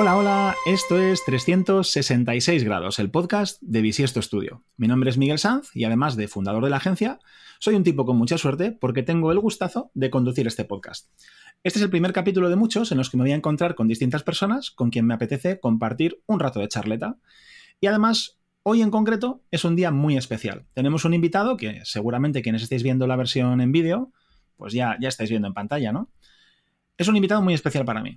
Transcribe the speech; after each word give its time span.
Hola, 0.00 0.16
hola, 0.16 0.56
esto 0.64 0.96
es 0.96 1.24
366 1.24 2.62
grados, 2.62 3.00
el 3.00 3.10
podcast 3.10 3.60
de 3.62 3.82
Bisiesto 3.82 4.22
Studio. 4.22 4.62
Mi 4.76 4.86
nombre 4.86 5.10
es 5.10 5.18
Miguel 5.18 5.40
Sanz 5.40 5.74
y 5.74 5.82
además 5.82 6.14
de 6.14 6.28
fundador 6.28 6.62
de 6.62 6.70
la 6.70 6.76
agencia, 6.76 7.18
soy 7.58 7.74
un 7.74 7.82
tipo 7.82 8.06
con 8.06 8.16
mucha 8.16 8.38
suerte 8.38 8.70
porque 8.70 9.02
tengo 9.02 9.32
el 9.32 9.40
gustazo 9.40 9.90
de 9.94 10.08
conducir 10.08 10.46
este 10.46 10.64
podcast. 10.64 11.10
Este 11.64 11.80
es 11.80 11.82
el 11.82 11.90
primer 11.90 12.12
capítulo 12.12 12.48
de 12.48 12.54
muchos 12.54 12.92
en 12.92 12.98
los 12.98 13.10
que 13.10 13.16
me 13.16 13.24
voy 13.24 13.32
a 13.32 13.34
encontrar 13.34 13.74
con 13.74 13.88
distintas 13.88 14.22
personas 14.22 14.70
con 14.70 14.90
quien 14.90 15.04
me 15.04 15.14
apetece 15.14 15.58
compartir 15.58 16.22
un 16.26 16.38
rato 16.38 16.60
de 16.60 16.68
charleta. 16.68 17.16
Y 17.80 17.88
además, 17.88 18.38
hoy 18.62 18.82
en 18.82 18.92
concreto 18.92 19.42
es 19.50 19.64
un 19.64 19.74
día 19.74 19.90
muy 19.90 20.16
especial. 20.16 20.64
Tenemos 20.74 21.04
un 21.06 21.14
invitado 21.14 21.56
que 21.56 21.80
seguramente 21.82 22.42
quienes 22.42 22.62
estéis 22.62 22.84
viendo 22.84 23.08
la 23.08 23.16
versión 23.16 23.60
en 23.60 23.72
vídeo, 23.72 24.12
pues 24.58 24.72
ya, 24.72 24.96
ya 25.00 25.08
estáis 25.08 25.30
viendo 25.30 25.48
en 25.48 25.54
pantalla, 25.54 25.90
¿no? 25.90 26.08
Es 26.96 27.08
un 27.08 27.16
invitado 27.16 27.42
muy 27.42 27.54
especial 27.54 27.84
para 27.84 28.00
mí. 28.00 28.16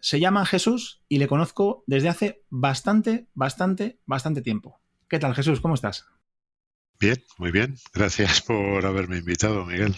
Se 0.00 0.20
llama 0.20 0.46
Jesús 0.46 1.02
y 1.08 1.18
le 1.18 1.26
conozco 1.26 1.82
desde 1.86 2.08
hace 2.08 2.44
bastante, 2.50 3.26
bastante, 3.34 3.98
bastante 4.06 4.42
tiempo. 4.42 4.80
¿Qué 5.08 5.18
tal, 5.18 5.34
Jesús? 5.34 5.60
¿Cómo 5.60 5.74
estás? 5.74 6.06
Bien, 7.00 7.16
muy 7.38 7.50
bien. 7.50 7.76
Gracias 7.92 8.42
por 8.42 8.86
haberme 8.86 9.18
invitado, 9.18 9.64
Miguel. 9.64 9.96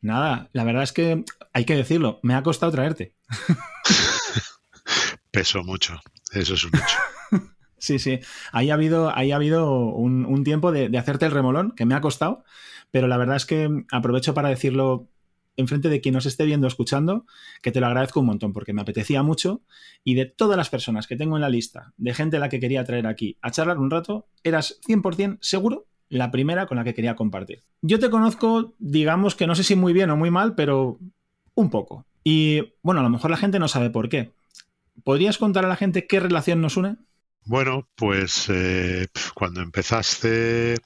Nada, 0.00 0.48
la 0.52 0.64
verdad 0.64 0.84
es 0.84 0.92
que 0.92 1.24
hay 1.52 1.64
que 1.64 1.76
decirlo, 1.76 2.20
me 2.22 2.34
ha 2.34 2.42
costado 2.42 2.72
traerte. 2.72 3.14
Peso 5.30 5.62
mucho, 5.64 6.00
eso 6.32 6.54
es 6.54 6.64
un 6.64 6.70
hecho. 6.74 7.46
sí, 7.78 7.98
sí, 7.98 8.20
ahí 8.52 8.70
ha 8.70 8.74
habido, 8.74 9.14
ahí 9.14 9.32
ha 9.32 9.36
habido 9.36 9.72
un, 9.72 10.44
tiempo 10.44 10.72
de, 10.72 10.88
de, 10.88 10.98
hacerte 10.98 11.26
el 11.26 11.32
remolón 11.32 11.72
que 11.72 11.84
me 11.84 11.94
ha 11.94 12.00
costado, 12.00 12.44
pero 12.90 13.08
la 13.08 13.16
verdad 13.16 13.36
es 13.36 13.44
que 13.44 13.68
aprovecho 13.90 14.34
para 14.34 14.50
decirlo 14.50 15.08
enfrente 15.58 15.90
de 15.90 16.00
quien 16.00 16.14
nos 16.14 16.24
esté 16.24 16.46
viendo 16.46 16.66
escuchando, 16.66 17.26
que 17.60 17.72
te 17.72 17.80
lo 17.80 17.86
agradezco 17.86 18.20
un 18.20 18.26
montón 18.26 18.52
porque 18.52 18.72
me 18.72 18.80
apetecía 18.80 19.22
mucho 19.22 19.62
y 20.04 20.14
de 20.14 20.24
todas 20.24 20.56
las 20.56 20.70
personas 20.70 21.06
que 21.06 21.16
tengo 21.16 21.36
en 21.36 21.42
la 21.42 21.50
lista, 21.50 21.92
de 21.96 22.14
gente 22.14 22.38
a 22.38 22.40
la 22.40 22.48
que 22.48 22.60
quería 22.60 22.84
traer 22.84 23.06
aquí 23.06 23.36
a 23.42 23.50
charlar 23.50 23.78
un 23.78 23.90
rato, 23.90 24.28
eras 24.42 24.80
100% 24.88 25.38
seguro 25.40 25.86
la 26.08 26.30
primera 26.30 26.66
con 26.66 26.78
la 26.78 26.84
que 26.84 26.94
quería 26.94 27.16
compartir. 27.16 27.64
Yo 27.82 27.98
te 27.98 28.08
conozco, 28.08 28.74
digamos 28.78 29.34
que 29.34 29.46
no 29.46 29.54
sé 29.54 29.64
si 29.64 29.76
muy 29.76 29.92
bien 29.92 30.10
o 30.10 30.16
muy 30.16 30.30
mal, 30.30 30.54
pero 30.54 30.98
un 31.54 31.70
poco. 31.70 32.06
Y 32.24 32.74
bueno, 32.82 33.00
a 33.00 33.04
lo 33.04 33.10
mejor 33.10 33.30
la 33.30 33.36
gente 33.36 33.58
no 33.58 33.68
sabe 33.68 33.90
por 33.90 34.08
qué. 34.08 34.32
¿Podrías 35.04 35.38
contar 35.38 35.64
a 35.64 35.68
la 35.68 35.76
gente 35.76 36.06
qué 36.06 36.20
relación 36.20 36.60
nos 36.60 36.76
une? 36.76 36.96
Bueno, 37.44 37.88
pues 37.94 38.48
eh, 38.48 39.06
cuando 39.34 39.60
empezaste 39.60 40.76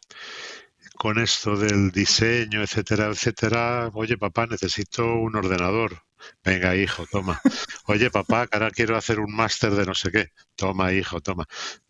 con 1.03 1.19
esto 1.19 1.57
del 1.57 1.91
diseño, 1.91 2.63
etcétera, 2.63 3.07
etcétera, 3.07 3.91
oye 3.93 4.17
papá, 4.17 4.47
necesito 4.47 5.05
un 5.05 5.35
ordenador. 5.35 6.05
Venga, 6.45 6.77
hijo, 6.77 7.07
toma. 7.11 7.41
Oye, 7.87 8.09
papá, 8.09 8.47
ahora 8.53 8.71
quiero 8.71 8.97
hacer 8.97 9.19
un 9.19 9.35
máster 9.35 9.73
de 9.73 9.85
no 9.85 9.95
sé 9.97 10.13
qué. 10.13 10.29
Toma, 10.55 10.93
hijo, 10.93 11.21
toma. 11.21 11.47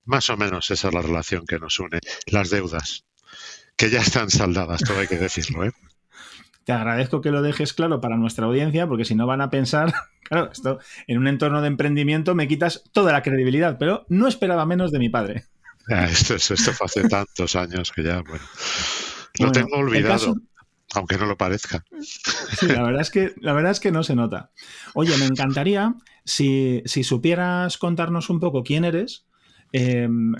Más 0.06 0.30
o 0.30 0.38
menos 0.38 0.70
esa 0.70 0.88
es 0.88 0.94
la 0.94 1.02
relación 1.02 1.44
que 1.44 1.58
nos 1.58 1.78
une. 1.78 2.00
Las 2.28 2.48
deudas, 2.48 3.04
que 3.76 3.90
ya 3.90 4.00
están 4.00 4.30
saldadas, 4.30 4.80
todo 4.80 5.00
hay 5.00 5.08
que 5.08 5.18
decirlo, 5.18 5.66
¿eh? 5.66 5.72
Te 6.64 6.72
agradezco 6.72 7.20
que 7.20 7.32
lo 7.32 7.42
dejes 7.42 7.74
claro 7.74 8.00
para 8.00 8.16
nuestra 8.16 8.46
audiencia, 8.46 8.86
porque 8.86 9.04
si 9.04 9.14
no 9.14 9.26
van 9.26 9.42
a 9.42 9.50
pensar, 9.50 9.92
claro, 10.22 10.50
esto 10.50 10.78
en 11.06 11.18
un 11.18 11.28
entorno 11.28 11.60
de 11.60 11.68
emprendimiento 11.68 12.34
me 12.34 12.48
quitas 12.48 12.82
toda 12.92 13.12
la 13.12 13.22
credibilidad, 13.22 13.76
pero 13.78 14.06
no 14.08 14.26
esperaba 14.26 14.64
menos 14.64 14.90
de 14.90 14.98
mi 15.00 15.10
padre. 15.10 15.44
esto, 15.86 16.36
esto 16.36 16.72
fue 16.72 16.86
hace 16.86 17.06
tantos 17.10 17.56
años 17.56 17.92
que 17.92 18.04
ya, 18.04 18.22
bueno, 18.22 18.44
lo 19.38 19.52
tengo 19.52 19.76
olvidado. 19.76 20.36
Aunque 20.94 21.16
no 21.16 21.24
lo 21.24 21.38
parezca. 21.38 21.84
Sí, 22.58 22.66
la 22.66 22.82
verdad 22.82 23.00
es 23.00 23.10
que, 23.10 23.32
la 23.40 23.54
verdad 23.54 23.72
es 23.72 23.80
que 23.80 23.92
no 23.92 24.02
se 24.02 24.14
nota. 24.14 24.50
Oye, 24.94 25.16
me 25.16 25.24
encantaría 25.24 25.94
si, 26.24 26.82
supieras 26.84 27.78
contarnos 27.78 28.28
un 28.28 28.40
poco 28.40 28.62
quién 28.62 28.84
eres, 28.84 29.24
em, 29.72 30.34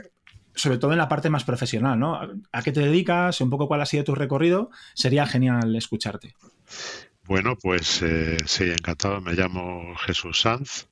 sobre 0.54 0.76
todo 0.76 0.92
en 0.92 0.98
la 0.98 1.08
parte 1.08 1.30
más 1.30 1.44
profesional, 1.44 1.98
¿no? 1.98 2.20
¿A 2.52 2.62
qué 2.62 2.70
te 2.70 2.80
dedicas? 2.80 3.40
Un 3.40 3.48
poco 3.48 3.66
cuál 3.66 3.80
ha 3.80 3.86
sido 3.86 4.04
tu 4.04 4.14
recorrido. 4.14 4.70
Sería 4.94 5.26
genial 5.26 5.74
escucharte. 5.74 6.34
Bueno, 7.24 7.56
pues 7.56 8.02
eh, 8.02 8.36
sí, 8.44 8.64
encantado. 8.64 9.22
Me 9.22 9.32
llamo 9.32 9.96
Jesús 10.04 10.42
Sanz. 10.42 10.88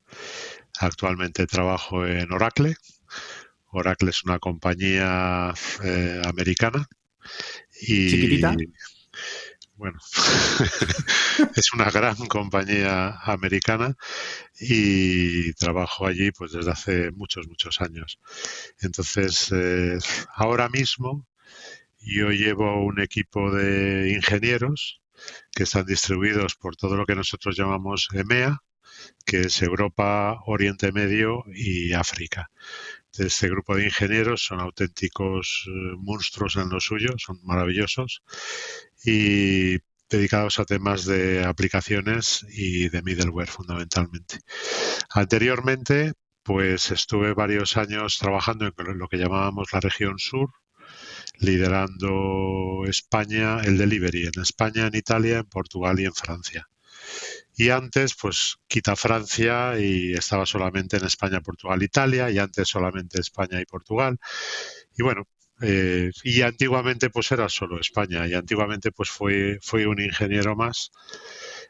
Actualmente 0.79 1.45
trabajo 1.45 2.07
en 2.07 2.31
Oracle, 2.31 2.75
Oracle 3.71 4.09
es 4.09 4.23
una 4.23 4.39
compañía 4.39 5.53
eh, 5.83 6.21
americana. 6.25 6.87
Y. 7.81 8.61
Bueno, 9.75 9.97
es 11.55 11.73
una 11.73 11.89
gran 11.89 12.15
compañía 12.27 13.17
americana 13.23 13.95
y 14.59 15.53
trabajo 15.53 16.05
allí 16.05 16.31
pues 16.31 16.51
desde 16.51 16.69
hace 16.69 17.11
muchos, 17.11 17.47
muchos 17.47 17.81
años. 17.81 18.19
Entonces, 18.79 19.51
eh, 19.51 19.97
ahora 20.35 20.69
mismo 20.69 21.25
yo 21.99 22.29
llevo 22.29 22.85
un 22.85 22.99
equipo 22.99 23.49
de 23.51 24.11
ingenieros 24.13 25.01
que 25.51 25.63
están 25.63 25.87
distribuidos 25.87 26.53
por 26.53 26.75
todo 26.75 26.95
lo 26.95 27.07
que 27.07 27.15
nosotros 27.15 27.57
llamamos 27.57 28.07
EMEA, 28.13 28.61
que 29.25 29.41
es 29.41 29.63
Europa, 29.63 30.41
Oriente 30.45 30.91
Medio 30.91 31.43
y 31.55 31.93
África 31.93 32.51
este 33.17 33.49
grupo 33.49 33.75
de 33.75 33.85
ingenieros 33.85 34.43
son 34.45 34.59
auténticos 34.59 35.65
eh, 35.67 35.71
monstruos 35.97 36.55
en 36.55 36.69
lo 36.69 36.79
suyo, 36.79 37.13
son 37.17 37.39
maravillosos 37.43 38.23
y 39.03 39.77
dedicados 40.09 40.59
a 40.59 40.65
temas 40.65 41.05
de 41.05 41.43
aplicaciones 41.43 42.45
y 42.49 42.89
de 42.89 43.01
middleware 43.01 43.49
fundamentalmente. 43.49 44.39
Anteriormente, 45.09 46.13
pues 46.43 46.91
estuve 46.91 47.33
varios 47.33 47.77
años 47.77 48.17
trabajando 48.19 48.65
en 48.65 48.97
lo 48.97 49.07
que 49.07 49.17
llamábamos 49.17 49.71
la 49.73 49.79
región 49.79 50.17
sur, 50.19 50.49
liderando 51.39 52.83
España, 52.87 53.61
el 53.61 53.77
delivery 53.77 54.27
en 54.33 54.41
España, 54.41 54.87
en 54.87 54.95
Italia, 54.95 55.39
en 55.39 55.45
Portugal 55.45 55.99
y 55.99 56.05
en 56.05 56.13
Francia. 56.13 56.67
Y 57.61 57.69
antes, 57.69 58.15
pues 58.19 58.57
quita 58.67 58.95
Francia 58.95 59.79
y 59.79 60.13
estaba 60.13 60.47
solamente 60.47 60.97
en 60.97 61.05
España, 61.05 61.41
Portugal, 61.41 61.83
Italia, 61.83 62.31
y 62.31 62.39
antes 62.39 62.67
solamente 62.67 63.21
España 63.21 63.61
y 63.61 63.65
Portugal. 63.65 64.17
Y 64.97 65.03
bueno, 65.03 65.27
eh, 65.61 66.09
y 66.23 66.41
antiguamente 66.41 67.11
pues 67.11 67.31
era 67.31 67.47
solo 67.49 67.79
España, 67.79 68.25
y 68.25 68.33
antiguamente 68.33 68.91
pues 68.91 69.11
fue, 69.11 69.59
un 69.85 70.01
ingeniero 70.01 70.55
más, 70.55 70.89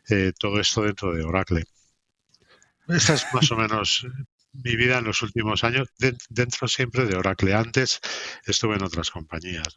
eh, 0.07 0.31
todo 0.39 0.61
esto 0.61 0.83
dentro 0.83 1.13
de 1.13 1.25
Oracle. 1.25 1.65
Esta 2.87 3.15
es 3.15 3.25
más 3.33 3.51
o 3.51 3.57
menos 3.57 4.07
mi 4.53 4.77
vida 4.77 4.99
en 4.99 5.03
los 5.03 5.21
últimos 5.23 5.65
años, 5.65 5.89
dentro 6.29 6.69
siempre 6.69 7.05
de 7.05 7.17
Oracle. 7.17 7.53
Antes 7.53 7.99
estuve 8.45 8.77
en 8.77 8.83
otras 8.83 9.11
compañías. 9.11 9.75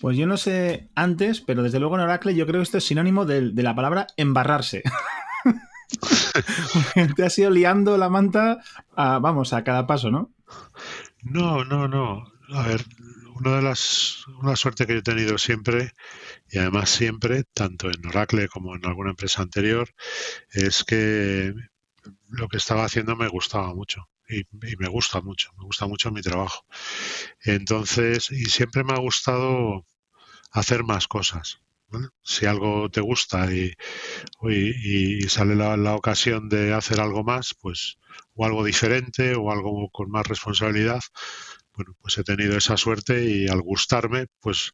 Pues 0.00 0.16
yo 0.16 0.26
no 0.26 0.36
sé 0.36 0.88
antes, 0.94 1.40
pero 1.40 1.62
desde 1.62 1.78
luego 1.78 1.94
en 1.96 2.02
Oracle 2.02 2.34
yo 2.34 2.46
creo 2.46 2.60
que 2.60 2.64
esto 2.64 2.78
es 2.78 2.84
sinónimo 2.84 3.26
de, 3.26 3.52
la 3.62 3.74
palabra 3.74 4.06
embarrarse. 4.16 4.82
Te 7.16 7.24
has 7.24 7.38
ido 7.38 7.50
liando 7.50 7.96
la 7.96 8.08
manta, 8.08 8.58
a, 8.96 9.18
vamos, 9.18 9.52
a 9.52 9.64
cada 9.64 9.86
paso, 9.86 10.10
¿no? 10.10 10.32
No, 11.22 11.64
no, 11.64 11.88
no. 11.88 12.24
A 12.52 12.66
ver, 12.66 12.84
una 13.36 13.56
de 13.56 13.62
las 13.62 14.24
una 14.42 14.56
suerte 14.56 14.86
que 14.86 14.94
yo 14.94 14.98
he 14.98 15.02
tenido 15.02 15.38
siempre 15.38 15.92
y 16.50 16.58
además 16.58 16.90
siempre, 16.90 17.44
tanto 17.44 17.88
en 17.88 18.06
Oracle 18.06 18.48
como 18.48 18.74
en 18.74 18.84
alguna 18.86 19.10
empresa 19.10 19.42
anterior, 19.42 19.88
es 20.52 20.84
que 20.84 21.54
lo 22.28 22.48
que 22.48 22.56
estaba 22.56 22.84
haciendo 22.84 23.16
me 23.16 23.28
gustaba 23.28 23.74
mucho 23.74 24.08
y, 24.28 24.44
me 24.78 24.88
gusta 24.88 25.20
mucho, 25.20 25.50
me 25.58 25.64
gusta 25.64 25.86
mucho 25.86 26.10
mi 26.10 26.22
trabajo. 26.22 26.64
Entonces, 27.42 28.30
y 28.30 28.46
siempre 28.46 28.84
me 28.84 28.92
ha 28.92 28.98
gustado 28.98 29.84
hacer 30.52 30.84
más 30.84 31.08
cosas. 31.08 31.60
Si 32.22 32.46
algo 32.46 32.90
te 32.90 33.00
gusta 33.00 33.48
y, 33.52 33.72
sale 35.28 35.54
la, 35.54 35.76
la, 35.76 35.94
ocasión 35.96 36.48
de 36.48 36.72
hacer 36.72 37.00
algo 37.00 37.24
más, 37.24 37.54
pues, 37.60 37.98
o 38.34 38.44
algo 38.44 38.64
diferente 38.64 39.34
o 39.34 39.50
algo 39.50 39.90
con 39.90 40.10
más 40.10 40.26
responsabilidad, 40.26 41.00
bueno, 41.74 41.96
pues 42.00 42.18
he 42.18 42.24
tenido 42.24 42.56
esa 42.56 42.76
suerte 42.76 43.24
y 43.24 43.48
al 43.48 43.62
gustarme, 43.62 44.26
pues 44.40 44.72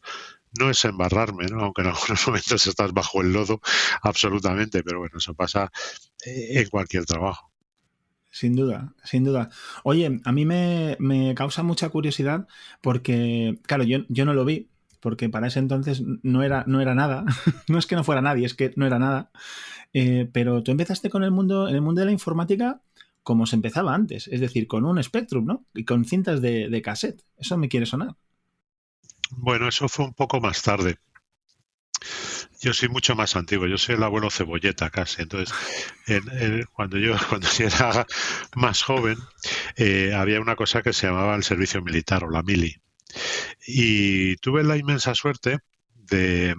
no 0.58 0.70
es 0.70 0.84
embarrarme, 0.84 1.46
¿no? 1.46 1.60
aunque 1.60 1.82
en 1.82 1.88
algunos 1.88 2.26
momentos 2.26 2.66
estás 2.66 2.92
bajo 2.92 3.20
el 3.20 3.32
lodo, 3.32 3.60
absolutamente, 4.02 4.82
pero 4.82 5.00
bueno, 5.00 5.18
eso 5.18 5.34
pasa 5.34 5.70
eh, 6.24 6.60
en 6.60 6.68
cualquier 6.68 7.04
trabajo. 7.04 7.52
Sin 8.30 8.54
duda, 8.54 8.92
sin 9.02 9.24
duda. 9.24 9.48
Oye, 9.82 10.20
a 10.22 10.32
mí 10.32 10.44
me, 10.44 11.34
causa 11.34 11.62
mucha 11.62 11.88
curiosidad 11.88 12.46
porque, 12.82 13.58
claro, 13.62 13.84
yo, 13.84 14.00
yo, 14.08 14.26
no 14.26 14.34
lo 14.34 14.44
vi, 14.44 14.68
porque 15.06 15.28
para 15.28 15.46
ese 15.46 15.60
entonces 15.60 16.02
no 16.24 16.42
era, 16.42 16.64
no 16.66 16.80
era 16.80 16.92
nada. 16.96 17.24
no 17.68 17.78
es 17.78 17.86
que 17.86 17.94
no 17.94 18.02
fuera 18.02 18.22
nadie, 18.22 18.44
es 18.44 18.54
que 18.54 18.72
no 18.74 18.88
era 18.88 18.98
nada. 18.98 19.30
Eh, 19.92 20.28
pero 20.32 20.64
tú 20.64 20.72
empezaste 20.72 21.10
con 21.10 21.22
el 21.22 21.30
mundo, 21.30 21.68
en 21.68 21.76
el 21.76 21.80
mundo 21.80 22.00
de 22.00 22.06
la 22.06 22.10
informática 22.10 22.80
como 23.22 23.46
se 23.46 23.54
empezaba 23.54 23.94
antes, 23.94 24.26
es 24.26 24.40
decir, 24.40 24.66
con 24.66 24.84
un 24.84 25.00
Spectrum, 25.00 25.46
¿no? 25.46 25.64
Y 25.74 25.84
con 25.84 26.04
cintas 26.04 26.40
de, 26.40 26.82
cassette. 26.82 27.22
Eso 27.38 27.56
me 27.56 27.68
quiere 27.68 27.86
sonar. 27.86 28.16
Bueno, 29.30 29.68
eso 29.68 29.88
fue 29.88 30.06
un 30.06 30.12
poco 30.12 30.40
más 30.40 30.60
tarde. 30.62 30.98
Yo 32.60 32.72
soy 32.72 32.88
mucho 32.88 33.14
más 33.14 33.36
antiguo, 33.36 33.68
yo 33.68 33.78
soy 33.78 33.94
el 33.94 34.02
abuelo 34.02 34.28
cebolleta 34.28 34.90
casi. 34.90 35.22
Entonces, 35.22 35.54
cuando 36.72 36.98
yo 36.98 37.14
cuando 37.28 37.46
era 37.60 38.04
más 38.56 38.82
joven, 38.82 39.18
eh, 39.76 40.14
había 40.16 40.40
una 40.40 40.56
cosa 40.56 40.82
que 40.82 40.92
se 40.92 41.06
llamaba 41.06 41.36
el 41.36 41.44
servicio 41.44 41.80
militar 41.80 42.24
o 42.24 42.28
la 42.28 42.42
mili. 42.42 42.80
Y 43.66 44.36
tuve 44.36 44.62
la 44.64 44.76
inmensa 44.76 45.14
suerte 45.14 45.58
de 45.94 46.54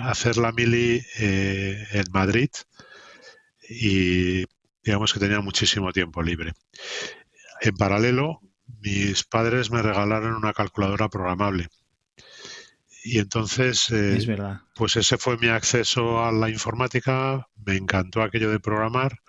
hacer 0.00 0.36
la 0.36 0.52
mili 0.52 1.02
eh, 1.18 1.86
en 1.92 2.04
Madrid 2.12 2.50
y 3.68 4.44
digamos 4.82 5.12
que 5.12 5.20
tenía 5.20 5.40
muchísimo 5.40 5.92
tiempo 5.92 6.22
libre. 6.22 6.52
En 7.60 7.76
paralelo, 7.76 8.40
mis 8.80 9.24
padres 9.24 9.70
me 9.70 9.82
regalaron 9.82 10.34
una 10.34 10.52
calculadora 10.52 11.08
programable 11.08 11.68
y 13.04 13.18
entonces, 13.18 13.90
eh, 13.90 14.18
pues 14.74 14.96
ese 14.96 15.18
fue 15.18 15.38
mi 15.38 15.48
acceso 15.48 16.24
a 16.24 16.32
la 16.32 16.50
informática. 16.50 17.48
Me 17.64 17.76
encantó 17.76 18.22
aquello 18.22 18.50
de 18.50 18.60
programar. 18.60 19.20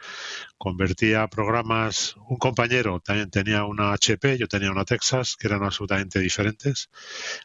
Convertía 0.57 1.27
programas. 1.27 2.15
Un 2.27 2.37
compañero 2.37 2.99
también 2.99 3.29
tenía 3.29 3.65
una 3.65 3.93
HP, 3.93 4.37
yo 4.37 4.47
tenía 4.47 4.71
una 4.71 4.85
Texas, 4.85 5.35
que 5.37 5.47
eran 5.47 5.63
absolutamente 5.63 6.19
diferentes 6.19 6.89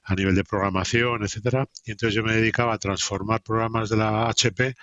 a 0.03 0.15
nivel 0.15 0.35
de 0.35 0.45
programación, 0.45 1.23
etcétera. 1.23 1.69
Y 1.85 1.93
entonces 1.93 2.15
yo 2.15 2.23
me 2.23 2.35
dedicaba 2.35 2.75
a 2.75 2.79
transformar 2.79 3.43
programas 3.43 3.91
de 3.91 3.97
la 3.97 4.29
HP 4.29 4.75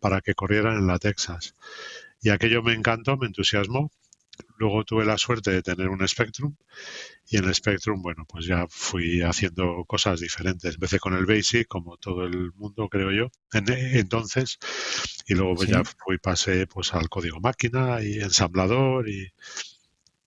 para 0.00 0.20
que 0.22 0.34
corrieran 0.34 0.78
en 0.78 0.86
la 0.86 0.98
Texas. 0.98 1.54
Y 2.22 2.30
aquello 2.30 2.62
me 2.62 2.74
encantó, 2.74 3.16
me 3.16 3.26
entusiasmó 3.26 3.90
Luego 4.58 4.84
tuve 4.84 5.04
la 5.04 5.18
suerte 5.18 5.50
de 5.50 5.62
tener 5.62 5.88
un 5.88 6.06
Spectrum 6.06 6.54
y 7.28 7.36
en 7.36 7.44
el 7.44 7.54
Spectrum, 7.54 8.02
bueno, 8.02 8.24
pues 8.28 8.46
ya 8.46 8.66
fui 8.68 9.22
haciendo 9.22 9.84
cosas 9.86 10.20
diferentes. 10.20 10.74
Empecé 10.74 10.98
con 10.98 11.14
el 11.14 11.26
Basic, 11.26 11.68
como 11.68 11.96
todo 11.96 12.24
el 12.24 12.52
mundo, 12.54 12.88
creo 12.88 13.10
yo, 13.10 13.30
entonces, 13.52 14.58
y 15.26 15.34
luego 15.34 15.54
pues 15.54 15.68
ya 15.68 15.82
fui, 15.84 16.18
pasé 16.18 16.66
pues 16.66 16.92
al 16.94 17.08
código 17.08 17.40
máquina 17.40 18.02
y 18.02 18.18
ensamblador 18.18 19.08
y 19.08 19.32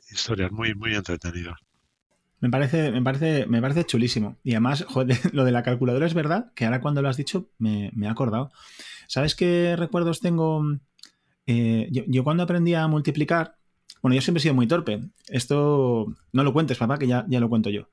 historias 0.10 0.52
muy, 0.52 0.76
muy 0.76 0.96
entretenidas. 0.96 1.60
Me 2.40 2.50
parece, 2.50 2.92
me 2.92 3.02
parece, 3.02 3.46
me 3.46 3.62
parece 3.62 3.86
chulísimo. 3.86 4.38
Y 4.44 4.52
además, 4.52 4.84
joder, 4.88 5.18
lo 5.34 5.46
de 5.46 5.52
la 5.52 5.64
calculadora 5.64 6.06
es 6.06 6.14
verdad, 6.14 6.52
que 6.56 6.66
ahora 6.66 6.82
cuando 6.82 7.02
lo 7.02 7.10
has 7.10 7.18
dicho 7.18 7.50
me, 7.58 7.90
me 7.96 8.08
he 8.08 8.10
acordado. 8.10 8.52
¿Sabes 9.08 9.36
qué 9.36 9.76
recuerdos 9.78 10.20
tengo? 10.20 10.62
Eh, 11.46 11.90
yo, 11.92 12.24
cuando 12.24 12.44
aprendí 12.44 12.74
a 12.74 12.88
multiplicar, 12.88 13.56
bueno, 14.04 14.16
yo 14.16 14.22
siempre 14.22 14.40
he 14.40 14.44
sido 14.44 14.54
muy 14.54 14.68
torpe. 14.68 15.00
Esto 15.30 16.14
no 16.34 16.44
lo 16.44 16.52
cuentes, 16.52 16.78
papá, 16.78 17.00
que 17.00 17.08
ya, 17.08 17.26
lo 17.26 17.48
cuento 17.48 17.70
yo. 17.70 17.88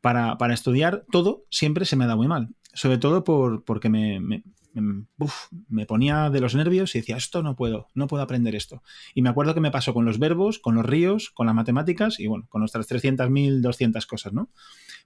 Para, 0.00 0.36
estudiar 0.52 1.04
todo 1.12 1.44
siempre 1.50 1.84
se 1.84 1.94
me 1.94 2.08
da 2.08 2.16
muy 2.16 2.26
mal. 2.26 2.48
Sobre 2.74 2.98
todo 2.98 3.22
por, 3.22 3.62
porque 3.62 3.88
me, 3.88 4.18
me, 4.18 5.86
ponía 5.86 6.30
de 6.30 6.40
los 6.40 6.56
nervios 6.56 6.96
y 6.96 6.98
decía, 6.98 7.16
esto 7.16 7.44
no 7.44 7.54
puedo, 7.54 7.86
no 7.94 8.08
puedo 8.08 8.24
aprender 8.24 8.56
esto. 8.56 8.82
Y 9.14 9.22
me 9.22 9.28
acuerdo 9.28 9.54
que 9.54 9.60
me 9.60 9.70
pasó 9.70 9.94
con 9.94 10.04
los 10.04 10.18
verbos, 10.18 10.58
con 10.58 10.74
los 10.74 10.84
ríos, 10.84 11.30
con 11.30 11.46
las 11.46 11.54
matemáticas 11.54 12.18
y 12.18 12.26
bueno, 12.26 12.46
con 12.48 12.58
nuestras 12.58 12.90
300.000, 12.90 13.60
200 13.60 14.04
cosas, 14.06 14.32
¿no? 14.32 14.50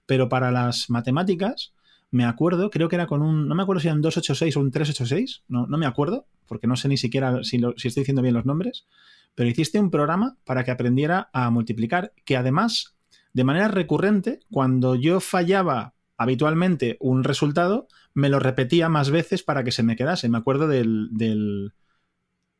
Pero 0.07 0.27
para 0.27 0.51
las 0.51 0.89
matemáticas, 0.89 1.75
me 2.09 2.25
acuerdo, 2.25 2.71
creo 2.71 2.89
que 2.89 2.95
era 2.95 3.05
con 3.05 3.21
un, 3.21 3.47
no 3.47 3.53
me 3.53 3.61
acuerdo 3.61 3.81
si 3.81 3.89
era 3.89 3.95
un 3.95 4.01
286 4.01 4.57
o 4.57 4.61
un 4.61 4.71
386, 4.71 5.43
no, 5.49 5.67
no 5.67 5.77
me 5.77 5.85
acuerdo, 5.85 6.25
porque 6.47 6.67
no 6.67 6.75
sé 6.75 6.87
ni 6.87 6.97
siquiera 6.97 7.43
si, 7.43 7.59
si 7.77 7.87
estoy 7.87 8.01
diciendo 8.01 8.21
bien 8.21 8.33
los 8.33 8.45
nombres, 8.45 8.87
pero 9.35 9.49
hiciste 9.49 9.79
un 9.79 9.91
programa 9.91 10.37
para 10.45 10.63
que 10.63 10.71
aprendiera 10.71 11.29
a 11.33 11.49
multiplicar, 11.49 12.13
que 12.25 12.37
además, 12.37 12.95
de 13.33 13.43
manera 13.43 13.67
recurrente, 13.67 14.39
cuando 14.49 14.95
yo 14.95 15.19
fallaba 15.19 15.93
habitualmente 16.17 16.97
un 16.99 17.23
resultado, 17.23 17.87
me 18.13 18.29
lo 18.29 18.39
repetía 18.39 18.89
más 18.89 19.11
veces 19.11 19.43
para 19.43 19.63
que 19.63 19.71
se 19.71 19.83
me 19.83 19.95
quedase. 19.95 20.29
Me 20.29 20.39
acuerdo 20.39 20.67
del, 20.67 21.09
del 21.11 21.73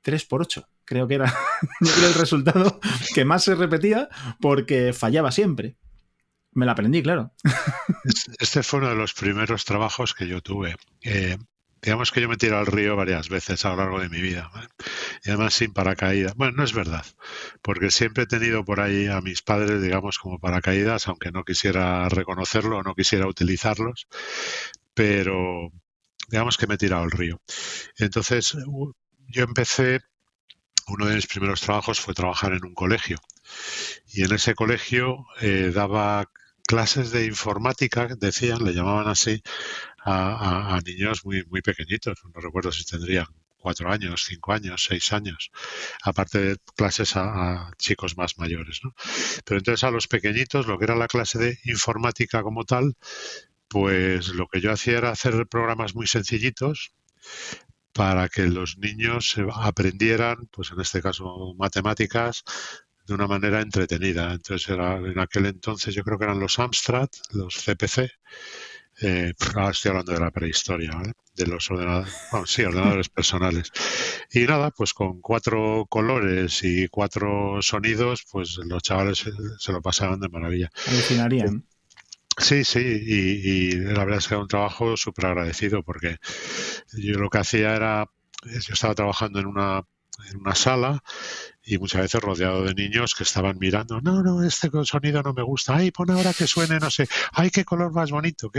3 0.03 0.25
por 0.25 0.41
8 0.41 0.67
creo 0.87 1.07
que 1.07 1.15
era 1.15 1.31
el 1.81 2.13
resultado 2.15 2.79
que 3.13 3.25
más 3.25 3.43
se 3.43 3.53
repetía 3.53 4.09
porque 4.39 4.93
fallaba 4.93 5.31
siempre. 5.31 5.75
Me 6.53 6.65
lo 6.65 6.71
aprendí, 6.71 7.03
claro. 7.03 7.33
Este 8.39 8.63
fue 8.63 8.79
uno 8.79 8.89
de 8.89 8.95
los 8.95 9.13
primeros 9.13 9.63
trabajos 9.63 10.15
que 10.15 10.27
yo 10.27 10.41
tuve. 10.41 10.75
Eh, 11.03 11.37
digamos 11.81 12.11
que 12.11 12.21
yo 12.21 12.29
me 12.29 12.37
tiro 12.37 12.57
al 12.57 12.65
río 12.65 12.95
varias 12.95 13.29
veces 13.29 13.63
a 13.65 13.69
lo 13.69 13.77
largo 13.77 13.99
de 13.99 14.09
mi 14.09 14.21
vida. 14.21 14.49
Y 15.23 15.29
además 15.29 15.53
sin 15.53 15.73
paracaídas. 15.73 16.35
Bueno, 16.35 16.57
no 16.57 16.63
es 16.63 16.73
verdad, 16.73 17.05
porque 17.61 17.91
siempre 17.91 18.23
he 18.23 18.27
tenido 18.27 18.65
por 18.65 18.79
ahí 18.79 19.07
a 19.07 19.21
mis 19.21 19.41
padres, 19.41 19.81
digamos, 19.81 20.17
como 20.17 20.39
paracaídas, 20.39 21.07
aunque 21.07 21.31
no 21.31 21.43
quisiera 21.43 22.07
reconocerlo 22.09 22.77
o 22.77 22.83
no 22.83 22.95
quisiera 22.95 23.27
utilizarlos, 23.27 24.07
pero 24.93 25.71
digamos 26.29 26.57
que 26.57 26.67
me 26.67 26.75
he 26.75 26.77
tirado 26.77 27.03
al 27.03 27.11
río. 27.11 27.41
Entonces, 27.97 28.55
yo 29.27 29.43
empecé, 29.43 30.01
uno 30.87 31.05
de 31.07 31.15
mis 31.15 31.27
primeros 31.27 31.61
trabajos 31.61 31.99
fue 31.99 32.13
trabajar 32.13 32.53
en 32.53 32.65
un 32.65 32.73
colegio. 32.73 33.17
Y 34.07 34.23
en 34.23 34.33
ese 34.33 34.55
colegio 34.55 35.25
eh, 35.41 35.71
daba 35.73 36.29
clases 36.67 37.11
de 37.11 37.25
informática, 37.25 38.07
decían, 38.19 38.63
le 38.63 38.73
llamaban 38.73 39.07
así, 39.07 39.41
a, 40.07 40.79
niños 40.85 41.25
muy, 41.25 41.43
muy 41.45 41.61
pequeñitos. 41.61 42.19
No 42.33 42.41
recuerdo 42.41 42.71
si 42.71 42.85
tendrían 42.85 43.27
cuatro 43.57 43.91
años, 43.91 44.23
cinco 44.25 44.53
años, 44.53 44.85
seis 44.87 45.11
años, 45.11 45.51
aparte 46.03 46.39
de 46.39 46.57
clases 46.75 47.15
a, 47.15 47.71
chicos 47.77 48.17
más 48.17 48.37
mayores. 48.37 48.79
¿no? 48.83 48.93
Pero 49.45 49.59
entonces 49.59 49.83
a 49.83 49.91
los 49.91 50.07
pequeñitos, 50.07 50.67
lo 50.67 50.77
que 50.77 50.85
era 50.85 50.95
la 50.95 51.07
clase 51.07 51.39
de 51.39 51.59
informática 51.65 52.41
como 52.43 52.63
tal, 52.63 52.95
pues 53.67 54.29
lo 54.29 54.47
que 54.47 54.61
yo 54.61 54.71
hacía 54.71 54.97
era 54.99 55.11
hacer 55.11 55.45
programas 55.47 55.95
muy 55.95 56.07
sencillitos 56.07 56.93
para 57.93 58.29
que 58.29 58.47
los 58.47 58.77
niños 58.77 59.35
aprendieran, 59.55 60.47
pues 60.51 60.71
en 60.71 60.79
este 60.79 61.01
caso 61.01 61.55
matemáticas, 61.57 62.43
de 63.07 63.13
una 63.13 63.27
manera 63.27 63.61
entretenida. 63.61 64.33
Entonces 64.33 64.69
era 64.69 64.97
en 64.97 65.19
aquel 65.19 65.47
entonces 65.47 65.95
yo 65.95 66.03
creo 66.03 66.17
que 66.17 66.25
eran 66.25 66.39
los 66.39 66.59
Amstrad, 66.59 67.09
los 67.31 67.55
CPC, 67.55 68.11
eh, 69.01 69.33
ahora 69.55 69.71
estoy 69.71 69.89
hablando 69.89 70.13
de 70.13 70.19
la 70.19 70.31
prehistoria, 70.31 70.91
de 71.35 71.45
los 71.45 71.69
ordenadores, 71.69 72.13
sí, 72.45 72.63
ordenadores 72.63 73.09
personales. 73.09 73.71
Y 74.31 74.41
nada, 74.41 74.71
pues 74.71 74.93
con 74.93 75.21
cuatro 75.21 75.85
colores 75.89 76.63
y 76.63 76.87
cuatro 76.87 77.61
sonidos, 77.61 78.25
pues 78.31 78.57
los 78.65 78.83
chavales 78.83 79.25
se, 79.59 79.71
lo 79.71 79.81
pasaban 79.81 80.19
de 80.19 80.29
maravilla. 80.29 80.69
Alucinarían. 80.87 81.65
Sí, 82.37 82.63
sí, 82.63 82.79
y, 82.79 83.71
la 83.71 84.05
verdad 84.05 84.19
es 84.19 84.27
que 84.27 84.35
era 84.35 84.41
un 84.41 84.47
trabajo 84.47 84.95
súper 84.95 85.25
agradecido 85.25 85.81
porque 85.81 86.17
yo 86.93 87.17
lo 87.17 87.31
que 87.31 87.39
hacía 87.39 87.75
era, 87.75 88.11
yo 88.43 88.73
estaba 88.73 88.93
trabajando 88.93 89.39
en 89.39 89.47
una, 89.47 89.81
en 90.29 90.37
una 90.37 90.53
sala 90.53 91.03
y 91.67 91.77
muchas 91.77 92.01
veces 92.01 92.21
rodeado 92.21 92.63
de 92.63 92.73
niños 92.73 93.13
que 93.13 93.23
estaban 93.23 93.59
mirando, 93.59 93.99
no, 93.99 94.23
no, 94.23 94.41
este 94.41 94.69
sonido 94.85 95.21
no 95.21 95.33
me 95.33 95.43
gusta, 95.43 95.75
ay, 95.75 95.91
pon 95.91 96.09
ahora 96.09 96.33
que 96.33 96.47
suene, 96.47 96.79
no 96.79 96.89
sé, 96.89 97.09
ay, 97.33 97.49
qué 97.49 97.65
color 97.65 97.91
más 97.91 98.09
bonito, 98.09 98.49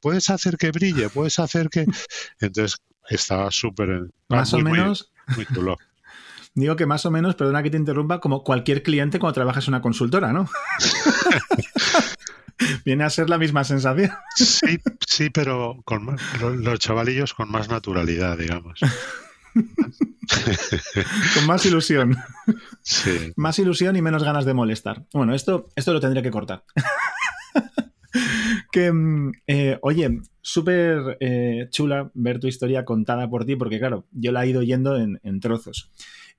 puedes 0.00 0.28
hacer 0.28 0.58
que 0.58 0.72
brille, 0.72 1.08
puedes 1.08 1.38
hacer 1.38 1.70
que... 1.70 1.86
Entonces 2.40 2.80
estaba 3.08 3.52
súper... 3.52 4.10
Más 4.28 4.52
o 4.52 4.58
menos... 4.58 5.12
Muy, 5.36 5.46
chulo. 5.46 5.78
Digo 6.54 6.74
que 6.74 6.86
más 6.86 7.06
o 7.06 7.12
menos, 7.12 7.36
perdona 7.36 7.62
que 7.62 7.70
te 7.70 7.76
interrumpa, 7.76 8.18
como 8.18 8.42
cualquier 8.42 8.82
cliente 8.82 9.20
cuando 9.20 9.34
trabajas 9.34 9.68
en 9.68 9.74
una 9.74 9.82
consultora, 9.82 10.32
¿no? 10.32 10.50
Viene 12.84 13.04
a 13.04 13.10
ser 13.10 13.30
la 13.30 13.38
misma 13.38 13.62
sensación. 13.62 14.10
Sí, 14.34 14.80
sí, 15.06 15.30
pero 15.30 15.80
con 15.84 16.16
los 16.40 16.78
chavalillos 16.80 17.34
con 17.34 17.52
más 17.52 17.68
naturalidad, 17.68 18.36
digamos. 18.36 18.80
Con 21.34 21.46
más 21.46 21.64
ilusión. 21.66 22.16
Más 23.36 23.58
ilusión 23.58 23.96
y 23.96 24.02
menos 24.02 24.24
ganas 24.24 24.44
de 24.44 24.54
molestar. 24.54 25.04
Bueno, 25.12 25.34
esto, 25.34 25.68
esto 25.76 25.92
lo 25.92 26.00
tendría 26.00 26.22
que 26.22 26.30
cortar. 26.30 26.64
que, 28.72 28.92
mm, 28.92 29.32
eh, 29.46 29.78
oye, 29.82 30.20
súper 30.40 31.16
eh, 31.20 31.68
chula 31.70 32.10
ver 32.14 32.40
tu 32.40 32.46
historia 32.46 32.84
contada 32.84 33.28
por 33.28 33.44
ti, 33.44 33.56
porque 33.56 33.78
claro, 33.78 34.06
yo 34.12 34.32
la 34.32 34.44
he 34.44 34.48
ido 34.48 34.62
yendo 34.62 34.96
en, 34.96 35.20
en 35.22 35.40
trozos. 35.40 35.90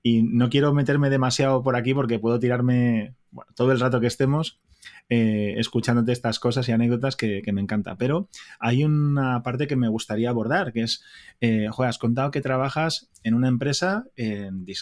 Y 0.02 0.22
no 0.22 0.48
quiero 0.48 0.72
meterme 0.72 1.10
demasiado 1.10 1.62
por 1.62 1.76
aquí 1.76 1.92
porque 1.92 2.18
puedo 2.18 2.38
tirarme 2.38 3.14
bueno, 3.30 3.52
todo 3.54 3.72
el 3.72 3.80
rato 3.80 4.00
que 4.00 4.06
estemos 4.06 4.60
eh, 5.08 5.54
escuchándote 5.58 6.12
estas 6.12 6.38
cosas 6.38 6.68
y 6.68 6.72
anécdotas 6.72 7.16
que, 7.16 7.42
me 7.52 7.60
encanta. 7.60 7.96
Pero 7.96 8.28
hay 8.58 8.84
una 8.84 9.42
parte 9.42 9.66
que 9.66 9.76
me 9.76 9.88
gustaría 9.88 10.30
abordar, 10.30 10.72
que 10.72 10.82
es, 10.82 11.04
eh, 11.40 11.68
has 11.78 11.98
contado 11.98 12.30
que 12.30 12.40
trabajas 12.40 13.10
en 13.22 13.34
una 13.34 13.48
empresa 13.48 14.06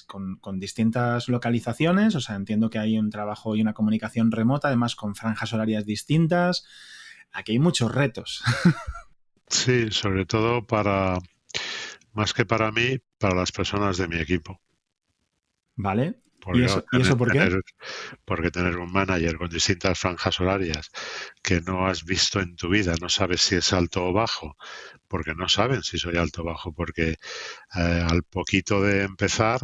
con, 0.06 0.60
distintas 0.60 1.28
localizaciones, 1.28 2.14
o 2.14 2.20
sea, 2.20 2.36
entiendo 2.36 2.70
que 2.70 2.78
hay 2.78 2.98
un 2.98 3.10
trabajo 3.10 3.56
y 3.56 3.62
una 3.62 3.74
comunicación 3.74 4.30
remota, 4.30 4.68
además 4.68 4.96
con 4.96 5.14
franjas 5.14 5.52
horarias 5.52 5.84
distintas. 5.86 6.64
Aquí 7.32 7.52
hay 7.52 7.58
muchos 7.58 7.94
retos. 7.94 8.42
Sí, 9.50 9.90
sobre 9.90 10.26
todo 10.26 10.66
para, 10.66 11.18
más 12.12 12.34
que 12.34 12.44
para 12.44 12.70
mí, 12.70 12.98
para 13.18 13.34
las 13.34 13.50
personas 13.50 13.96
de 13.96 14.06
mi 14.06 14.18
equipo. 14.18 14.60
¿Vale? 15.74 16.20
¿Y 16.54 16.64
eso, 16.64 17.16
por 17.16 17.32
qué? 17.32 17.60
porque 18.24 18.50
tener 18.50 18.76
un 18.76 18.92
manager 18.92 19.36
con 19.36 19.48
distintas 19.48 19.98
franjas 19.98 20.40
horarias 20.40 20.90
que 21.42 21.60
no 21.60 21.86
has 21.86 22.04
visto 22.04 22.40
en 22.40 22.56
tu 22.56 22.68
vida, 22.68 22.94
no 23.00 23.08
sabes 23.08 23.42
si 23.42 23.56
es 23.56 23.72
alto 23.72 24.06
o 24.06 24.12
bajo, 24.12 24.56
porque 25.08 25.34
no 25.34 25.48
saben 25.48 25.82
si 25.82 25.98
soy 25.98 26.16
alto 26.16 26.42
o 26.42 26.44
bajo, 26.44 26.72
porque 26.72 27.16
eh, 27.76 28.06
al 28.08 28.22
poquito 28.22 28.80
de 28.80 29.02
empezar 29.02 29.60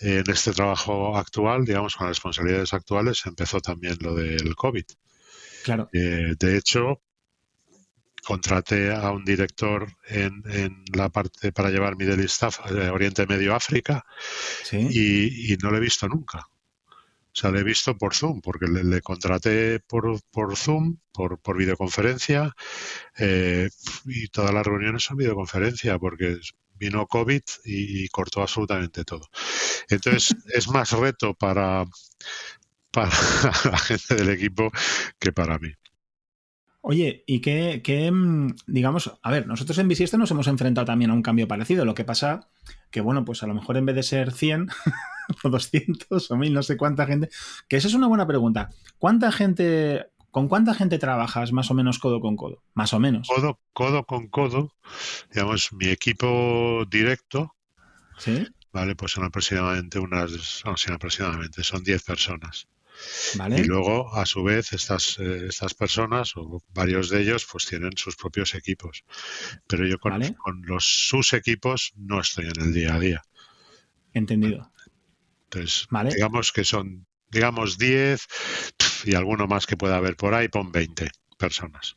en 0.00 0.24
este 0.30 0.52
trabajo 0.52 1.16
actual, 1.16 1.64
digamos, 1.64 1.96
con 1.96 2.06
las 2.06 2.16
responsabilidades 2.16 2.72
actuales, 2.72 3.22
empezó 3.26 3.60
también 3.60 3.96
lo 4.00 4.14
del 4.14 4.54
COVID. 4.54 4.84
Claro. 5.64 5.88
Eh, 5.92 6.34
de 6.38 6.56
hecho, 6.56 7.02
contraté 8.24 8.92
a 8.92 9.10
un 9.10 9.24
director 9.24 9.88
en, 10.08 10.42
la 10.92 11.08
parte 11.08 11.52
para 11.52 11.70
llevar 11.70 11.96
mi 11.96 12.04
daily 12.04 12.24
staff 12.24 12.58
eh, 12.70 12.90
Oriente 12.90 13.26
Medio 13.26 13.54
África 13.54 14.04
y, 14.72 15.56
no 15.62 15.70
lo 15.70 15.76
he 15.76 15.80
visto 15.80 16.08
nunca. 16.08 16.38
O 16.40 17.40
sea, 17.40 17.50
lo 17.50 17.58
he 17.58 17.64
visto 17.64 17.96
por 17.96 18.14
Zoom, 18.14 18.40
porque 18.40 18.66
le, 18.66 19.00
contraté 19.00 19.80
por, 19.80 20.20
por, 20.30 20.56
Zoom, 20.56 20.96
por, 21.12 21.38
por 21.38 21.56
videoconferencia, 21.56 22.52
eh, 23.16 23.68
y 24.06 24.28
todas 24.28 24.52
las 24.52 24.66
reuniones 24.66 25.04
son 25.04 25.18
videoconferencia, 25.18 25.98
porque 25.98 26.38
vino 26.74 27.06
COVID 27.06 27.42
y, 27.64 28.08
cortó 28.08 28.42
absolutamente 28.42 29.04
todo. 29.04 29.28
Entonces, 29.88 30.36
es 30.54 30.68
más 30.68 30.90
reto 30.92 31.34
para, 31.34 31.84
para 32.90 33.10
la 33.70 33.78
gente 33.78 34.14
del 34.14 34.30
equipo 34.30 34.70
que 35.18 35.32
para 35.32 35.58
mí. 35.58 35.72
Oye, 36.80 37.24
y 37.26 37.40
qué, 37.40 38.10
mm, 38.12 38.54
digamos, 38.66 39.18
a 39.22 39.30
ver, 39.30 39.46
nosotros 39.46 39.78
en 39.78 39.88
Bisiesto 39.88 40.16
nos 40.16 40.30
hemos 40.30 40.46
enfrentado 40.46 40.84
también 40.84 41.10
a 41.10 41.14
un 41.14 41.22
cambio 41.22 41.48
parecido. 41.48 41.84
Lo 41.84 41.94
que 41.94 42.04
pasa 42.04 42.48
que, 42.90 43.00
bueno, 43.00 43.24
pues 43.24 43.42
a 43.42 43.46
lo 43.46 43.54
mejor 43.54 43.76
en 43.76 43.86
vez 43.86 43.96
de 43.96 44.02
ser 44.02 44.32
100 44.32 44.68
o 45.44 45.50
200 45.50 46.30
o 46.30 46.36
1000, 46.36 46.54
no 46.54 46.62
sé 46.62 46.76
cuánta 46.76 47.06
gente, 47.06 47.30
que 47.68 47.76
esa 47.76 47.88
es 47.88 47.94
una 47.94 48.06
buena 48.06 48.26
pregunta. 48.26 48.70
¿Cuánta 48.98 49.32
gente, 49.32 50.06
con 50.30 50.48
cuánta 50.48 50.72
gente 50.72 50.98
trabajas 50.98 51.52
más 51.52 51.70
o 51.70 51.74
menos 51.74 51.98
codo 51.98 52.20
con 52.20 52.36
codo? 52.36 52.62
Más 52.74 52.92
o 52.92 53.00
menos. 53.00 53.28
Codo, 53.28 53.58
codo 53.72 54.04
con 54.04 54.28
codo, 54.28 54.72
digamos, 55.32 55.72
mi 55.72 55.88
equipo 55.88 56.84
directo. 56.88 57.54
Sí. 58.18 58.46
Vale, 58.72 58.94
pues 58.94 59.12
son 59.12 59.24
aproximadamente 59.24 59.98
unas, 59.98 60.62
no, 60.64 60.74
aproximadamente, 60.94 61.64
son 61.64 61.82
10 61.82 62.02
personas. 62.04 62.68
Y 63.56 63.64
luego, 63.64 64.14
a 64.14 64.26
su 64.26 64.42
vez, 64.42 64.72
estas, 64.72 65.18
eh, 65.18 65.46
estas 65.48 65.74
personas, 65.74 66.36
o 66.36 66.62
varios 66.74 67.10
de 67.10 67.22
ellos, 67.22 67.46
pues 67.50 67.66
tienen 67.66 67.92
sus 67.96 68.16
propios 68.16 68.54
equipos. 68.54 69.04
Pero 69.66 69.86
yo 69.86 69.98
con, 69.98 70.20
los, 70.62 70.84
sus 70.84 71.32
equipos 71.32 71.92
no 71.96 72.20
estoy 72.20 72.46
en 72.46 72.60
el 72.60 72.72
día 72.72 72.94
a 72.94 72.98
día. 72.98 73.22
Entendido. 74.12 74.72
Entonces, 75.44 75.88
digamos 76.14 76.52
que 76.52 76.64
son, 76.64 77.06
digamos, 77.30 77.78
10 77.78 78.26
y 79.04 79.14
alguno 79.14 79.46
más 79.46 79.66
que 79.66 79.76
pueda 79.76 79.96
haber 79.96 80.16
por 80.16 80.34
ahí, 80.34 80.48
pon 80.48 80.72
20 80.72 81.10
personas. 81.38 81.96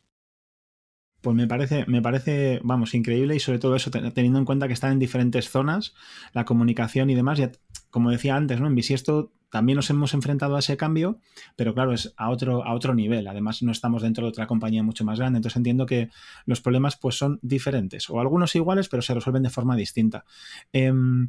Pues 1.20 1.36
me 1.36 1.46
parece, 1.46 1.84
me 1.86 2.02
parece, 2.02 2.60
vamos, 2.64 2.94
increíble 2.94 3.36
y 3.36 3.40
sobre 3.40 3.60
todo 3.60 3.76
eso, 3.76 3.90
teniendo 3.90 4.38
en 4.38 4.44
cuenta 4.44 4.66
que 4.66 4.74
están 4.74 4.92
en 4.92 4.98
diferentes 4.98 5.48
zonas, 5.48 5.94
la 6.32 6.44
comunicación 6.44 7.10
y 7.10 7.14
demás, 7.14 7.38
ya, 7.38 7.52
como 7.90 8.10
decía 8.10 8.34
antes, 8.34 8.60
¿no? 8.60 8.66
En 8.66 8.74
Bisiesto 8.74 9.32
también 9.52 9.76
nos 9.76 9.90
hemos 9.90 10.14
enfrentado 10.14 10.56
a 10.56 10.60
ese 10.60 10.78
cambio, 10.78 11.20
pero 11.56 11.74
claro, 11.74 11.92
es 11.92 12.14
a 12.16 12.30
otro, 12.30 12.64
a 12.64 12.72
otro 12.72 12.94
nivel. 12.94 13.28
Además, 13.28 13.62
no 13.62 13.70
estamos 13.70 14.00
dentro 14.00 14.24
de 14.24 14.30
otra 14.30 14.46
compañía 14.46 14.82
mucho 14.82 15.04
más 15.04 15.18
grande, 15.18 15.36
entonces 15.36 15.58
entiendo 15.58 15.84
que 15.84 16.08
los 16.46 16.62
problemas 16.62 16.96
pues 16.96 17.16
son 17.16 17.38
diferentes, 17.42 18.08
o 18.08 18.18
algunos 18.18 18.54
iguales, 18.54 18.88
pero 18.88 19.02
se 19.02 19.12
resuelven 19.12 19.42
de 19.42 19.50
forma 19.50 19.76
distinta. 19.76 20.24
Em, 20.72 21.28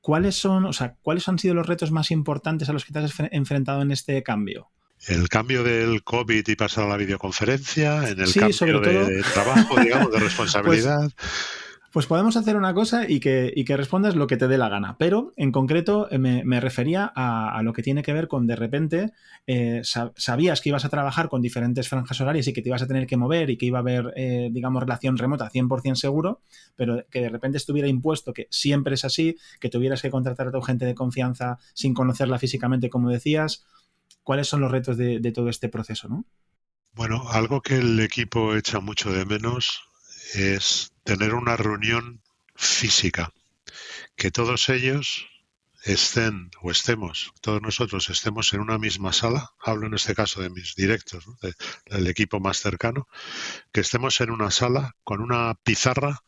¿Cuáles 0.00 0.36
son, 0.36 0.66
o 0.66 0.72
sea, 0.72 0.94
cuáles 1.02 1.28
han 1.28 1.40
sido 1.40 1.54
los 1.54 1.66
retos 1.66 1.90
más 1.90 2.12
importantes 2.12 2.68
a 2.68 2.72
los 2.72 2.84
que 2.84 2.92
te 2.92 3.00
has 3.00 3.12
enfrentado 3.32 3.82
en 3.82 3.90
este 3.90 4.22
cambio? 4.22 4.70
el 5.06 5.28
cambio 5.28 5.62
del 5.62 6.02
COVID 6.02 6.48
y 6.48 6.56
pasar 6.56 6.84
a 6.84 6.88
la 6.88 6.96
videoconferencia, 6.96 8.08
en 8.08 8.20
el 8.20 8.34
cambio 8.34 8.80
de, 8.80 9.22
trabajo, 9.32 9.78
digamos, 9.80 10.10
de 10.10 10.18
responsabilidad. 10.18 11.10
Pues, 11.14 11.67
podemos 12.06 12.36
hacer 12.36 12.56
una 12.56 12.74
cosa 12.74 13.08
y 13.08 13.20
que, 13.20 13.52
que, 13.66 13.76
respondas 13.76 14.14
lo 14.14 14.26
que 14.26 14.36
te 14.36 14.48
dé 14.48 14.58
la 14.58 14.68
gana, 14.68 14.96
pero 14.98 15.32
en 15.36 15.52
concreto 15.52 16.08
eh, 16.10 16.18
me, 16.18 16.60
refería 16.60 17.10
a, 17.14 17.60
lo 17.62 17.72
que 17.72 17.82
tiene 17.82 18.02
que 18.02 18.12
ver 18.12 18.28
con 18.28 18.46
de 18.46 18.56
repente 18.56 19.12
eh, 19.46 19.82
sabías 19.82 20.60
que 20.60 20.68
ibas 20.68 20.84
a 20.84 20.88
trabajar 20.88 21.28
con 21.28 21.40
diferentes 21.40 21.88
franjas 21.88 22.20
horarias 22.20 22.46
y 22.48 22.52
que 22.52 22.62
te 22.62 22.68
ibas 22.68 22.82
a 22.82 22.86
tener 22.86 23.06
que 23.06 23.16
mover 23.16 23.50
y 23.50 23.56
que 23.56 23.66
iba 23.66 23.78
a 23.78 23.80
haber, 23.80 24.12
eh, 24.16 24.50
digamos, 24.52 24.82
relación 24.82 25.16
remota 25.16 25.50
100% 25.50 25.94
seguro, 25.94 26.42
pero 26.76 27.04
que 27.10 27.20
de 27.20 27.28
repente 27.28 27.58
estuviera 27.58 27.88
impuesto 27.88 28.32
que 28.32 28.48
siempre 28.50 28.94
es 28.94 29.04
así, 29.04 29.36
que 29.60 29.68
tuvieras 29.68 30.02
que 30.02 30.10
contratar 30.10 30.48
a 30.48 30.52
tu 30.52 30.60
gente 30.60 30.84
de 30.84 30.94
confianza 30.94 31.58
sin 31.74 31.94
conocerla 31.94 32.38
físicamente, 32.38 32.90
como 32.90 33.10
decías 33.10 33.64
¿Cuáles 34.28 34.46
son 34.46 34.60
los 34.60 34.70
retos 34.70 34.98
de, 34.98 35.32
todo 35.32 35.48
este 35.48 35.70
proceso? 35.70 36.06
¿no? 36.06 36.26
Bueno, 36.92 37.30
algo 37.30 37.62
que 37.62 37.76
el 37.76 37.98
equipo 38.00 38.54
echa 38.54 38.78
mucho 38.78 39.10
de 39.10 39.24
menos 39.24 39.88
es 40.34 40.92
tener 41.08 41.32
una 41.32 41.56
reunión 41.56 42.22
física, 42.54 43.32
que 44.14 44.30
todos 44.30 44.68
ellos 44.68 45.26
estén 45.82 46.50
o 46.60 46.70
estemos, 46.70 47.32
todos 47.40 47.62
nosotros 47.62 48.10
estemos 48.10 48.52
en 48.52 48.60
una 48.60 48.76
misma 48.76 49.14
sala, 49.14 49.52
hablo 49.58 49.86
en 49.86 49.94
este 49.94 50.14
caso 50.14 50.42
de 50.42 50.50
mis 50.50 50.74
directos, 50.74 51.24
del 51.86 52.06
equipo 52.08 52.40
más 52.40 52.58
cercano, 52.58 53.08
que 53.72 53.80
estemos 53.80 54.20
en 54.20 54.30
una 54.30 54.50
sala 54.50 54.96
con 55.02 55.22
una 55.22 55.54
pizarra 55.54 56.22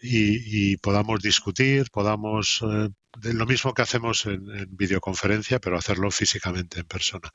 y, 0.00 0.78
podamos 0.78 1.20
discutir, 1.20 1.90
podamos 1.90 2.62
eh, 2.62 2.88
lo 3.34 3.44
mismo 3.44 3.74
que 3.74 3.82
hacemos 3.82 4.24
en, 4.24 4.46
videoconferencia, 4.70 5.60
pero 5.60 5.76
hacerlo 5.76 6.10
físicamente 6.10 6.80
en 6.80 6.86
persona. 6.86 7.30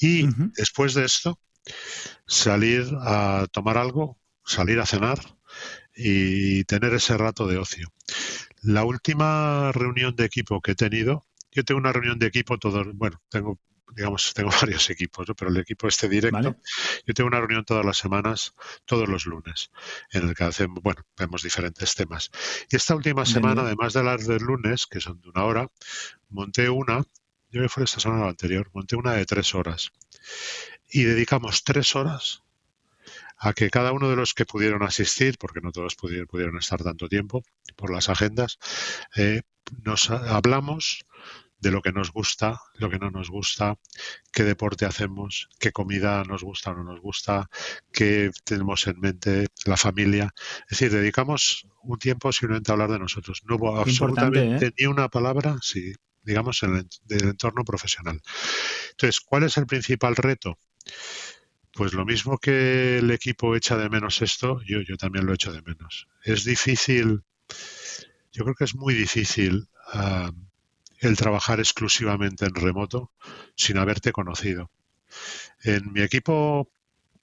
Y 0.00 0.26
después 0.56 0.94
de 0.94 1.04
esto, 1.04 1.38
salir 2.26 2.86
a 3.02 3.46
tomar 3.52 3.76
algo, 3.76 4.18
salir 4.46 4.80
a 4.80 4.86
cenar 4.86 5.37
y 6.00 6.62
tener 6.64 6.94
ese 6.94 7.16
rato 7.18 7.48
de 7.48 7.58
ocio. 7.58 7.92
La 8.62 8.84
última 8.84 9.72
reunión 9.72 10.14
de 10.14 10.24
equipo 10.24 10.60
que 10.60 10.72
he 10.72 10.74
tenido, 10.76 11.26
yo 11.50 11.64
tengo 11.64 11.80
una 11.80 11.92
reunión 11.92 12.20
de 12.20 12.26
equipo 12.26 12.56
todo, 12.58 12.84
bueno, 12.94 13.20
tengo 13.28 13.58
digamos, 13.96 14.32
tengo 14.32 14.50
varios 14.60 14.90
equipos, 14.90 15.26
pero 15.36 15.50
el 15.50 15.56
equipo 15.56 15.88
este 15.88 16.08
directo, 16.08 16.56
yo 17.04 17.14
tengo 17.14 17.26
una 17.26 17.40
reunión 17.40 17.64
todas 17.64 17.84
las 17.84 17.98
semanas, 17.98 18.54
todos 18.84 19.08
los 19.08 19.26
lunes, 19.26 19.72
en 20.12 20.28
el 20.28 20.34
que 20.36 20.44
hacemos, 20.44 20.80
bueno, 20.82 21.02
vemos 21.16 21.42
diferentes 21.42 21.96
temas. 21.96 22.30
Y 22.70 22.76
esta 22.76 22.94
última 22.94 23.26
semana, 23.26 23.62
además 23.62 23.94
de 23.94 24.04
las 24.04 24.26
del 24.26 24.42
lunes, 24.42 24.86
que 24.86 25.00
son 25.00 25.20
de 25.20 25.30
una 25.30 25.44
hora, 25.44 25.68
monté 26.28 26.70
una, 26.70 27.02
yo 27.50 27.62
que 27.62 27.68
fue 27.68 27.84
esta 27.84 27.98
semana 27.98 28.28
anterior, 28.28 28.70
monté 28.72 28.94
una 28.94 29.14
de 29.14 29.26
tres 29.26 29.54
horas. 29.54 29.90
Y 30.90 31.02
dedicamos 31.02 31.64
tres 31.64 31.96
horas 31.96 32.44
a 33.38 33.52
que 33.52 33.70
cada 33.70 33.92
uno 33.92 34.10
de 34.10 34.16
los 34.16 34.34
que 34.34 34.44
pudieron 34.44 34.82
asistir, 34.82 35.38
porque 35.38 35.60
no 35.60 35.72
todos 35.72 35.94
pudieron, 35.94 36.26
pudieron 36.26 36.58
estar 36.58 36.82
tanto 36.82 37.08
tiempo 37.08 37.42
por 37.76 37.90
las 37.90 38.08
agendas, 38.08 38.58
eh, 39.16 39.42
nos 39.84 40.10
hablamos 40.10 41.04
de 41.60 41.70
lo 41.70 41.82
que 41.82 41.92
nos 41.92 42.12
gusta, 42.12 42.60
lo 42.74 42.88
que 42.88 42.98
no 42.98 43.10
nos 43.10 43.30
gusta, 43.30 43.76
qué 44.32 44.44
deporte 44.44 44.86
hacemos, 44.86 45.48
qué 45.58 45.72
comida 45.72 46.22
nos 46.24 46.42
gusta 46.42 46.70
o 46.70 46.74
no 46.74 46.84
nos 46.84 47.00
gusta, 47.00 47.50
qué 47.92 48.30
tenemos 48.44 48.86
en 48.86 49.00
mente, 49.00 49.48
la 49.64 49.76
familia. 49.76 50.32
Es 50.70 50.78
decir, 50.78 50.92
dedicamos 50.92 51.66
un 51.82 51.98
tiempo 51.98 52.32
simplemente 52.32 52.70
a 52.70 52.74
hablar 52.74 52.92
de 52.92 53.00
nosotros. 53.00 53.42
No 53.44 53.56
hubo 53.56 53.76
absolutamente 53.76 54.66
¿eh? 54.66 54.72
ni 54.78 54.86
una 54.86 55.08
palabra, 55.08 55.56
sí, 55.60 55.92
digamos, 56.22 56.62
en 56.62 56.76
el, 56.76 56.88
del 57.04 57.30
entorno 57.30 57.64
profesional. 57.64 58.20
Entonces, 58.90 59.20
¿cuál 59.20 59.42
es 59.42 59.56
el 59.56 59.66
principal 59.66 60.14
reto? 60.14 60.58
Pues 61.78 61.92
lo 61.92 62.04
mismo 62.04 62.38
que 62.38 62.98
el 62.98 63.08
equipo 63.12 63.54
echa 63.54 63.76
de 63.76 63.88
menos 63.88 64.20
esto, 64.20 64.60
yo, 64.66 64.80
yo 64.80 64.96
también 64.96 65.26
lo 65.26 65.32
echo 65.32 65.52
de 65.52 65.62
menos. 65.62 66.08
Es 66.24 66.42
difícil, 66.42 67.22
yo 68.32 68.42
creo 68.42 68.56
que 68.56 68.64
es 68.64 68.74
muy 68.74 68.94
difícil 68.94 69.68
el 70.98 71.16
trabajar 71.16 71.60
exclusivamente 71.60 72.46
en 72.46 72.54
remoto 72.56 73.12
sin 73.54 73.78
haberte 73.78 74.10
conocido. 74.10 74.72
En 75.62 75.92
mi 75.92 76.00
equipo, 76.00 76.68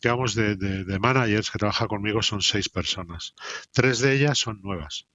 digamos, 0.02 0.36
de, 0.36 0.86
managers 1.02 1.52
que 1.52 1.60
trabaja 1.60 1.88
conmigo 1.88 2.24
son 2.24 2.42
seis 2.42 2.70
personas. 2.70 3.36
Tres 3.74 4.00
de 4.00 4.14
ellas 4.14 4.38
son 4.38 4.62
nuevas. 4.62 5.06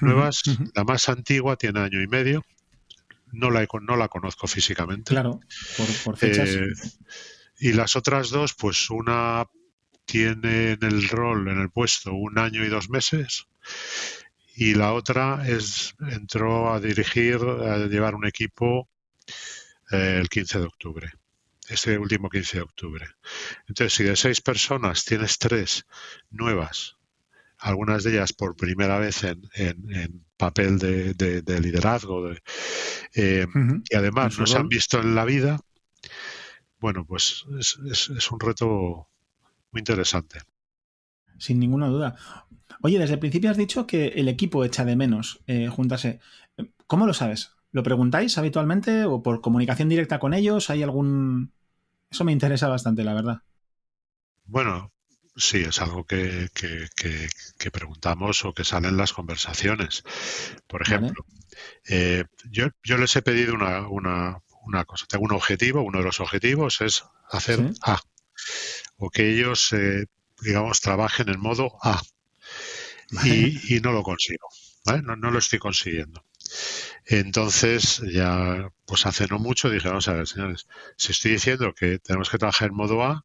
Nuevas, 0.00 0.42
la 0.74 0.82
más 0.82 1.08
antigua 1.08 1.54
tiene 1.54 1.78
año 1.78 2.02
y 2.02 2.08
medio. 2.08 2.44
No 3.30 3.52
la, 3.52 3.64
no 3.82 3.94
la 3.96 4.08
conozco 4.08 4.48
físicamente. 4.48 5.10
Claro, 5.10 5.38
por, 6.04 6.16
fechas. 6.16 6.48
Eh, 6.48 6.66
y 7.58 7.72
las 7.72 7.96
otras 7.96 8.30
dos, 8.30 8.54
pues 8.54 8.90
una 8.90 9.44
tiene 10.04 10.72
en 10.72 10.84
el 10.84 11.08
rol, 11.08 11.48
en 11.48 11.60
el 11.60 11.70
puesto, 11.70 12.12
un 12.12 12.38
año 12.38 12.64
y 12.64 12.68
dos 12.68 12.88
meses 12.90 13.46
y 14.56 14.74
la 14.74 14.94
otra 14.94 15.46
es 15.46 15.94
entró 16.10 16.72
a 16.72 16.80
dirigir, 16.80 17.36
a 17.36 17.86
llevar 17.86 18.14
un 18.14 18.26
equipo 18.26 18.88
eh, 19.90 20.16
el 20.18 20.30
15 20.30 20.60
de 20.60 20.64
octubre, 20.64 21.12
este 21.68 21.98
último 21.98 22.30
15 22.30 22.56
de 22.56 22.62
octubre. 22.62 23.06
Entonces, 23.68 23.92
si 23.92 24.04
de 24.04 24.16
seis 24.16 24.40
personas 24.40 25.04
tienes 25.04 25.38
tres 25.38 25.84
nuevas 26.30 26.96
algunas 27.58 28.04
de 28.04 28.12
ellas 28.12 28.34
por 28.34 28.54
primera 28.54 28.98
vez 28.98 29.24
en, 29.24 30.24
papel 30.36 30.78
de, 30.78 31.60
liderazgo, 31.60 32.30
eh, 33.14 33.46
y 33.90 33.96
además 33.96 34.38
no 34.38 34.46
se 34.46 34.58
han 34.58 34.68
visto 34.68 35.00
en 35.00 35.14
la 35.14 35.24
vida, 35.24 35.58
bueno, 36.78 37.04
pues 37.06 37.44
es, 37.58 38.30
un 38.30 38.40
reto 38.40 39.08
muy 39.72 39.80
interesante. 39.80 40.40
Sin 41.38 41.58
ninguna 41.58 41.88
duda. 41.88 42.16
Oye, 42.82 42.98
desde 42.98 43.14
el 43.14 43.20
principio 43.20 43.50
has 43.50 43.56
dicho 43.56 43.86
que 43.86 44.08
el 44.08 44.28
equipo 44.28 44.64
echa 44.64 44.84
de 44.84 44.96
menos 44.96 45.40
eh, 45.46 45.68
juntarse. 45.68 46.20
¿Cómo 46.86 47.06
lo 47.06 47.14
sabes? 47.14 47.52
¿Lo 47.72 47.82
preguntáis 47.82 48.38
habitualmente 48.38 49.04
o 49.04 49.22
por 49.22 49.40
comunicación 49.40 49.88
directa 49.88 50.18
con 50.18 50.34
ellos? 50.34 50.70
¿Hay 50.70 50.82
algún...? 50.82 51.52
Eso 52.10 52.24
me 52.24 52.32
interesa 52.32 52.68
bastante, 52.68 53.04
la 53.04 53.14
verdad. 53.14 53.42
Bueno, 54.44 54.92
sí, 55.34 55.58
es 55.58 55.80
algo 55.80 56.04
que, 56.04 56.48
preguntamos 57.72 58.44
o 58.44 58.54
que 58.54 58.64
sale 58.64 58.88
en 58.88 58.96
las 58.96 59.12
conversaciones. 59.12 60.04
Por 60.66 60.82
ejemplo, 60.82 61.24
eh, 61.88 62.24
yo, 62.50 62.70
les 62.96 63.16
he 63.16 63.22
pedido 63.22 63.54
una, 63.54 63.88
una, 63.88 64.40
cosa. 64.84 65.06
Tengo 65.08 65.24
un 65.24 65.32
objetivo, 65.32 65.82
uno 65.82 65.98
de 65.98 66.04
los 66.04 66.20
objetivos 66.20 66.80
es 66.80 67.04
hacer 67.30 67.72
A. 67.82 68.00
O 68.98 69.10
que 69.10 69.30
ellos, 69.30 69.72
eh, 69.72 70.06
digamos, 70.40 70.80
trabajen 70.80 71.28
en 71.28 71.40
modo 71.40 71.76
A. 71.82 72.02
Y, 73.24 73.80
no 73.80 73.92
lo 73.92 74.02
consigo. 74.02 74.48
No, 74.84 75.16
no, 75.16 75.30
lo 75.30 75.38
estoy 75.38 75.58
consiguiendo. 75.58 76.24
Entonces, 77.06 78.02
ya, 78.12 78.70
pues 78.84 79.06
hace 79.06 79.26
no 79.26 79.38
mucho 79.38 79.70
dije, 79.70 79.88
vamos 79.88 80.08
a 80.08 80.14
ver, 80.14 80.26
señores, 80.26 80.66
si 80.96 81.12
estoy 81.12 81.32
diciendo 81.32 81.72
que 81.74 81.98
tenemos 81.98 82.30
que 82.30 82.38
trabajar 82.38 82.68
en 82.68 82.76
modo 82.76 83.02
A, 83.04 83.24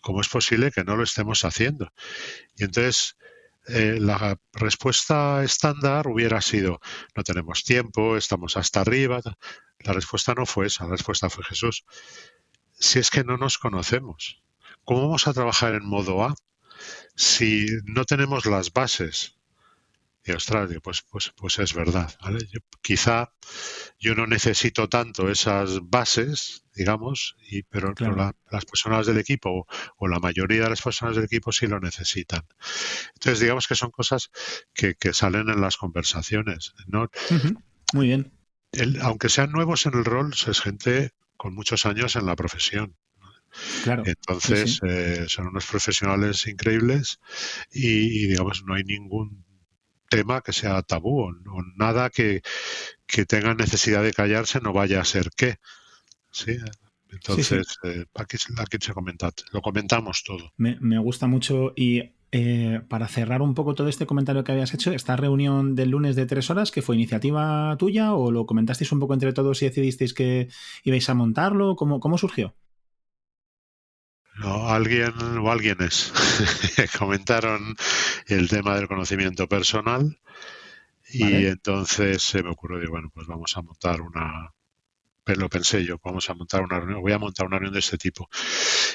¿cómo 0.00 0.20
es 0.20 0.28
posible 0.28 0.70
que 0.70 0.84
no 0.84 0.96
lo 0.96 1.02
estemos 1.02 1.44
haciendo? 1.44 1.92
Y 2.56 2.64
entonces, 2.64 3.16
eh, 3.66 3.98
la 4.00 4.38
respuesta 4.52 5.42
estándar 5.42 6.06
hubiera 6.06 6.40
sido, 6.40 6.80
no 7.16 7.22
tenemos 7.22 7.64
tiempo, 7.64 8.16
estamos 8.16 8.56
hasta 8.56 8.80
arriba. 8.80 9.20
La 9.78 9.92
respuesta 9.92 10.34
no 10.34 10.46
fue 10.46 10.66
esa, 10.66 10.84
la 10.84 10.90
respuesta 10.90 11.30
fue 11.30 11.44
Jesús. 11.44 11.84
Si 12.78 12.98
es 12.98 13.10
que 13.10 13.24
no 13.24 13.36
nos 13.36 13.58
conocemos, 13.58 14.42
¿cómo 14.84 15.02
vamos 15.02 15.26
a 15.26 15.32
trabajar 15.32 15.74
en 15.74 15.86
modo 15.86 16.24
A 16.24 16.34
si 17.16 17.66
no 17.84 18.04
tenemos 18.04 18.46
las 18.46 18.72
bases 18.72 19.33
y 20.24 20.32
Australia, 20.32 20.80
pues, 20.82 21.02
pues, 21.02 21.32
pues 21.36 21.58
es 21.58 21.74
verdad. 21.74 22.12
quizá 22.80 23.32
yo 23.98 24.14
no 24.14 24.26
necesito 24.26 24.88
tanto 24.88 25.28
esas 25.30 25.80
bases, 25.82 26.64
digamos, 26.74 27.36
y, 27.50 27.62
pero, 27.62 27.92
las 28.50 28.64
personas 28.64 29.06
del 29.06 29.18
equipo 29.18 29.66
o, 29.98 30.08
la 30.08 30.18
mayoría 30.20 30.64
de 30.64 30.70
las 30.70 30.80
personas 30.82 31.16
del 31.16 31.26
equipo 31.26 31.52
sí 31.52 31.66
lo 31.66 31.78
necesitan. 31.78 32.42
Entonces, 33.14 33.40
digamos 33.40 33.66
que 33.66 33.74
son 33.74 33.90
cosas 33.90 34.30
que, 34.72 34.94
salen 35.12 35.50
en 35.50 35.60
las 35.60 35.76
conversaciones. 35.76 36.72
¿no? 36.86 37.10
Muy 37.92 38.06
bien. 38.06 38.32
aunque 39.02 39.28
sean 39.28 39.52
nuevos 39.52 39.84
en 39.86 39.94
el 39.94 40.04
rol, 40.04 40.32
es 40.46 40.60
gente 40.60 41.10
con 41.36 41.54
muchos 41.54 41.84
años 41.84 42.16
en 42.16 42.24
la 42.26 42.34
profesión. 42.34 42.96
Claro, 43.84 44.02
Entonces, 44.06 44.80
eh, 44.82 45.26
son 45.28 45.48
unos 45.48 45.66
profesionales 45.66 46.46
increíbles 46.46 47.20
y, 47.70 48.26
digamos, 48.26 48.64
no 48.64 48.74
hay 48.74 48.82
ningún 48.82 49.44
tema 50.16 50.40
que 50.40 50.52
sea 50.52 50.82
tabú 50.82 51.22
o, 51.22 51.32
nada 51.76 52.10
que, 52.10 52.42
que 53.06 53.24
tenga 53.24 53.54
necesidad 53.54 54.02
de 54.02 54.12
callarse 54.12 54.60
no 54.60 54.72
vaya 54.72 55.00
a 55.00 55.04
ser 55.04 55.30
qué. 55.36 55.56
¿sí? 56.30 56.56
Entonces, 57.10 57.78
eh, 57.84 58.06
aquí, 58.14 58.36
se 58.80 58.92
comenta, 58.92 59.30
lo 59.52 59.60
comentamos 59.60 60.24
todo. 60.24 60.52
Me, 60.56 60.98
gusta 60.98 61.26
mucho 61.26 61.72
y 61.76 62.12
eh, 62.32 62.80
para 62.88 63.06
cerrar 63.06 63.40
un 63.40 63.54
poco 63.54 63.74
todo 63.74 63.88
este 63.88 64.06
comentario 64.06 64.42
que 64.42 64.52
habías 64.52 64.74
hecho, 64.74 64.92
esta 64.92 65.16
reunión 65.16 65.76
del 65.76 65.90
lunes 65.90 66.16
de 66.16 66.26
tres 66.26 66.50
horas, 66.50 66.72
¿que 66.72 66.82
fue 66.82 66.96
iniciativa 66.96 67.76
tuya 67.78 68.14
o 68.14 68.32
lo 68.32 68.46
comentasteis 68.46 68.90
un 68.90 68.98
poco 68.98 69.14
entre 69.14 69.32
todos 69.32 69.62
y 69.62 69.66
decidisteis 69.66 70.12
que 70.12 70.48
ibais 70.82 71.08
a 71.08 71.14
montarlo? 71.14 71.76
¿Cómo, 71.76 72.00
cómo 72.00 72.18
surgió? 72.18 72.56
No, 74.44 74.68
alguien 74.68 75.14
o 75.38 75.50
alguienes 75.50 76.12
comentaron 76.98 77.74
el 78.26 78.46
tema 78.50 78.76
del 78.76 78.88
conocimiento 78.88 79.48
personal 79.48 80.18
y 81.08 81.46
entonces 81.46 82.22
se 82.22 82.42
me 82.42 82.50
ocurrió, 82.50 82.78
digo, 82.78 82.92
bueno, 82.92 83.10
pues 83.14 83.26
vamos 83.26 83.56
a 83.56 83.62
montar 83.62 84.02
una, 84.02 84.52
lo 85.24 85.48
pensé 85.48 85.82
yo, 85.82 85.98
vamos 86.04 86.28
a 86.28 86.34
montar 86.34 86.62
una 86.62 86.78
reunión, 86.78 87.00
voy 87.00 87.12
a 87.12 87.18
montar 87.18 87.46
una 87.46 87.56
reunión 87.56 87.72
de 87.72 87.80
este 87.80 87.96
tipo. 87.96 88.28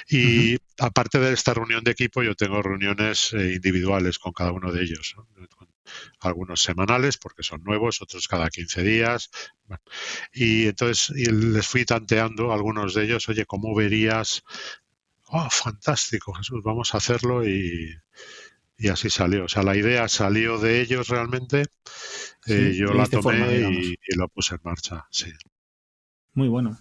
Y 0.08 0.56
aparte 0.78 1.20
de 1.20 1.34
esta 1.34 1.56
reunión 1.56 1.84
de 1.84 1.92
equipo, 1.92 2.22
yo 2.22 2.36
tengo 2.36 2.62
reuniones 2.62 3.34
eh, 3.34 3.54
individuales 3.56 4.20
con 4.20 4.34
cada 4.34 4.52
uno 4.52 4.72
de 4.72 4.84
ellos. 4.84 5.16
Algunos 6.20 6.62
semanales, 6.62 7.18
porque 7.18 7.42
son 7.42 7.64
nuevos, 7.64 8.04
otros 8.04 8.28
cada 8.28 8.52
15 8.52 8.84
días. 8.84 9.32
y 10.32 10.68
entonces 10.68 11.10
les 11.10 11.68
fui 11.68 11.86
tanteando 11.86 12.52
a 12.52 12.56
algunos 12.56 12.94
de 12.94 13.06
ellos, 13.06 13.28
oye, 13.30 13.48
¿cómo 13.48 13.74
verías 13.74 14.44
oh, 15.32 15.48
fantástico, 15.50 16.34
Jesús, 16.34 16.62
vamos 16.64 16.94
a 16.94 16.98
hacerlo 16.98 17.48
y, 17.48 17.94
así 18.90 19.10
salió. 19.10 19.46
O 19.46 19.48
sea, 19.48 19.64
la 19.64 19.76
idea 19.76 20.08
salió 20.08 20.58
de 20.60 20.82
ellos 20.82 21.08
realmente, 21.08 21.66
eh, 22.48 22.74
yo 22.76 22.94
la 22.94 23.06
tomé 23.08 23.60
y, 23.72 23.96
la 24.18 24.28
puse 24.28 24.56
en 24.56 24.62
marcha, 24.64 25.06
sí. 25.12 25.32
Muy 26.34 26.48
bueno. 26.48 26.78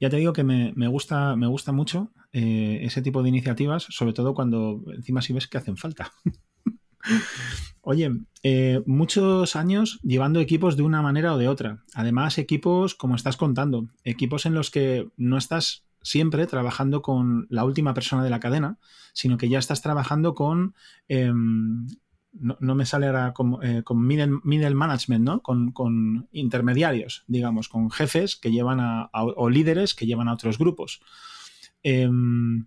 Ya 0.00 0.10
te 0.10 0.16
digo 0.16 0.32
que 0.32 0.44
me, 0.44 0.88
gusta, 0.88 1.34
me 1.34 1.48
gusta 1.48 1.72
mucho 1.72 2.12
eh, 2.32 2.80
ese 2.82 3.02
tipo 3.02 3.22
de 3.22 3.30
iniciativas, 3.30 3.86
sobre 3.90 4.12
todo 4.12 4.32
cuando 4.32 4.84
encima 4.94 5.22
sí 5.22 5.32
ves 5.32 5.48
que 5.48 5.58
hacen 5.58 5.76
falta. 5.76 6.12
Oye, 7.80 8.10
eh, 8.42 8.82
muchos 8.86 9.56
años 9.56 9.98
llevando 10.02 10.40
equipos 10.40 10.76
de 10.76 10.82
una 10.82 11.02
manera 11.02 11.34
o 11.34 11.38
de 11.38 11.48
otra. 11.48 11.84
Además, 11.94 12.38
equipos, 12.38 12.94
como 12.94 13.16
estás 13.16 13.36
contando, 13.36 13.88
equipos 14.04 14.46
en 14.46 14.54
los 14.54 14.70
que 14.70 15.08
no 15.16 15.36
estás 15.36 15.87
siempre 16.02 16.46
trabajando 16.46 17.02
con 17.02 17.46
la 17.50 17.64
última 17.64 17.94
persona 17.94 18.22
de 18.22 18.30
la 18.30 18.40
cadena, 18.40 18.78
sino 19.12 19.36
que 19.36 19.48
ya 19.48 19.58
estás 19.58 19.82
trabajando 19.82 20.34
con, 20.34 20.74
em, 21.08 21.86
no, 22.32 22.74
me 22.74 22.86
sale 22.86 23.06
ahora 23.06 23.32
con, 23.32 23.58
eh, 23.62 23.82
middle, 23.94 24.74
management, 24.74 25.24
¿no? 25.24 25.42
Con, 25.42 26.28
intermediarios, 26.32 27.24
digamos, 27.26 27.68
con 27.68 27.90
jefes 27.90 28.36
que 28.36 28.50
llevan 28.50 28.80
a, 28.80 29.10
o 29.12 29.50
líderes 29.50 29.94
que 29.94 30.06
llevan 30.06 30.28
a 30.28 30.34
otros 30.34 30.58
grupos. 30.58 31.00
Em, 31.82 32.66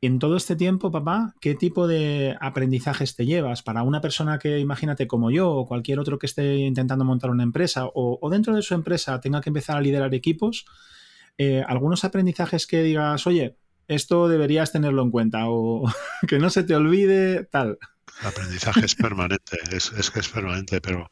en 0.00 0.18
todo 0.18 0.36
este 0.36 0.56
tiempo, 0.56 0.90
papá, 0.90 1.34
¿qué 1.40 1.54
tipo 1.54 1.86
de 1.86 2.36
aprendizajes 2.40 3.14
te 3.14 3.24
llevas 3.24 3.62
para 3.62 3.84
una 3.84 4.00
persona 4.00 4.38
que, 4.38 4.58
imagínate, 4.58 5.06
como 5.06 5.30
yo 5.30 5.50
o 5.52 5.66
cualquier 5.66 6.00
otro 6.00 6.18
que 6.18 6.26
esté 6.26 6.56
intentando 6.56 7.04
montar 7.04 7.30
una 7.30 7.44
empresa 7.44 7.86
o 7.94 8.28
dentro 8.30 8.56
de 8.56 8.62
su 8.62 8.74
empresa 8.74 9.20
tenga 9.20 9.40
que 9.40 9.50
empezar 9.50 9.76
a 9.76 9.80
liderar 9.80 10.12
equipos? 10.14 10.64
Eh, 11.38 11.64
algunos 11.66 12.04
aprendizajes 12.04 12.66
que 12.66 12.82
digas, 12.82 13.26
oye, 13.26 13.56
esto 13.88 14.28
deberías 14.28 14.72
tenerlo 14.72 15.02
en 15.02 15.10
cuenta 15.10 15.48
o 15.48 15.84
que 16.28 16.38
no 16.38 16.50
se 16.50 16.62
te 16.64 16.74
olvide 16.74 17.44
tal. 17.44 17.78
El 18.20 18.26
aprendizaje 18.28 18.84
es 18.84 18.94
permanente, 18.94 19.58
es, 19.70 19.90
que 20.10 20.20
es 20.20 20.28
permanente, 20.28 20.80
pero 20.80 21.08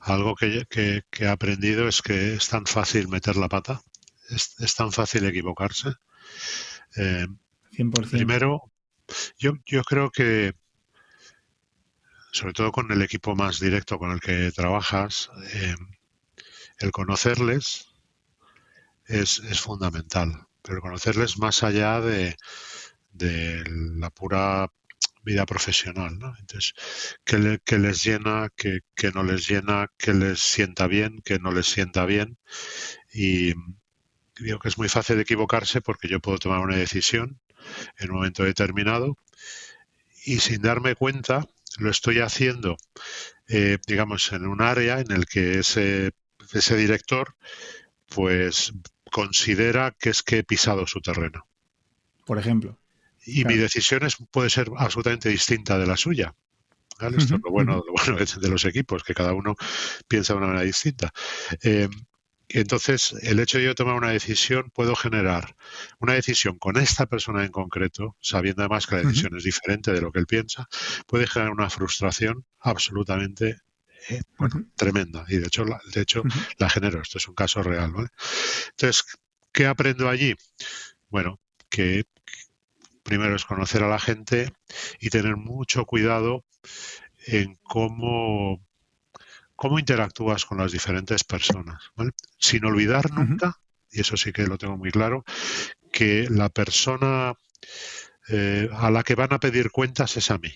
algo 0.00 0.34
que, 0.34 0.66
he 0.70 1.28
aprendido 1.28 1.88
es 1.88 2.00
que 2.00 2.34
es 2.34 2.48
tan 2.48 2.66
fácil 2.66 3.08
meter 3.08 3.36
la 3.36 3.48
pata, 3.48 3.82
es, 4.30 4.74
tan 4.74 4.92
fácil 4.92 5.26
equivocarse. 5.26 5.90
Eh, 6.96 7.26
primero, 8.10 8.70
yo, 9.38 9.54
yo 9.66 9.82
creo 9.82 10.10
que, 10.10 10.54
sobre 12.32 12.52
todo 12.52 12.72
con 12.72 12.90
el 12.92 13.02
equipo 13.02 13.34
más 13.34 13.58
directo 13.58 13.98
con 13.98 14.12
el 14.12 14.20
que 14.20 14.52
trabajas, 14.52 15.30
eh, 15.54 15.74
el 16.78 16.92
conocerles, 16.92 17.93
es, 19.06 19.38
es 19.40 19.60
fundamental. 19.60 20.46
Pero 20.62 20.80
conocerles 20.80 21.38
más 21.38 21.62
allá 21.62 22.00
de, 22.00 22.36
la 23.12 24.10
pura 24.10 24.70
vida 25.22 25.46
profesional, 25.46 26.18
¿no? 26.18 26.34
Entonces, 26.38 26.74
¿qué, 27.24 27.38
les 27.78 28.04
llena, 28.04 28.48
qué, 28.56 28.80
no 29.14 29.22
les 29.22 29.46
llena, 29.48 29.90
qué 29.98 30.14
les 30.14 30.40
sienta 30.40 30.86
bien, 30.86 31.20
qué 31.24 31.38
no 31.38 31.52
les 31.52 31.66
sienta 31.66 32.06
bien? 32.06 32.38
Y 33.12 33.54
digo 34.40 34.58
que 34.58 34.68
es 34.68 34.78
muy 34.78 34.88
fácil 34.88 35.20
equivocarse 35.20 35.80
porque 35.80 36.08
yo 36.08 36.20
puedo 36.20 36.38
tomar 36.38 36.60
una 36.60 36.76
decisión 36.76 37.40
en 37.98 38.10
un 38.10 38.16
momento 38.16 38.44
determinado 38.44 39.16
y 40.24 40.38
sin 40.40 40.62
darme 40.62 40.94
cuenta 40.94 41.46
lo 41.78 41.90
estoy 41.90 42.20
haciendo, 42.20 42.76
eh, 43.48 43.78
digamos, 43.86 44.32
en 44.32 44.46
un 44.46 44.62
área 44.62 45.00
en 45.00 45.10
el 45.12 45.26
que 45.26 45.58
ese, 45.58 46.12
ese 46.52 46.76
director 46.76 47.36
pues 48.06 48.72
considera 49.14 49.94
que 49.96 50.10
es 50.10 50.24
que 50.24 50.38
he 50.38 50.42
pisado 50.42 50.88
su 50.88 51.00
terreno. 51.00 51.46
Por 52.26 52.36
ejemplo. 52.36 52.80
Y 53.24 53.44
mi 53.44 53.54
decisión 53.54 54.00
puede 54.32 54.50
ser 54.50 54.68
absolutamente 54.76 55.28
distinta 55.28 55.78
de 55.78 55.86
la 55.86 55.96
suya. 55.96 56.34
Esto 56.98 57.20
es 57.20 57.30
lo 57.30 57.50
bueno, 57.50 57.84
de 58.40 58.48
los 58.48 58.64
equipos, 58.64 59.04
que 59.04 59.14
cada 59.14 59.32
uno 59.32 59.54
piensa 60.08 60.32
de 60.32 60.38
una 60.38 60.48
manera 60.48 60.64
distinta. 60.64 61.12
Eh, 61.62 61.88
entonces, 62.48 63.14
el 63.22 63.38
hecho 63.38 63.58
de 63.58 63.66
yo 63.66 63.76
tomar 63.76 63.94
una 63.94 64.10
decisión, 64.10 64.72
puedo 64.74 64.96
generar 64.96 65.54
una 66.00 66.14
decisión 66.14 66.58
con 66.58 66.76
esta 66.76 67.06
persona 67.06 67.44
en 67.44 67.52
concreto, 67.52 68.16
sabiendo 68.20 68.62
además 68.62 68.88
que 68.88 68.96
la 68.96 69.02
decisión 69.02 69.36
es 69.36 69.44
diferente 69.44 69.92
de 69.92 70.00
lo 70.00 70.10
que 70.10 70.18
él 70.18 70.26
piensa, 70.26 70.68
puede 71.06 71.28
generar 71.28 71.52
una 71.52 71.70
frustración 71.70 72.44
absolutamente 72.58 73.58
eh, 74.08 74.22
tremenda. 74.76 75.24
Y 75.28 75.36
de 75.36 75.46
hecho, 75.46 75.64
la, 75.64 75.80
de 75.92 76.00
hecho 76.00 76.22
la 76.58 76.68
genero. 76.68 77.00
Esto 77.00 77.18
es 77.18 77.28
un 77.28 77.34
caso 77.34 77.62
real. 77.62 77.92
¿vale? 77.92 78.08
Entonces, 78.70 79.04
¿qué 79.52 79.66
aprendo 79.66 80.08
allí? 80.08 80.34
Bueno, 81.08 81.40
que 81.68 82.04
primero 83.02 83.36
es 83.36 83.44
conocer 83.44 83.82
a 83.82 83.88
la 83.88 83.98
gente 83.98 84.52
y 85.00 85.10
tener 85.10 85.36
mucho 85.36 85.84
cuidado 85.84 86.44
en 87.26 87.56
cómo 87.62 88.60
cómo 89.56 89.78
interactúas 89.78 90.44
con 90.44 90.58
las 90.58 90.72
diferentes 90.72 91.24
personas, 91.24 91.92
sin 92.38 92.64
olvidar 92.64 93.10
nunca, 93.12 93.60
y 93.90 94.00
eso 94.00 94.16
sí 94.16 94.32
que 94.32 94.46
lo 94.46 94.58
tengo 94.58 94.76
muy 94.76 94.90
claro, 94.90 95.24
que 95.92 96.26
la 96.28 96.48
persona 96.48 97.34
eh, 98.28 98.68
a 98.72 98.90
la 98.90 99.02
que 99.02 99.14
van 99.14 99.32
a 99.32 99.38
pedir 99.38 99.70
cuentas 99.70 100.16
es 100.16 100.30
a 100.30 100.38
mí. 100.38 100.52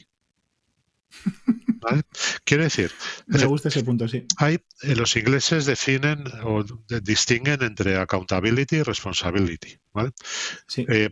¿Vale? 1.80 2.02
Quiero 2.44 2.64
decir, 2.64 2.92
me 3.26 3.44
gusta 3.46 3.68
ese 3.68 3.84
punto, 3.84 4.08
sí. 4.08 4.26
Hay, 4.36 4.58
eh, 4.82 4.96
los 4.96 5.16
ingleses 5.16 5.64
definen 5.64 6.24
o 6.42 6.64
distinguen 7.02 7.62
entre 7.62 7.96
accountability 7.96 8.76
y 8.76 8.82
responsibility. 8.82 9.78
¿vale? 9.92 10.10
Eh, 10.76 11.10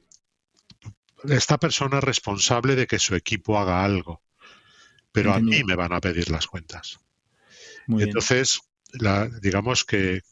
esta 1.28 1.58
persona 1.58 1.98
es 1.98 2.04
responsable 2.04 2.76
de 2.76 2.86
que 2.86 2.98
su 2.98 3.14
equipo 3.14 3.58
haga 3.58 3.84
algo, 3.84 4.22
pero 5.12 5.32
a 5.32 5.40
mí 5.40 5.64
me 5.64 5.76
van 5.76 5.92
a 5.92 6.00
pedir 6.00 6.30
las 6.30 6.46
cuentas. 6.46 6.98
Entonces, 7.88 8.60
digamos 9.40 9.84
que, 9.84 10.22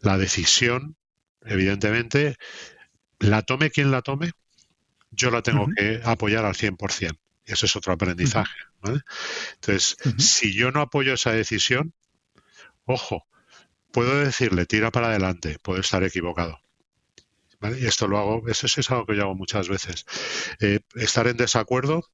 la 0.00 0.18
decisión, 0.18 0.96
evidentemente, 1.44 2.36
la 3.18 3.42
tome 3.42 3.70
quien 3.70 3.90
la 3.90 4.02
tome, 4.02 4.32
yo 5.10 5.30
la 5.30 5.42
tengo 5.42 5.66
que 5.76 6.00
apoyar 6.04 6.44
al 6.44 6.54
100%. 6.54 7.18
Y 7.46 7.52
eso 7.52 7.66
es 7.66 7.76
otro 7.76 7.92
aprendizaje. 7.92 8.56
Entonces, 9.54 9.96
si 10.18 10.52
yo 10.52 10.72
no 10.72 10.80
apoyo 10.80 11.14
esa 11.14 11.32
decisión, 11.32 11.94
ojo, 12.84 13.26
puedo 13.92 14.18
decirle, 14.18 14.66
tira 14.66 14.90
para 14.90 15.08
adelante, 15.08 15.58
puedo 15.62 15.80
estar 15.80 16.02
equivocado. 16.04 16.60
Y 17.62 17.86
esto 17.86 18.06
lo 18.06 18.18
hago, 18.18 18.48
eso 18.48 18.66
es 18.66 18.90
algo 18.90 19.06
que 19.06 19.16
yo 19.16 19.22
hago 19.22 19.34
muchas 19.34 19.68
veces. 19.68 20.04
Eh, 20.60 20.80
estar 20.94 21.26
en 21.26 21.36
desacuerdo 21.36 22.04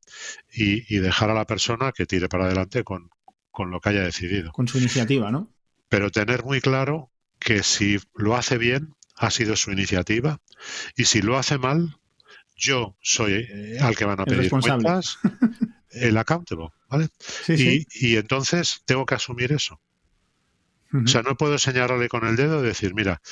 y, 0.53 0.99
dejar 0.99 1.31
a 1.31 1.35
la 1.35 1.47
persona 1.47 1.93
que 1.93 2.07
tire 2.07 2.29
para 2.29 2.45
adelante 2.45 2.85
con, 2.85 3.11
con 3.51 3.71
lo 3.71 3.81
que 3.81 3.91
haya 3.91 4.03
decidido. 4.03 4.53
Con 4.53 4.69
su 4.69 4.79
iniciativa, 4.79 5.31
¿no? 5.31 5.53
Pero 5.89 6.11
tener 6.11 6.45
muy 6.45 6.61
claro 6.61 7.11
que 7.39 7.63
si 7.63 7.99
lo 8.15 8.37
hace 8.37 8.57
bien, 8.57 8.95
ha 9.17 9.31
sido 9.31 9.57
su 9.57 9.73
iniciativa, 9.73 10.41
y 10.97 11.05
si 11.05 11.23
lo 11.23 11.37
hace 11.37 11.59
mal, 11.59 11.99
yo 12.57 12.97
soy 13.01 13.47
eh, 13.49 13.79
al 13.81 13.97
que 13.97 14.05
van 14.05 14.21
a 14.21 14.25
pedir 14.25 14.51
cuentas, 14.51 15.19
el 15.91 16.17
accountable, 16.17 16.69
¿vale? 16.89 17.09
y, 17.49 18.17
entonces 18.17 18.83
tengo 18.85 19.07
que 19.07 19.15
asumir 19.15 19.53
eso. 19.53 19.81
O 20.93 21.07
sea, 21.07 21.23
no 21.23 21.37
puedo 21.37 21.57
señalarle 21.59 22.09
con 22.09 22.27
el 22.27 22.37
dedo 22.37 22.63
y 22.63 22.67
decir, 22.67 22.95
mira, 22.95 23.23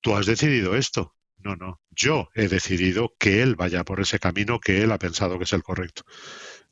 tú 0.00 0.16
has 0.16 0.26
decidido 0.26 0.74
esto. 0.74 1.14
No, 1.38 1.54
no, 1.54 1.80
yo 1.90 2.28
he 2.34 2.48
decidido 2.48 3.14
que 3.18 3.40
él 3.42 3.54
vaya 3.54 3.84
por 3.84 4.00
ese 4.00 4.18
camino 4.18 4.58
que 4.58 4.82
él 4.82 4.90
ha 4.90 4.98
pensado 4.98 5.38
que 5.38 5.44
es 5.44 5.52
el 5.52 5.62
correcto. 5.62 6.02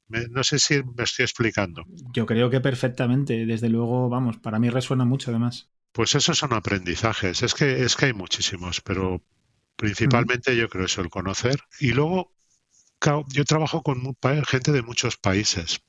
No 0.08 0.44
sé 0.44 0.58
si 0.58 0.82
me 0.82 1.04
estoy 1.04 1.24
explicando. 1.24 1.84
Yo 2.12 2.26
creo 2.26 2.48
que 2.50 2.60
perfectamente. 2.60 3.44
Desde 3.44 3.68
luego, 3.68 4.08
vamos, 4.08 4.38
para 4.38 4.58
mí 4.58 4.70
resuena 4.70 5.04
mucho 5.04 5.30
además. 5.30 5.68
Pues 5.92 6.14
esos 6.14 6.38
son 6.38 6.52
aprendizajes. 6.52 7.42
Es 7.42 7.54
que, 7.54 7.82
es 7.82 7.96
que 7.96 8.06
hay 8.06 8.12
muchísimos, 8.12 8.80
pero 8.80 9.22
principalmente 9.76 10.56
yo 10.56 10.68
creo 10.68 10.86
eso, 10.86 11.00
el 11.00 11.10
conocer. 11.10 11.60
Y 11.80 11.92
luego, 11.92 12.32
yo 13.28 13.44
trabajo 13.44 13.82
con 13.82 14.02
gente 14.46 14.72
de 14.72 14.82
muchos 14.82 15.16
países. 15.16 15.80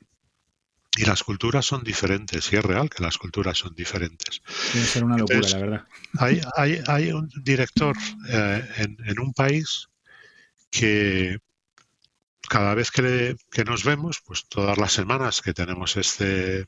Y 0.97 1.05
las 1.05 1.23
culturas 1.23 1.63
son 1.65 1.83
diferentes, 1.83 2.51
y 2.51 2.55
es 2.55 2.65
real 2.65 2.89
que 2.89 3.03
las 3.03 3.19
culturas 3.19 3.57
son 3.57 3.75
diferentes. 3.75 4.41
Tiene 4.71 4.87
ser 4.87 5.03
una 5.03 5.17
locura, 5.17 5.47
la 5.49 5.57
verdad. 5.59 5.87
Hay, 6.17 6.41
hay, 6.55 6.81
hay 6.87 7.11
un 7.11 7.29
director 7.43 7.95
eh, 8.29 8.67
en, 8.77 8.97
en, 9.05 9.19
un 9.19 9.31
país 9.31 9.89
que 10.71 11.37
cada 12.47 12.73
vez 12.73 12.91
que, 12.91 13.35
nos 13.65 13.83
vemos, 13.83 14.21
pues 14.25 14.47
todas 14.47 14.77
las 14.77 14.93
semanas 14.93 15.41
que 15.41 15.53
tenemos 15.53 15.97
esta 15.97 16.25
eh, 16.25 16.65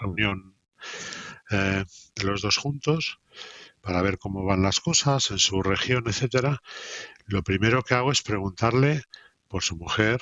reunión 0.00 0.54
eh, 1.50 1.84
de 2.14 2.24
los 2.24 2.42
dos 2.42 2.56
juntos 2.56 3.18
para 3.80 4.02
ver 4.02 4.18
cómo 4.18 4.44
van 4.44 4.62
las 4.62 4.80
cosas 4.80 5.30
en 5.30 5.38
su 5.38 5.62
región, 5.62 6.04
etcétera, 6.06 6.60
lo 7.26 7.42
primero 7.42 7.82
que 7.82 7.94
hago 7.94 8.12
es 8.12 8.22
preguntarle 8.22 9.02
por 9.48 9.62
su 9.62 9.76
mujer, 9.76 10.20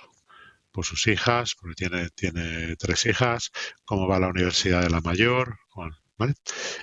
por 0.73 0.85
sus 0.85 1.07
hijas, 1.07 1.55
porque 1.55 1.75
tiene, 1.75 2.11
tiene 2.11 2.77
tres 2.77 3.07
hijas, 3.07 3.51
cómo 3.85 4.07
va 4.07 4.21
la 4.21 4.29
universidad 4.29 4.83
de 4.83 4.91
la 4.91 5.01
mayor, 5.01 5.59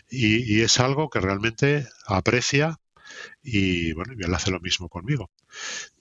y, 0.10 0.58
y, 0.58 0.62
es 0.62 0.80
algo 0.80 1.10
que 1.10 1.20
realmente 1.20 1.88
aprecia 2.06 2.80
y 3.42 3.94
bueno, 3.94 4.14
él 4.18 4.34
hace 4.34 4.52
lo 4.52 4.60
mismo 4.60 4.90
conmigo. 4.90 5.32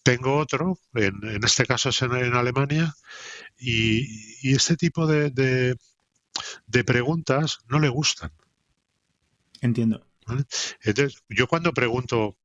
Tengo 0.02 0.36
otro, 0.36 0.78
en, 0.94 1.44
este 1.44 1.66
caso 1.66 1.90
es 1.90 2.02
en, 2.02 2.12
Alemania, 2.34 2.94
y, 3.58 4.52
este 4.54 4.76
tipo 4.76 5.06
de, 5.06 5.30
de, 5.30 6.84
preguntas 6.84 7.58
no 7.68 7.78
le 7.78 7.88
gustan. 7.88 8.32
Entiendo. 9.60 10.06
Entonces, 10.82 11.22
yo 11.28 11.46
cuando 11.46 11.72
pregunto 11.72 12.38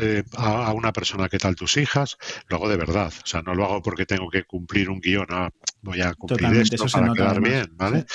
eh, 0.00 0.22
a, 0.36 0.72
una 0.72 0.92
persona 0.92 1.28
qué 1.28 1.38
tal 1.38 1.56
tus 1.56 1.76
hijas, 1.76 2.16
lo 2.48 2.56
hago 2.56 2.68
de 2.68 2.76
verdad. 2.76 3.12
O 3.22 3.26
sea, 3.26 3.42
no 3.42 3.54
lo 3.54 3.64
hago 3.64 3.82
porque 3.82 4.06
tengo 4.06 4.30
que 4.30 4.44
cumplir 4.44 4.90
un 4.90 5.00
guion. 5.00 5.26
Ah, 5.30 5.50
voy 5.82 6.00
a 6.00 6.14
cumplir 6.14 6.56
esto 6.56 6.86
para 6.86 7.12
quedar 7.12 7.40
bien, 7.40 7.68
¿vale? 7.72 8.06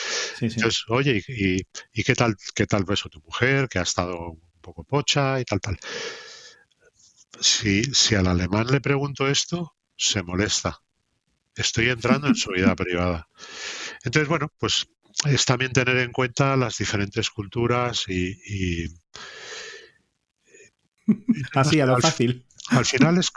Entonces, 0.41 0.83
oye, 0.87 1.23
¿y, 1.27 1.61
y, 1.93 2.03
qué 2.03 2.15
tal 2.15 2.35
qué 2.55 2.65
tal 2.65 2.85
ves 2.85 3.05
a 3.05 3.09
tu 3.09 3.19
mujer 3.21 3.67
que 3.67 3.79
ha 3.79 3.83
estado 3.83 4.31
un 4.31 4.61
poco 4.61 4.83
pocha 4.83 5.39
y 5.39 5.45
tal, 5.45 5.59
tal? 5.59 5.77
si, 7.39 7.83
si 7.83 8.15
al 8.15 8.27
alemán 8.27 8.67
le 8.67 8.81
pregunto 8.81 9.27
esto, 9.27 9.75
se 9.95 10.23
molesta. 10.23 10.81
Estoy 11.55 11.89
entrando 11.89 12.27
en 12.27 12.35
su 12.35 12.51
vida 12.51 12.75
privada. 12.75 13.27
Entonces, 14.03 14.27
bueno, 14.29 14.51
pues 14.57 14.87
es 15.25 15.45
también 15.45 15.71
tener 15.71 15.97
en 15.97 16.11
cuenta 16.11 16.55
las 16.55 16.77
diferentes 16.77 17.29
culturas 17.29 18.05
y... 18.07 18.87
Así, 21.53 21.81
a 21.81 21.85
lo 21.85 21.97
fácil. 21.99 22.45
Al 22.69 22.85
final 22.85 23.17
es, 23.19 23.31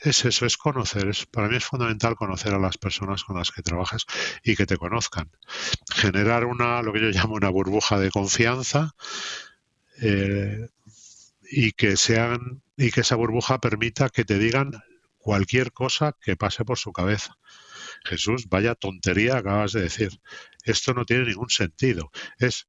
es, 0.00 0.24
eso, 0.24 0.46
es 0.46 0.56
conocer. 0.56 1.08
Es, 1.08 1.26
para 1.26 1.48
mí 1.48 1.56
es 1.56 1.64
fundamental 1.64 2.16
conocer 2.16 2.54
a 2.54 2.58
las 2.58 2.78
personas 2.78 3.24
con 3.24 3.36
las 3.36 3.50
que 3.50 3.62
trabajas 3.62 4.04
y 4.42 4.56
que 4.56 4.66
te 4.66 4.76
conozcan. 4.76 5.30
Generar 5.94 6.44
una, 6.44 6.82
lo 6.82 6.92
que 6.92 7.00
yo 7.00 7.08
llamo 7.08 7.34
una 7.34 7.48
burbuja 7.48 7.98
de 7.98 8.10
confianza 8.10 8.94
eh, 10.00 10.68
y 11.50 11.72
que 11.72 11.96
sean 11.96 12.62
y 12.76 12.90
que 12.90 13.02
esa 13.02 13.16
burbuja 13.16 13.60
permita 13.60 14.08
que 14.08 14.24
te 14.24 14.38
digan 14.38 14.72
cualquier 15.18 15.72
cosa 15.72 16.16
que 16.20 16.36
pase 16.36 16.64
por 16.64 16.78
su 16.78 16.92
cabeza. 16.92 17.36
Jesús, 18.04 18.48
vaya 18.48 18.74
tontería 18.74 19.38
acabas 19.38 19.72
de 19.72 19.82
decir. 19.82 20.20
Esto 20.62 20.94
no 20.94 21.04
tiene 21.04 21.24
ningún 21.24 21.50
sentido. 21.50 22.10
Es 22.38 22.68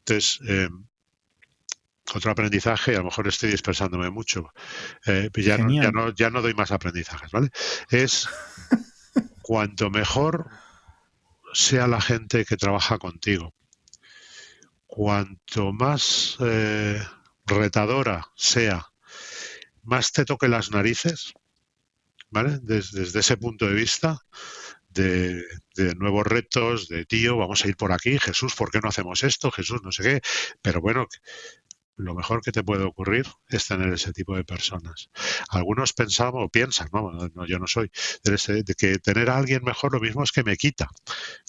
entonces 0.00 0.40
em, 0.48 0.86
otro 2.14 2.30
aprendizaje, 2.30 2.94
a 2.94 2.98
lo 2.98 3.04
mejor 3.04 3.28
estoy 3.28 3.50
dispersándome 3.50 4.10
mucho. 4.10 4.52
Eh, 5.06 5.30
ya, 5.34 5.58
no, 5.58 5.82
ya, 5.82 5.90
no, 5.90 6.14
ya 6.14 6.30
no 6.30 6.42
doy 6.42 6.54
más 6.54 6.72
aprendizajes, 6.72 7.30
¿vale? 7.30 7.50
Es 7.90 8.28
cuanto 9.42 9.90
mejor 9.90 10.48
sea 11.52 11.86
la 11.86 12.00
gente 12.00 12.44
que 12.44 12.56
trabaja 12.56 12.98
contigo, 12.98 13.54
cuanto 14.86 15.72
más 15.72 16.36
eh, 16.40 17.02
retadora 17.46 18.28
sea 18.34 18.86
más 19.82 20.12
te 20.12 20.26
toque 20.26 20.48
las 20.48 20.70
narices, 20.70 21.32
¿vale? 22.30 22.58
Desde, 22.62 23.18
ese 23.18 23.36
punto 23.36 23.66
de 23.66 23.74
vista, 23.74 24.18
de, 24.88 25.44
nuevos 25.96 26.26
retos, 26.26 26.88
de 26.88 27.04
tío, 27.04 27.36
vamos 27.36 27.64
a 27.64 27.68
ir 27.68 27.76
por 27.76 27.92
aquí, 27.92 28.18
Jesús, 28.18 28.54
¿por 28.54 28.70
qué 28.70 28.80
no 28.80 28.88
hacemos 28.88 29.22
esto? 29.22 29.50
Jesús, 29.50 29.80
no 29.82 29.92
sé 29.92 30.02
qué. 30.02 30.20
Pero 30.62 30.80
bueno, 30.80 31.06
lo 31.96 32.14
mejor 32.14 32.42
que 32.42 32.52
te 32.52 32.62
puede 32.62 32.84
ocurrir 32.84 33.26
es 33.48 33.66
tener 33.66 33.92
ese 33.92 34.12
tipo 34.12 34.36
de 34.36 34.44
personas. 34.44 35.10
Algunos 35.48 35.92
pensamos 35.92 36.44
o 36.44 36.48
piensan, 36.48 36.88
no, 36.92 37.46
yo 37.46 37.58
no 37.58 37.66
soy, 37.66 37.90
de, 38.22 38.74
que 38.76 38.98
tener 38.98 39.30
a 39.30 39.36
alguien 39.36 39.64
mejor 39.64 39.92
lo 39.92 40.00
mismo 40.00 40.22
es 40.22 40.32
que 40.32 40.44
me 40.44 40.56
quita. 40.56 40.88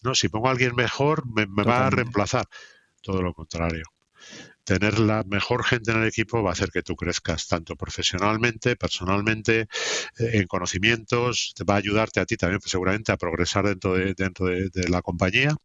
No, 0.04 0.16
si 0.16 0.30
pongo 0.30 0.48
a 0.48 0.52
alguien 0.52 0.76
mejor 0.76 1.24
me 1.28 1.46
va 1.64 1.88
a 1.88 1.90
reemplazar. 1.90 2.46
Todo 3.02 3.22
lo 3.22 3.34
contrario 3.34 3.84
tener 4.70 5.00
la 5.00 5.24
mejor 5.24 5.66
gente 5.66 5.90
en 5.90 6.04
el 6.04 6.08
equipo 6.08 6.44
va 6.44 6.52
a 6.52 6.54
hacer 6.54 6.70
que 6.70 6.84
tú 6.84 6.96
crezcas 6.96 7.48
tanto 7.48 7.76
profesionalmente, 7.76 8.76
personalmente, 8.76 9.62
eh, 10.20 10.30
en 10.34 10.46
conocimientos, 10.46 11.54
te 11.56 11.64
va 11.64 11.74
a 11.74 11.78
ayudarte 11.78 12.20
a 12.20 12.26
ti 12.28 12.38
también 12.38 12.60
pues, 12.60 12.70
seguramente 12.70 13.12
a 13.12 13.18
progresar 13.18 13.66
dentro 13.66 13.96
de, 13.96 14.14
dentro 14.14 14.46
de, 14.46 14.70
la 14.88 15.02
compañía. 15.02 15.56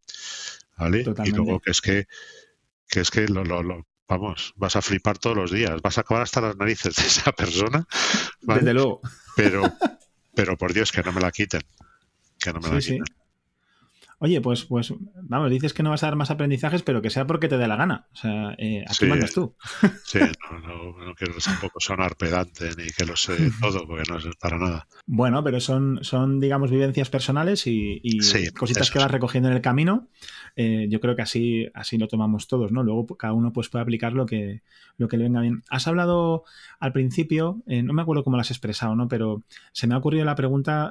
¿vale? 0.78 1.04
Y 1.26 1.30
luego 1.32 1.60
que 1.60 1.72
es 1.72 1.82
que, 1.82 2.06
que 2.88 3.00
es 3.00 3.10
que 3.10 3.28
lo, 3.28 3.44
vamos, 4.08 4.54
vas 4.56 4.76
a 4.76 4.80
flipar 4.80 5.18
todos 5.18 5.36
los 5.36 5.50
días, 5.50 5.82
vas 5.82 5.98
a 5.98 6.00
acabar 6.00 6.22
hasta 6.22 6.40
las 6.40 6.56
narices 6.56 6.96
de 6.96 7.02
esa 7.02 7.30
persona. 7.32 7.86
Desde 8.40 8.72
luego. 8.72 9.02
Pero, 9.36 9.70
pero 10.34 10.56
por 10.56 10.72
Dios, 10.72 10.92
que 10.92 11.02
no 11.02 11.12
me 11.12 11.20
la 11.20 11.30
quiten. 11.30 11.60
Que 12.38 12.54
no 12.54 12.60
me 12.60 12.70
la 12.70 12.78
quiten. 12.78 13.04
Oye, 14.24 14.40
pues, 14.40 14.64
pues, 14.64 14.90
vamos, 15.20 15.50
dices 15.50 15.74
que 15.74 15.82
no 15.82 15.90
vas 15.90 16.02
a 16.02 16.06
dar 16.06 16.16
más 16.16 16.30
aprendizajes, 16.30 16.82
pero 16.82 17.02
que 17.02 17.10
sea 17.10 17.26
porque 17.26 17.46
te 17.46 17.58
dé 17.58 17.68
la 17.68 17.76
gana. 17.76 18.08
O 18.10 18.16
sea, 18.16 18.54
eh, 18.56 18.82
aquí 18.88 19.04
mandas 19.04 19.34
tú. 19.34 19.54
Sí, 20.06 20.18
no, 20.18 21.14
quiero 21.14 21.34
tampoco 21.44 21.78
sonar 21.78 22.16
pedante 22.16 22.70
ni 22.78 22.86
que 22.86 23.04
lo 23.04 23.16
sé 23.16 23.36
todo, 23.60 23.86
porque 23.86 24.10
no 24.10 24.16
es 24.16 24.24
para 24.36 24.56
nada. 24.56 24.88
Bueno, 25.04 25.44
pero 25.44 25.60
son, 25.60 25.98
son 26.00 26.40
digamos, 26.40 26.70
vivencias 26.70 27.10
personales 27.10 27.64
y, 27.66 28.00
cositas 28.56 28.90
que 28.90 28.98
vas 28.98 29.10
recogiendo 29.10 29.50
en 29.50 29.56
el 29.56 29.60
camino. 29.60 30.08
Eh, 30.56 30.86
yo 30.88 31.00
creo 31.00 31.16
que 31.16 31.22
así, 31.22 31.68
así 31.74 31.98
lo 31.98 32.06
tomamos 32.06 32.46
todos, 32.46 32.70
¿no? 32.70 32.82
Luego 32.82 33.06
cada 33.16 33.32
uno 33.32 33.52
pues, 33.52 33.68
puede 33.68 33.82
aplicar 33.82 34.12
lo 34.12 34.26
que, 34.26 34.62
lo 34.96 35.08
que 35.08 35.16
le 35.16 35.24
venga 35.24 35.40
bien. 35.40 35.62
Has 35.68 35.88
hablado 35.88 36.44
al 36.78 36.92
principio, 36.92 37.62
eh, 37.66 37.82
no 37.82 37.92
me 37.92 38.02
acuerdo 38.02 38.22
cómo 38.22 38.36
lo 38.36 38.42
has 38.42 38.50
expresado, 38.50 38.94
¿no? 38.94 39.08
Pero 39.08 39.42
se 39.72 39.86
me 39.86 39.94
ha 39.94 39.98
ocurrido 39.98 40.24
la 40.24 40.36
pregunta, 40.36 40.90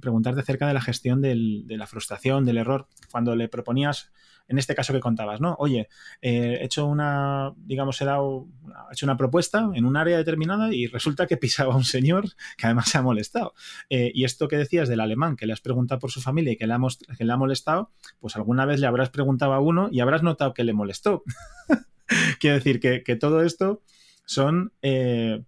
preguntarte 0.00 0.40
acerca 0.40 0.66
de 0.66 0.74
la 0.74 0.80
gestión 0.80 1.20
de 1.20 1.64
la 1.68 1.86
frustración, 1.86 2.44
del 2.44 2.58
error, 2.58 2.86
cuando 3.10 3.36
le 3.36 3.48
proponías, 3.48 4.10
en 4.48 4.58
este 4.58 4.74
caso 4.74 4.92
que 4.92 5.00
contabas, 5.00 5.40
¿no? 5.40 5.56
Oye, 5.58 5.88
eh, 6.20 6.58
he 6.60 6.64
hecho 6.64 6.86
una, 6.86 7.54
digamos, 7.56 8.00
he, 8.00 8.04
dado, 8.04 8.46
hecho 8.92 9.06
una 9.06 9.16
propuesta 9.16 9.70
en 9.74 9.84
un 9.84 9.96
área 9.96 10.16
determinada 10.16 10.72
y 10.74 10.86
resulta 10.86 11.26
que 11.26 11.36
pisaba 11.36 11.74
un 11.74 11.84
señor 11.84 12.26
que 12.56 12.66
además 12.66 12.88
se 12.88 12.98
ha 12.98 13.02
molestado. 13.02 13.54
Eh, 13.88 14.10
y 14.14 14.24
esto 14.24 14.48
que 14.48 14.56
decías 14.56 14.88
del 14.88 15.00
alemán, 15.00 15.36
que 15.36 15.46
le 15.46 15.52
has 15.52 15.60
preguntado 15.60 15.98
por 15.98 16.10
su 16.10 16.20
familia 16.20 16.52
y 16.52 16.56
que 16.56 16.66
le 16.66 16.74
ha, 16.74 16.78
que 17.16 17.24
le 17.24 17.32
ha 17.32 17.36
molestado, 17.36 17.90
pues 18.20 18.36
alguna 18.36 18.66
vez 18.66 18.80
le 18.80 18.86
habrás 18.86 19.10
preguntado 19.10 19.54
a 19.54 19.60
uno 19.60 19.88
y 19.90 20.00
habrás 20.00 20.22
notado 20.22 20.52
que 20.52 20.64
le 20.64 20.74
molestó. 20.74 21.22
Quiero 22.38 22.56
decir 22.56 22.80
que, 22.80 23.16
todo 23.16 23.42
esto 23.42 23.82
son... 24.26 24.72
Eh, 24.82 25.42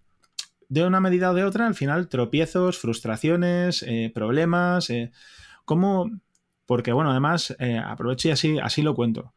de 0.69 0.85
una 0.85 0.99
medida 0.99 1.31
o 1.31 1.33
de 1.33 1.45
otra, 1.45 1.65
al 1.65 1.75
final, 1.75 2.09
tropiezos, 2.09 2.77
frustraciones, 2.77 3.85
problemas. 4.13 4.89
¿Cómo, 5.63 6.11
porque, 6.67 6.91
bueno, 6.91 7.09
además, 7.09 7.55
eh, 7.59 7.79
aprovecho 7.83 8.27
y 8.27 8.31
así, 8.31 8.59
así 8.59 8.83
lo 8.83 8.93
cuento. 8.93 9.33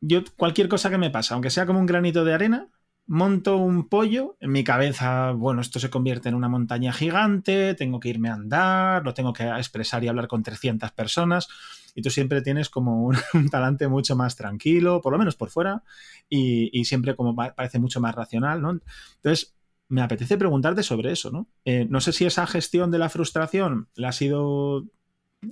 Yo, 0.00 0.20
cualquier 0.36 0.68
cosa 0.68 0.90
que 0.90 0.98
me 0.98 1.10
pasa, 1.10 1.34
aunque 1.34 1.50
sea 1.50 1.66
como 1.66 1.80
un 1.80 1.86
granito 1.86 2.24
de 2.24 2.34
arena, 2.34 2.68
monto 3.06 3.56
un 3.56 3.88
pollo, 3.88 4.36
en 4.40 4.52
mi 4.52 4.62
cabeza, 4.62 5.32
bueno, 5.32 5.60
esto 5.60 5.80
se 5.80 5.90
convierte 5.90 6.28
en 6.28 6.34
una 6.34 6.48
montaña 6.48 6.92
gigante, 6.92 7.74
tengo 7.74 7.98
que 7.98 8.10
irme 8.10 8.28
a 8.28 8.34
andar, 8.34 9.04
lo 9.04 9.14
tengo 9.14 9.32
que 9.32 9.44
expresar 9.44 10.04
y 10.04 10.08
hablar 10.08 10.28
con 10.28 10.42
300 10.42 10.92
personas, 10.92 11.48
y 11.94 12.02
tú 12.02 12.10
siempre 12.10 12.42
tienes 12.42 12.68
como 12.68 13.06
un, 13.34 13.48
talante 13.50 13.88
mucho 13.88 14.14
más 14.14 14.36
tranquilo, 14.36 15.00
por 15.00 15.12
lo 15.12 15.18
menos 15.18 15.34
por 15.34 15.50
fuera, 15.50 15.82
y, 16.28 16.84
siempre 16.84 17.16
como 17.16 17.34
parece 17.34 17.78
mucho 17.78 18.00
más 18.00 18.14
racional, 18.14 18.60
¿no? 18.60 18.80
Entonces, 19.16 19.54
me 19.88 20.02
apetece 20.02 20.38
preguntarte 20.38 20.82
sobre 20.82 21.12
eso, 21.12 21.30
¿no? 21.30 21.48
Eh, 21.64 21.86
no 21.88 22.00
sé 22.00 22.12
si 22.12 22.24
esa 22.24 22.46
gestión 22.46 22.90
de 22.90 22.98
la 22.98 23.08
frustración 23.08 23.88
la 23.94 24.08
ha 24.08 24.12
sido 24.12 24.86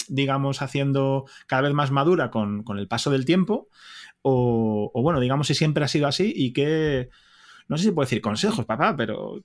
digamos, 0.09 0.63
haciendo 0.63 1.27
cada 1.47 1.63
vez 1.63 1.73
más 1.73 1.91
madura 1.91 2.31
con, 2.31 2.65
el 2.79 2.89
paso 2.89 3.11
del 3.11 3.25
tiempo? 3.25 3.69
O, 4.23 4.91
bueno, 4.95 5.21
digamos 5.21 5.47
si 5.47 5.55
siempre 5.55 5.85
ha 5.85 5.89
sido 5.89 6.07
así 6.07 6.33
y 6.35 6.53
que, 6.53 7.11
no 7.69 7.77
sé 7.77 7.85
si 7.85 7.91
puedo 7.93 8.07
decir 8.07 8.21
consejos, 8.21 8.65
papá, 8.65 8.97
pero 8.97 9.43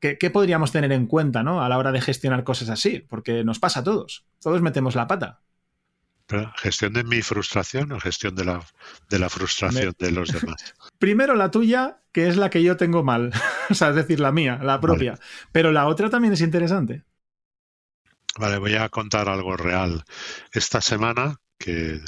¿qué, 0.00 0.30
podríamos 0.30 0.72
tener 0.72 0.92
en 0.92 1.06
cuenta 1.06 1.42
¿no? 1.42 1.62
a 1.62 1.68
la 1.68 1.78
hora 1.78 1.92
de 1.92 2.00
gestionar 2.00 2.44
cosas 2.44 2.68
así? 2.68 3.00
Porque 3.00 3.44
nos 3.44 3.58
pasa 3.58 3.80
a 3.80 3.84
todos, 3.84 4.24
todos 4.40 4.62
metemos 4.62 4.94
la 4.94 5.06
pata. 5.06 5.40
¿Gestión 6.56 6.94
de 6.94 7.04
mi 7.04 7.20
frustración 7.20 7.92
o 7.92 8.00
gestión 8.00 8.34
de 8.34 8.44
la, 8.44 8.64
de 9.10 9.18
la 9.18 9.28
frustración 9.28 9.94
de 9.98 10.10
los 10.10 10.32
demás? 10.32 10.74
Primero 10.98 11.34
la 11.34 11.50
tuya, 11.50 12.00
que 12.12 12.28
es 12.28 12.36
la 12.36 12.48
que 12.48 12.62
yo 12.62 12.76
tengo 12.76 13.02
mal, 13.02 13.32
o 13.70 13.74
sea, 13.74 13.90
es 13.90 13.96
decir, 13.96 14.20
la 14.20 14.32
mía, 14.32 14.58
la 14.62 14.80
propia. 14.80 15.18
Pero 15.50 15.72
la 15.72 15.86
otra 15.86 16.08
también 16.08 16.32
es 16.32 16.40
interesante. 16.40 17.04
Vale, 18.38 18.58
voy 18.58 18.74
a 18.76 18.88
contar 18.88 19.28
algo 19.28 19.56
real. 19.56 20.04
Esta 20.52 20.80
semana, 20.80 21.40
que, 21.58 22.00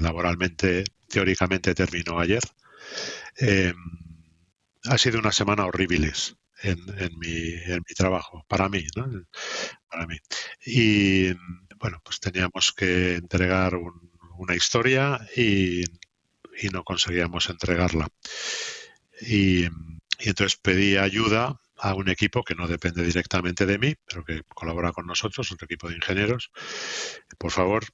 laboralmente, 0.00 0.84
teóricamente 1.08 1.74
terminó 1.74 2.18
ayer, 2.18 2.42
em, 3.36 3.76
ha 4.84 4.98
sido 4.98 5.18
una 5.18 5.32
semana 5.32 5.66
horrible 5.66 6.12
en, 6.62 6.78
mi, 7.18 7.52
en 7.64 7.82
mi 7.86 7.94
trabajo, 7.94 8.44
para 8.48 8.68
mí, 8.68 8.86
¿no? 8.96 9.06
Para 9.88 10.06
mí. 10.06 10.16
Y 10.64 11.32
bueno, 11.78 12.00
pues 12.04 12.20
teníamos 12.20 12.72
que 12.72 13.16
entregar 13.16 13.74
una 14.38 14.54
historia 14.54 15.20
y, 15.36 15.82
y, 15.82 16.68
no 16.72 16.84
conseguíamos 16.84 17.50
entregarla. 17.50 18.08
Y, 19.20 19.64
y 19.64 20.28
entonces 20.28 20.58
pedí 20.60 20.96
ayuda 20.96 21.60
a 21.78 21.94
un 21.94 22.08
equipo 22.08 22.42
que 22.42 22.54
no 22.54 22.66
depende 22.66 23.02
directamente 23.02 23.66
de 23.66 23.78
mí, 23.78 23.94
pero 24.06 24.24
que 24.24 24.42
colabora 24.54 24.92
con 24.92 25.06
nosotros, 25.06 25.50
otro 25.52 25.66
equipo 25.66 25.88
de 25.88 25.96
ingenieros. 25.96 26.50
Por 27.38 27.50
favor, 27.50 27.84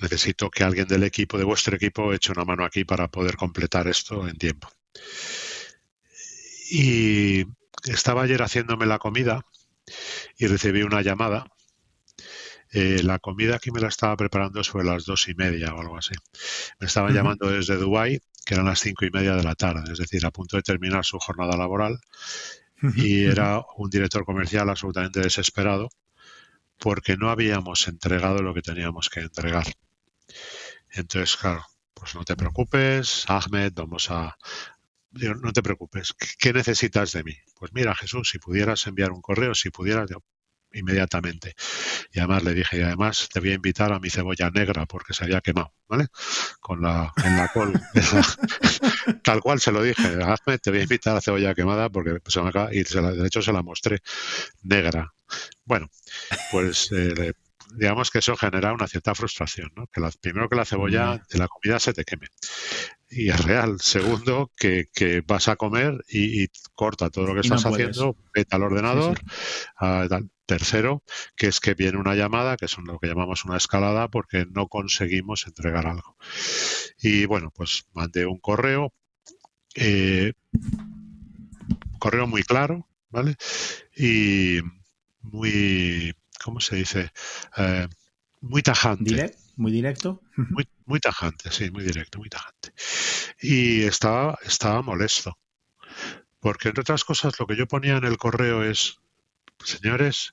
necesito 0.00 0.50
que 0.50 0.64
alguien 0.64 0.88
del 0.88 1.04
equipo, 1.04 1.38
de 1.38 1.44
vuestro 1.44 1.76
equipo, 1.76 2.12
eche 2.12 2.32
una 2.32 2.44
mano 2.44 2.64
aquí 2.64 2.84
para 2.84 3.08
poder 3.08 3.36
completar 3.36 3.86
esto 3.88 4.26
en 4.28 4.36
tiempo. 4.36 4.68
Y 6.70 7.44
estaba 7.84 8.22
ayer 8.22 8.42
haciéndome 8.42 8.86
la 8.86 8.98
comida 8.98 9.42
y 10.36 10.46
recibí 10.46 10.82
una 10.82 11.02
llamada. 11.02 11.46
Eh, 12.72 13.02
la 13.04 13.20
comida 13.20 13.56
aquí 13.56 13.70
me 13.70 13.80
la 13.80 13.88
estaba 13.88 14.16
preparando 14.16 14.62
sobre 14.64 14.84
las 14.84 15.04
dos 15.04 15.28
y 15.28 15.34
media 15.34 15.72
o 15.72 15.80
algo 15.80 15.96
así. 15.96 16.14
Me 16.80 16.88
estaban 16.88 17.14
llamando 17.14 17.48
desde 17.48 17.76
Dubái, 17.76 18.18
que 18.44 18.54
eran 18.54 18.66
las 18.66 18.80
cinco 18.80 19.04
y 19.04 19.10
media 19.10 19.36
de 19.36 19.44
la 19.44 19.54
tarde, 19.54 19.92
es 19.92 19.98
decir, 19.98 20.26
a 20.26 20.32
punto 20.32 20.56
de 20.56 20.62
terminar 20.62 21.04
su 21.04 21.18
jornada 21.18 21.56
laboral 21.56 22.00
y 22.82 23.24
era 23.24 23.62
un 23.76 23.90
director 23.90 24.24
comercial 24.24 24.68
absolutamente 24.68 25.20
desesperado 25.20 25.88
porque 26.78 27.16
no 27.16 27.30
habíamos 27.30 27.88
entregado 27.88 28.42
lo 28.42 28.52
que 28.52 28.62
teníamos 28.62 29.08
que 29.08 29.20
entregar. 29.20 29.64
Entonces, 30.90 31.36
claro, 31.36 31.64
pues 31.94 32.14
no 32.14 32.24
te 32.24 32.36
preocupes, 32.36 33.24
Ahmed, 33.28 33.72
vamos 33.74 34.10
a... 34.10 34.36
No 35.12 35.52
te 35.52 35.62
preocupes, 35.62 36.14
¿qué 36.38 36.52
necesitas 36.52 37.12
de 37.12 37.24
mí? 37.24 37.34
Pues 37.58 37.72
mira, 37.72 37.94
Jesús, 37.94 38.28
si 38.28 38.38
pudieras 38.38 38.86
enviar 38.86 39.12
un 39.12 39.22
correo, 39.22 39.54
si 39.54 39.70
pudieras, 39.70 40.10
inmediatamente. 40.76 41.54
Y 42.12 42.18
además 42.18 42.44
le 42.44 42.54
dije, 42.54 42.78
y 42.78 42.82
además 42.82 43.28
te 43.32 43.40
voy 43.40 43.50
a 43.50 43.54
invitar 43.54 43.92
a 43.92 43.98
mi 43.98 44.10
cebolla 44.10 44.50
negra 44.50 44.86
porque 44.86 45.14
se 45.14 45.24
había 45.24 45.40
quemado, 45.40 45.72
¿vale? 45.88 46.08
Con 46.60 46.82
la, 46.82 47.12
en 47.24 47.36
la 47.36 47.48
col. 47.48 47.72
Tal 49.22 49.40
cual 49.40 49.60
se 49.60 49.72
lo 49.72 49.82
dije, 49.82 50.06
Ahmed, 50.22 50.60
te 50.60 50.70
voy 50.70 50.80
a 50.80 50.82
invitar 50.82 51.16
a 51.16 51.20
cebolla 51.20 51.54
quemada 51.54 51.88
porque 51.90 52.18
se 52.26 52.42
me 52.42 52.48
acaba, 52.48 52.72
y 52.72 52.82
de 52.82 53.26
hecho 53.26 53.42
se 53.42 53.52
la 53.52 53.62
mostré 53.62 54.00
negra. 54.62 55.12
Bueno, 55.64 55.88
pues 56.52 56.90
eh, 56.92 57.32
digamos 57.74 58.10
que 58.10 58.18
eso 58.18 58.36
genera 58.36 58.72
una 58.72 58.86
cierta 58.86 59.14
frustración, 59.14 59.72
¿no? 59.76 59.86
Que 59.88 60.00
primero 60.20 60.48
que 60.48 60.56
la 60.56 60.64
cebolla 60.64 61.22
de 61.30 61.38
la 61.38 61.48
comida 61.48 61.78
se 61.78 61.92
te 61.92 62.04
queme. 62.04 62.28
Y 63.08 63.30
es 63.30 63.44
real. 63.44 63.80
Segundo, 63.80 64.50
que, 64.56 64.88
vas 65.26 65.48
a 65.48 65.56
comer 65.56 66.04
y, 66.08 66.48
corta 66.74 67.10
todo 67.10 67.26
lo 67.26 67.34
que 67.34 67.40
estás 67.40 67.64
haciendo, 67.64 68.16
vete 68.34 68.56
al 68.56 68.62
ordenador. 68.62 69.20
Tercero, 70.46 71.02
que 71.34 71.48
es 71.48 71.58
que 71.58 71.74
viene 71.74 71.98
una 71.98 72.14
llamada, 72.14 72.56
que 72.56 72.66
es 72.66 72.78
lo 72.78 73.00
que 73.00 73.08
llamamos 73.08 73.44
una 73.44 73.56
escalada, 73.56 74.08
porque 74.08 74.46
no 74.48 74.68
conseguimos 74.68 75.44
entregar 75.48 75.88
algo. 75.88 76.16
Y 77.00 77.26
bueno, 77.26 77.52
pues 77.52 77.84
mandé 77.94 78.26
un 78.26 78.38
correo, 78.38 78.92
eh, 79.74 80.34
correo 81.98 82.28
muy 82.28 82.44
claro, 82.44 82.88
¿vale? 83.10 83.34
Y 83.96 84.60
muy 85.20 86.14
¿cómo 86.42 86.60
se 86.60 86.76
dice? 86.76 87.10
Eh, 87.56 87.88
muy 88.40 88.62
tajante. 88.62 89.34
muy 89.56 89.72
directo. 89.72 90.22
Muy, 90.36 90.68
muy 90.84 91.00
tajante, 91.00 91.50
sí, 91.50 91.70
muy 91.70 91.84
directo, 91.84 92.18
muy 92.18 92.28
tajante. 92.28 92.72
Y 93.40 93.82
estaba, 93.82 94.38
estaba 94.44 94.82
molesto. 94.82 95.38
Porque, 96.40 96.68
entre 96.68 96.82
otras 96.82 97.04
cosas, 97.04 97.38
lo 97.40 97.46
que 97.46 97.56
yo 97.56 97.66
ponía 97.66 97.96
en 97.96 98.04
el 98.04 98.18
correo 98.18 98.62
es, 98.62 99.00
señores, 99.64 100.32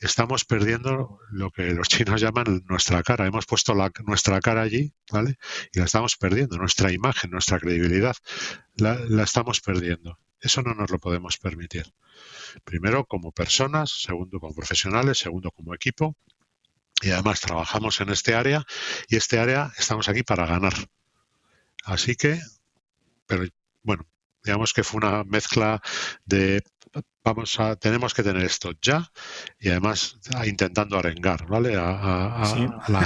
estamos 0.00 0.44
perdiendo 0.44 1.18
lo 1.30 1.50
que 1.50 1.72
los 1.72 1.88
chinos 1.88 2.20
llaman 2.20 2.64
nuestra 2.68 3.02
cara. 3.02 3.26
Hemos 3.26 3.46
puesto 3.46 3.74
la, 3.74 3.90
nuestra 4.04 4.40
cara 4.40 4.62
allí, 4.62 4.92
¿vale? 5.12 5.36
Y 5.72 5.78
la 5.78 5.84
estamos 5.84 6.16
perdiendo, 6.16 6.56
nuestra 6.56 6.92
imagen, 6.92 7.30
nuestra 7.30 7.58
credibilidad, 7.58 8.16
la, 8.74 8.98
la 9.08 9.22
estamos 9.22 9.60
perdiendo. 9.60 10.18
Eso 10.40 10.62
no 10.62 10.74
nos 10.74 10.90
lo 10.90 10.98
podemos 10.98 11.38
permitir. 11.38 11.92
Primero 12.64 13.04
como 13.06 13.32
personas, 13.32 13.90
segundo 13.90 14.40
como 14.40 14.54
profesionales, 14.54 15.18
segundo 15.18 15.50
como 15.50 15.74
equipo. 15.74 16.16
Y 17.02 17.10
además 17.10 17.40
trabajamos 17.40 18.00
en 18.00 18.10
este 18.10 18.34
área 18.34 18.64
y 19.08 19.16
este 19.16 19.38
área 19.38 19.72
estamos 19.78 20.08
aquí 20.08 20.22
para 20.22 20.46
ganar. 20.46 20.74
Así 21.84 22.16
que, 22.16 22.40
pero 23.26 23.46
bueno, 23.82 24.06
digamos 24.42 24.72
que 24.72 24.84
fue 24.84 24.98
una 24.98 25.24
mezcla 25.24 25.82
de 26.24 26.62
vamos 27.24 27.58
a, 27.58 27.76
tenemos 27.76 28.14
que 28.14 28.22
tener 28.22 28.44
esto 28.44 28.72
ya 28.80 29.10
y 29.58 29.70
además 29.70 30.18
intentando 30.44 30.98
arengar, 30.98 31.46
¿vale? 31.46 31.74
A, 31.76 32.52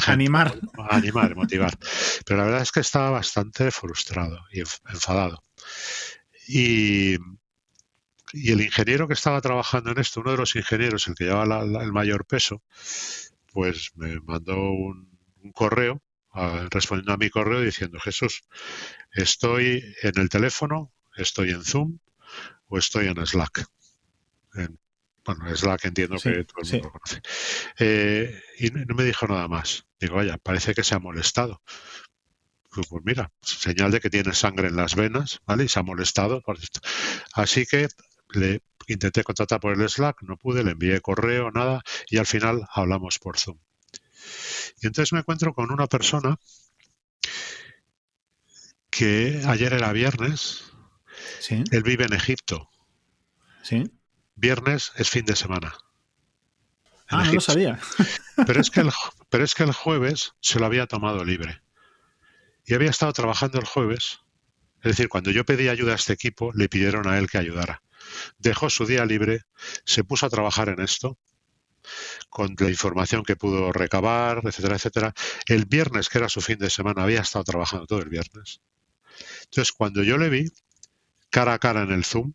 animar. 0.06 0.58
A 0.76 0.96
animar, 0.96 1.36
motivar. 1.36 1.78
Pero 2.26 2.38
la 2.38 2.44
verdad 2.44 2.62
es 2.62 2.72
que 2.72 2.80
estaba 2.80 3.10
bastante 3.10 3.70
frustrado 3.70 4.40
y 4.52 4.60
enfadado. 4.60 5.42
Y, 6.48 7.16
y 8.32 8.52
el 8.52 8.62
ingeniero 8.62 9.06
que 9.06 9.14
estaba 9.14 9.40
trabajando 9.40 9.90
en 9.90 9.98
esto, 9.98 10.20
uno 10.20 10.32
de 10.32 10.38
los 10.38 10.56
ingenieros, 10.56 11.06
el 11.08 11.14
que 11.14 11.24
llevaba 11.24 11.62
el 11.62 11.92
mayor 11.92 12.24
peso, 12.24 12.62
pues 13.52 13.92
me 13.94 14.20
mandó 14.20 14.58
un, 14.70 15.06
correo 15.54 16.02
respondiendo 16.70 17.12
a 17.12 17.16
mi 17.16 17.30
correo 17.30 17.60
diciendo, 17.60 17.98
Jesús, 18.00 18.42
estoy 19.12 19.82
en 20.02 20.18
el 20.18 20.28
teléfono, 20.28 20.92
estoy 21.16 21.50
en 21.50 21.64
Zoom 21.64 21.98
o 22.68 22.78
estoy 22.78 23.06
en 23.06 23.26
Slack 23.26 23.66
bueno, 25.28 25.52
es 25.52 25.62
la 25.62 25.76
que 25.76 25.88
entiendo 25.88 26.16
que 26.16 26.44
todo 26.44 26.62
el 26.62 26.72
mundo 26.72 26.90
conoce. 26.90 27.20
Eh, 27.78 28.40
y 28.58 28.70
no 28.70 28.94
me 28.94 29.04
dijo 29.04 29.26
nada 29.26 29.46
más. 29.46 29.86
Digo, 30.00 30.16
vaya, 30.16 30.38
parece 30.38 30.74
que 30.74 30.82
se 30.82 30.94
ha 30.94 30.98
molestado. 30.98 31.62
Pues, 32.70 32.86
pues 32.88 33.02
mira, 33.04 33.32
señal 33.40 33.90
de 33.90 34.00
que 34.00 34.10
tiene 34.10 34.34
sangre 34.34 34.68
en 34.68 34.76
las 34.76 34.94
venas, 34.94 35.40
¿vale? 35.46 35.64
Y 35.64 35.68
se 35.68 35.78
ha 35.78 35.82
molestado 35.82 36.42
por 36.42 36.58
esto. 36.58 36.80
Así 37.32 37.66
que 37.66 37.88
le 38.30 38.62
intenté 38.86 39.24
contactar 39.24 39.60
por 39.60 39.72
el 39.72 39.88
Slack, 39.88 40.22
no 40.22 40.36
pude, 40.36 40.64
le 40.64 40.72
envié 40.72 41.00
correo, 41.00 41.50
nada, 41.50 41.82
y 42.08 42.18
al 42.18 42.26
final 42.26 42.66
hablamos 42.74 43.18
por 43.18 43.38
Zoom. 43.38 43.58
Y 44.80 44.86
entonces 44.86 45.12
me 45.12 45.20
encuentro 45.20 45.54
con 45.54 45.72
una 45.72 45.86
persona 45.86 46.38
que 48.90 49.42
ayer 49.46 49.72
era 49.72 49.92
viernes, 49.92 50.64
él 51.48 51.82
vive 51.82 52.04
en 52.04 52.12
Egipto. 52.12 52.68
¿Sí? 53.62 53.84
viernes 54.38 54.92
es 54.96 55.10
fin 55.10 55.24
de 55.24 55.36
semana. 55.36 55.74
Ah, 57.08 57.24
no 57.24 57.32
lo 57.34 57.40
sabía. 57.40 57.78
Pero 58.46 58.60
es, 58.60 58.70
que 58.70 58.80
el, 58.80 58.90
pero 59.30 59.44
es 59.44 59.54
que 59.54 59.64
el 59.64 59.72
jueves 59.72 60.34
se 60.40 60.58
lo 60.58 60.66
había 60.66 60.86
tomado 60.86 61.24
libre. 61.24 61.60
Y 62.68 62.74
había 62.74 62.90
estado 62.90 63.14
trabajando 63.14 63.58
el 63.58 63.64
jueves. 63.64 64.20
Es 64.82 64.92
decir, 64.92 65.08
cuando 65.08 65.30
yo 65.30 65.44
pedí 65.44 65.68
ayuda 65.68 65.92
a 65.92 65.96
este 65.96 66.12
equipo, 66.12 66.52
le 66.52 66.68
pidieron 66.68 67.08
a 67.08 67.18
él 67.18 67.26
que 67.26 67.38
ayudara. 67.38 67.82
Dejó 68.36 68.68
su 68.68 68.84
día 68.84 69.06
libre, 69.06 69.44
se 69.86 70.04
puso 70.04 70.26
a 70.26 70.28
trabajar 70.28 70.68
en 70.68 70.80
esto, 70.80 71.18
con 72.28 72.54
la 72.58 72.68
información 72.68 73.22
que 73.24 73.36
pudo 73.36 73.72
recabar, 73.72 74.42
etcétera, 74.44 74.76
etcétera. 74.76 75.14
El 75.46 75.64
viernes, 75.64 76.10
que 76.10 76.18
era 76.18 76.28
su 76.28 76.42
fin 76.42 76.58
de 76.58 76.68
semana, 76.68 77.04
había 77.04 77.22
estado 77.22 77.42
trabajando 77.44 77.86
todo 77.86 78.00
el 78.00 78.10
viernes. 78.10 78.60
Entonces, 79.44 79.72
cuando 79.72 80.02
yo 80.02 80.18
le 80.18 80.28
vi, 80.28 80.52
cara 81.30 81.54
a 81.54 81.58
cara 81.58 81.82
en 81.82 81.92
el 81.92 82.04
Zoom, 82.04 82.34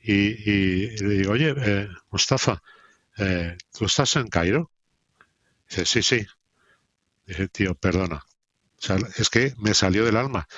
y, 0.00 0.96
le 1.02 1.14
digo, 1.14 1.32
oye, 1.32 1.54
eh, 1.58 1.88
Mustafa, 2.10 2.62
eh, 3.18 3.58
¿tú 3.76 3.86
estás 3.86 4.14
en 4.14 4.28
Cairo? 4.28 4.70
Dice, 5.68 5.84
sí, 5.86 6.02
sí. 6.04 6.24
Dice, 7.26 7.48
tío, 7.48 7.74
perdona. 7.74 8.24
Es 9.16 9.30
que 9.30 9.54
me 9.58 9.74
salió 9.74 10.04
del 10.04 10.16
alma. 10.16 10.48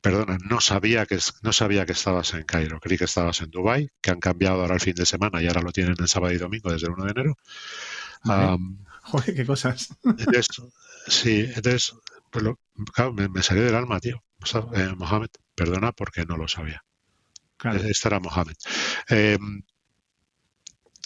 Perdona, 0.00 0.38
no 0.48 0.60
sabía 0.60 1.06
que 1.06 1.18
no 1.42 1.52
sabía 1.52 1.84
que 1.84 1.92
estabas 1.92 2.32
en 2.34 2.44
Cairo. 2.44 2.78
Creí 2.80 2.98
que 2.98 3.04
estabas 3.04 3.40
en 3.40 3.50
Dubai, 3.50 3.90
que 4.00 4.10
han 4.10 4.20
cambiado 4.20 4.60
ahora 4.60 4.74
el 4.74 4.80
fin 4.80 4.94
de 4.94 5.06
semana 5.06 5.42
y 5.42 5.48
ahora 5.48 5.62
lo 5.62 5.72
tienen 5.72 5.96
el 5.98 6.08
sábado 6.08 6.32
y 6.32 6.38
domingo 6.38 6.70
desde 6.70 6.86
el 6.86 6.92
1 6.92 7.04
de 7.04 7.10
enero. 7.10 7.38
Joder, 9.02 9.34
qué 9.34 9.46
cosas. 9.46 9.88
sí, 11.06 11.50
entonces, 11.54 11.94
pues 12.30 12.44
claro, 12.92 13.12
me, 13.12 13.42
salió 13.42 13.64
del 13.64 13.74
alma, 13.74 14.00
tío. 14.00 14.22
Eh, 14.74 14.94
Mohamed, 14.96 15.30
perdona 15.54 15.92
porque 15.92 16.24
no 16.26 16.36
lo 16.36 16.46
sabía. 16.46 16.84
Estará 17.88 18.20
Mohamed. 18.20 18.54
Em, 19.08 19.62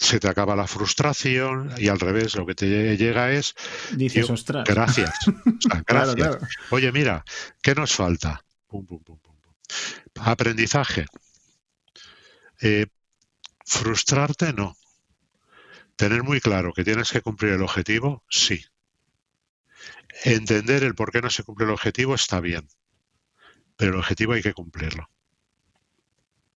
se 0.03 0.19
te 0.19 0.27
acaba 0.27 0.55
la 0.55 0.67
frustración 0.67 1.73
y 1.77 1.87
al 1.87 1.99
revés, 1.99 2.35
lo 2.35 2.45
que 2.45 2.55
te 2.55 2.97
llega 2.97 3.31
es. 3.31 3.55
Dices, 3.95 4.29
ostras. 4.29 4.67
Gracias. 4.67 5.13
gracias. 5.87 6.37
Oye, 6.71 6.91
mira, 6.91 7.23
¿qué 7.61 7.73
nos 7.73 7.93
falta? 7.93 8.43
Aprendizaje. 10.19 11.05
Eh, 12.61 12.87
frustrarte, 13.65 14.51
no. 14.51 14.75
Tener 15.95 16.23
muy 16.23 16.41
claro 16.41 16.73
que 16.73 16.83
tienes 16.83 17.09
que 17.11 17.21
cumplir 17.21 17.53
el 17.53 17.61
objetivo, 17.61 18.23
sí. 18.29 18.65
Entender 20.25 20.83
el 20.83 20.95
por 20.95 21.11
qué 21.11 21.21
no 21.21 21.29
se 21.29 21.43
cumple 21.43 21.65
el 21.65 21.71
objetivo 21.71 22.13
está 22.13 22.41
bien, 22.41 22.67
pero 23.77 23.93
el 23.93 23.99
objetivo 23.99 24.33
hay 24.33 24.41
que 24.41 24.53
cumplirlo. 24.53 25.09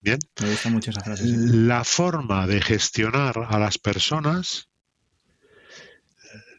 Bien. 0.02 0.20
Me 0.42 0.50
gusta 0.50 0.70
mucho 0.70 0.92
esa 0.92 1.02
frase. 1.02 1.24
La 1.26 1.84
forma 1.84 2.48
de 2.48 2.62
gestionar 2.62 3.48
a 3.50 3.60
las 3.60 3.78
personas 3.78 4.70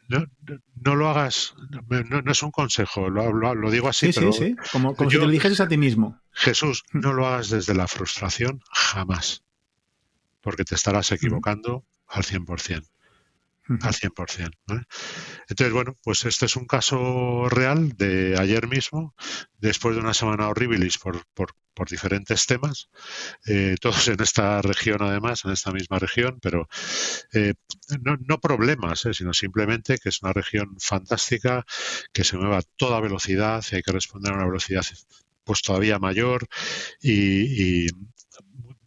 no, 0.09 0.95
lo 0.95 1.09
hagas, 1.09 1.55
no, 1.71 2.33
es 2.33 2.43
un 2.43 2.51
consejo, 2.51 3.11
lo, 3.11 3.71
digo 3.71 3.89
así, 3.89 4.13
sí, 4.13 4.21
Sí, 4.21 4.33
sí, 4.33 4.57
como, 4.73 4.95
como 4.97 5.11
si 5.11 5.19
te 5.19 5.25
lo 5.25 5.31
dijeses 5.31 5.61
a 5.61 5.69
ti 5.69 5.77
mismo. 5.77 6.19
Jesús, 6.33 6.85
no 6.93 7.13
lo 7.13 7.27
hagas 7.27 7.51
desde 7.51 7.75
la 7.75 7.87
frustración 7.87 8.63
jamás, 8.71 9.45
porque 10.41 10.65
te 10.65 10.75
estarás 10.75 11.13
equivocando 11.13 11.85
al 12.07 12.23
100% 12.23 12.89
al 13.83 13.95
100%. 13.95 14.51
Entonces, 15.49 15.73
bueno, 15.73 15.97
pues 16.03 16.25
este 16.25 16.47
es 16.47 16.57
un 16.57 16.67
caso 16.67 17.49
real 17.49 17.91
de 17.97 18.37
ayer 18.39 18.67
mismo, 18.69 19.15
después 19.59 19.95
de 19.95 20.01
una 20.01 20.15
semana 20.15 20.49
horrible 20.49 20.89
por, 21.03 21.25
por, 21.35 21.55
por 21.75 21.89
diferentes 21.89 22.47
temas, 22.47 22.89
eh, 23.47 23.77
todos 23.81 24.09
en 24.09 24.21
esta 24.23 24.63
región 24.63 25.03
además, 25.03 25.45
en 25.45 25.53
esta 25.53 25.73
misma 25.73 25.99
región, 25.99 26.39
pero 26.41 26.69
eh, 27.33 27.55
no, 28.03 28.17
no, 28.27 28.39
problemas, 28.39 29.05
eh, 29.07 29.15
sino 29.15 29.33
simplemente 29.33 29.99
que 29.99 30.09
es 30.09 30.23
una 30.23 30.33
región 30.33 30.77
fantástica, 30.81 31.65
que 32.13 32.25
se 32.25 32.37
mueve 32.37 32.57
a 32.57 32.63
toda 32.77 33.01
velocidad 33.01 33.65
y 33.71 33.77
hay 33.77 33.83
que 33.83 33.93
responder 33.93 34.33
a 34.33 34.37
una 34.37 34.47
velocidad 34.47 34.85
pues 35.45 35.63
todavía 35.63 35.99
mayor 35.99 36.47
y, 37.01 37.85
y 37.87 37.87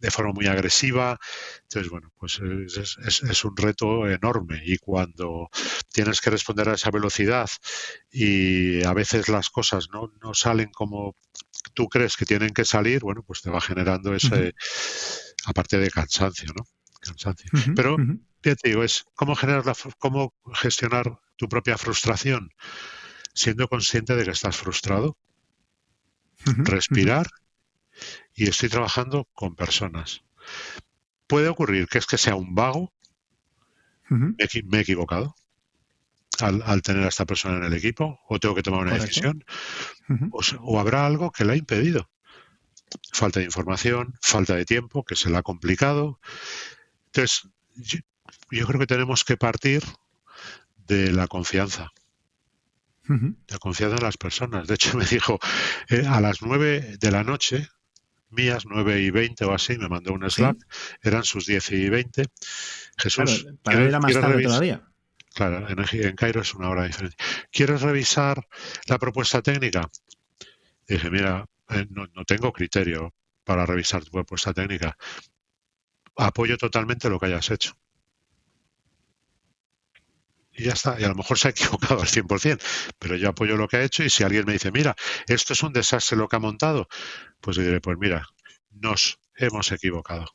de 0.02 0.10
forma 0.10 0.32
muy 0.32 0.46
agresiva. 0.46 1.18
Entonces, 1.72 1.90
bueno, 1.90 2.12
pues 2.18 2.38
es, 2.38 3.44
un 3.44 3.56
reto 3.56 4.06
enorme 4.06 4.60
y 4.62 4.76
cuando 4.76 5.48
tienes 5.90 6.20
que 6.20 6.28
responder 6.28 6.68
a 6.68 6.74
esa 6.74 6.90
velocidad 6.90 7.48
y 8.10 8.84
a 8.84 8.92
veces 8.92 9.30
las 9.30 9.48
cosas 9.48 9.88
no, 9.90 10.12
no 10.22 10.34
salen 10.34 10.70
como 10.70 11.16
tú 11.72 11.88
crees 11.88 12.18
que 12.18 12.26
tienen 12.26 12.52
que 12.52 12.66
salir, 12.66 13.00
bueno, 13.00 13.22
pues 13.22 13.40
te 13.40 13.48
va 13.48 13.62
generando 13.62 14.14
ese, 14.14 14.54
aparte 15.46 15.78
de 15.78 15.90
cansancio, 15.90 16.52
¿no? 16.54 16.66
Cansancio. 17.00 17.50
Pero, 17.74 17.96
ya 18.42 18.54
te 18.54 18.68
digo, 18.68 18.82
es 18.84 19.06
cómo, 19.14 19.34
generar 19.34 19.64
la, 19.64 19.74
cómo 19.98 20.34
gestionar 20.52 21.20
tu 21.36 21.48
propia 21.48 21.78
frustración 21.78 22.50
siendo 23.32 23.66
consciente 23.66 24.14
de 24.14 24.24
que 24.24 24.32
estás 24.32 24.58
frustrado, 24.58 25.16
respirar 26.44 27.28
y 28.34 28.46
estoy 28.46 28.68
trabajando 28.68 29.26
con 29.32 29.56
personas. 29.56 30.22
Puede 31.32 31.48
ocurrir 31.48 31.88
que 31.88 31.96
es 31.96 32.04
que 32.04 32.18
sea 32.18 32.34
un 32.34 32.54
vago, 32.54 32.92
me, 34.10 34.34
he 34.38 34.80
equivocado 34.80 35.34
al, 36.40 36.82
tener 36.82 37.04
a 37.04 37.08
esta 37.08 37.24
persona 37.24 37.56
en 37.56 37.64
el 37.64 37.72
equipo, 37.72 38.20
o 38.28 38.38
tengo 38.38 38.54
que 38.54 38.62
tomar 38.62 38.82
una 38.82 38.98
decisión, 38.98 39.42
o, 40.60 40.78
habrá 40.78 41.06
algo 41.06 41.32
que 41.32 41.46
le 41.46 41.54
ha 41.54 41.56
impedido. 41.56 42.10
Falta 43.14 43.40
de 43.40 43.46
información, 43.46 44.12
falta 44.20 44.54
de 44.56 44.66
tiempo, 44.66 45.04
que 45.06 45.16
se 45.16 45.30
le 45.30 45.38
ha 45.38 45.42
complicado. 45.42 46.20
Entonces, 47.06 47.48
yo, 47.76 48.66
creo 48.66 48.80
que 48.80 48.86
tenemos 48.86 49.24
que 49.24 49.38
partir 49.38 49.82
de 50.86 51.12
la 51.12 51.28
confianza. 51.28 51.92
De 53.04 53.34
la 53.48 53.58
confianza 53.58 53.96
en 53.96 54.02
las 54.02 54.18
personas. 54.18 54.68
De 54.68 54.74
hecho, 54.74 54.94
me 54.98 55.06
dijo, 55.06 55.40
eh, 55.88 56.04
a 56.06 56.20
las 56.20 56.42
nueve 56.42 56.98
de 57.00 57.10
la 57.10 57.24
noche, 57.24 57.70
mías, 58.32 58.64
9 58.66 59.00
y 59.00 59.10
20 59.10 59.44
o 59.44 59.54
así, 59.54 59.78
me 59.78 59.88
mandó 59.88 60.12
un 60.12 60.28
Slack, 60.28 60.56
eran 61.02 61.24
sus 61.24 61.46
10 61.46 61.72
y 61.72 61.88
20. 61.88 62.24
Jesús, 62.98 63.42
claro, 63.42 63.58
para 63.62 63.84
era 63.84 64.00
más 64.00 64.12
tarde 64.12 64.42
todavía. 64.42 64.82
Claro, 65.34 65.66
en, 65.68 65.84
en, 65.92 66.16
Cairo 66.16 66.42
es 66.42 66.54
una 66.54 66.68
hora 66.68 66.84
diferente. 66.84 67.16
¿Quieres 67.50 67.80
revisar 67.80 68.46
la 68.86 68.98
propuesta 68.98 69.40
técnica? 69.40 69.88
Dije, 70.86 71.10
mira, 71.10 71.46
eh, 71.70 71.86
no, 71.90 72.06
no 72.14 72.24
tengo 72.24 72.52
criterio 72.52 73.14
para 73.44 73.64
revisar 73.64 74.04
tu 74.04 74.10
propuesta 74.10 74.52
técnica. 74.52 74.96
Apoyo 76.16 76.58
totalmente 76.58 77.08
lo 77.08 77.18
que 77.18 77.26
hayas 77.26 77.50
hecho 77.50 77.74
y 80.62 80.66
ya 80.66 80.72
está. 80.72 81.00
Y 81.00 81.04
a 81.04 81.08
lo 81.08 81.14
mejor 81.14 81.38
se 81.38 81.48
ha 81.48 81.50
equivocado 81.50 82.00
al 82.00 82.08
100%, 82.08 82.60
pero 82.98 83.16
yo 83.16 83.28
apoyo 83.28 83.56
lo 83.56 83.68
que 83.68 83.78
ha 83.78 83.82
hecho 83.82 84.04
y 84.04 84.10
si 84.10 84.22
alguien 84.22 84.44
me 84.46 84.52
dice, 84.54 84.70
mira, 84.70 84.94
esto 85.26 85.52
es 85.52 85.62
un 85.62 85.72
desastre 85.72 86.16
lo 86.16 86.28
que 86.28 86.36
ha 86.36 86.40
montado, 86.40 86.88
pues 87.40 87.56
le 87.56 87.64
diré, 87.64 87.80
pues 87.80 87.98
mira, 87.98 88.26
nos 88.70 89.18
hemos 89.36 89.72
equivocado. 89.72 90.26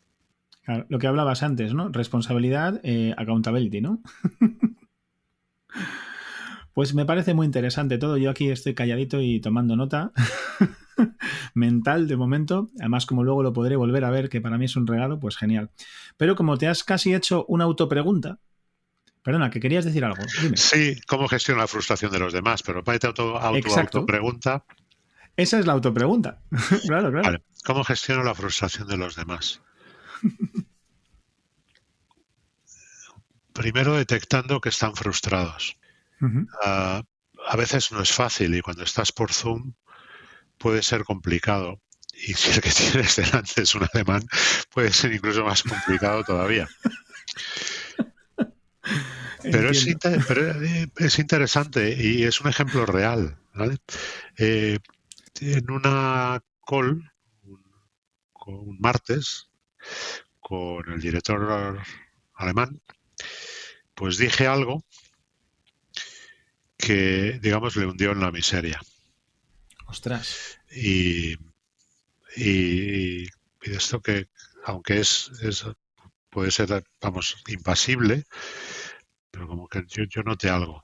lo 0.90 1.00
que 1.00 1.08
hablabas 1.08 1.44
antes, 1.44 1.74
¿no? 1.74 1.90
Responsabilidad, 1.90 2.82
eh, 2.84 3.14
accountability, 3.18 3.82
¿no? 3.82 4.02
Pues 6.78 6.94
me 6.94 7.08
parece 7.08 7.34
muy 7.34 7.48
interesante 7.48 7.98
todo. 7.98 8.18
Yo 8.18 8.30
aquí 8.30 8.52
estoy 8.52 8.76
calladito 8.76 9.20
y 9.20 9.40
tomando 9.40 9.76
nota 9.76 10.12
mental 11.56 12.08
de 12.08 12.16
momento. 12.18 12.70
Además, 12.80 13.08
como 13.08 13.24
luego 13.24 13.42
lo 13.42 13.52
podré 13.52 13.76
volver 13.76 14.06
a 14.06 14.12
ver, 14.12 14.30
que 14.30 14.42
para 14.42 14.60
mí 14.60 14.66
es 14.66 14.76
un 14.76 14.86
regalo, 14.86 15.20
pues 15.20 15.38
genial. 15.38 15.72
Pero 16.18 16.36
como 16.36 16.56
te 16.60 16.68
has 16.68 16.84
casi 16.84 17.16
hecho 17.16 17.46
una 17.48 17.64
autopregunta, 17.64 18.38
Perdona, 19.28 19.50
que 19.50 19.60
querías 19.60 19.84
decir 19.84 20.06
algo. 20.06 20.24
Sí, 20.56 21.02
cómo 21.06 21.28
gestiona 21.28 21.60
la 21.60 21.68
frustración 21.68 22.14
de 22.14 22.20
los 22.20 22.32
demás, 22.32 22.64
pero 22.64 22.82
para 22.82 22.98
tu 22.98 23.08
auto, 23.08 23.38
auto, 23.38 23.78
autopregunta. 23.78 24.64
Esa 25.36 25.60
es 25.60 25.66
la 25.66 25.74
autopregunta. 25.74 26.40
claro, 26.88 27.12
claro. 27.12 27.38
¿Cómo 27.66 27.84
gestiono 27.84 28.24
la 28.24 28.34
frustración 28.34 28.88
de 28.88 28.96
los 28.96 29.18
demás? 29.18 29.62
Primero 33.52 33.98
detectando 33.98 34.62
que 34.62 34.70
están 34.70 34.96
frustrados. 34.96 35.78
Ah, 36.64 37.04
a 37.50 37.56
veces 37.58 37.92
no 37.92 38.02
es 38.02 38.14
fácil 38.14 38.56
y 38.56 38.62
cuando 38.62 38.84
estás 38.84 39.12
por 39.12 39.34
Zoom 39.34 39.74
puede 40.58 40.82
ser 40.82 41.04
complicado. 41.04 41.82
Y 42.14 42.34
si 42.34 42.52
el 42.52 42.62
que 42.62 42.70
tienes 42.72 43.18
delante 43.18 43.62
es 43.62 43.76
un 43.76 43.86
alemán, 43.94 44.26
puede 44.74 44.94
ser 44.94 45.12
incluso 45.12 45.44
más 45.44 45.64
complicado 45.64 46.24
todavía. 46.24 46.70
Pero 49.52 49.70
es, 49.70 49.88
eh, 49.88 50.88
es, 50.98 51.20
interesante 51.20 51.96
y 51.98 52.24
es 52.24 52.42
un 52.42 52.50
ejemplo 52.50 52.86
real. 52.86 53.38
Eh, 54.38 54.80
en 55.42 55.72
una 55.72 56.42
call, 56.66 57.12
un, 58.46 58.78
martes, 58.80 59.50
con 60.40 60.92
el 60.92 61.02
director 61.02 61.82
alemán, 62.36 62.82
pues 63.94 64.18
dije 64.18 64.48
algo 64.48 64.86
que, 66.78 67.40
digamos, 67.42 67.76
le 67.76 67.86
hundió 67.86 68.12
en 68.12 68.22
la 68.22 68.32
miseria. 68.32 68.80
Ostras. 69.88 70.60
Y, 70.72 71.34
y, 72.36 73.24
y 73.24 73.30
esto 73.64 74.02
que, 74.02 74.30
aunque 74.66 75.00
es, 75.00 75.32
es, 75.42 75.66
puede 76.30 76.52
ser, 76.52 76.84
vamos, 77.02 77.36
impasible, 77.48 78.26
pero 79.38 79.48
como 79.48 79.68
que 79.68 79.86
yo, 79.88 80.24
noté 80.24 80.50
algo. 80.50 80.84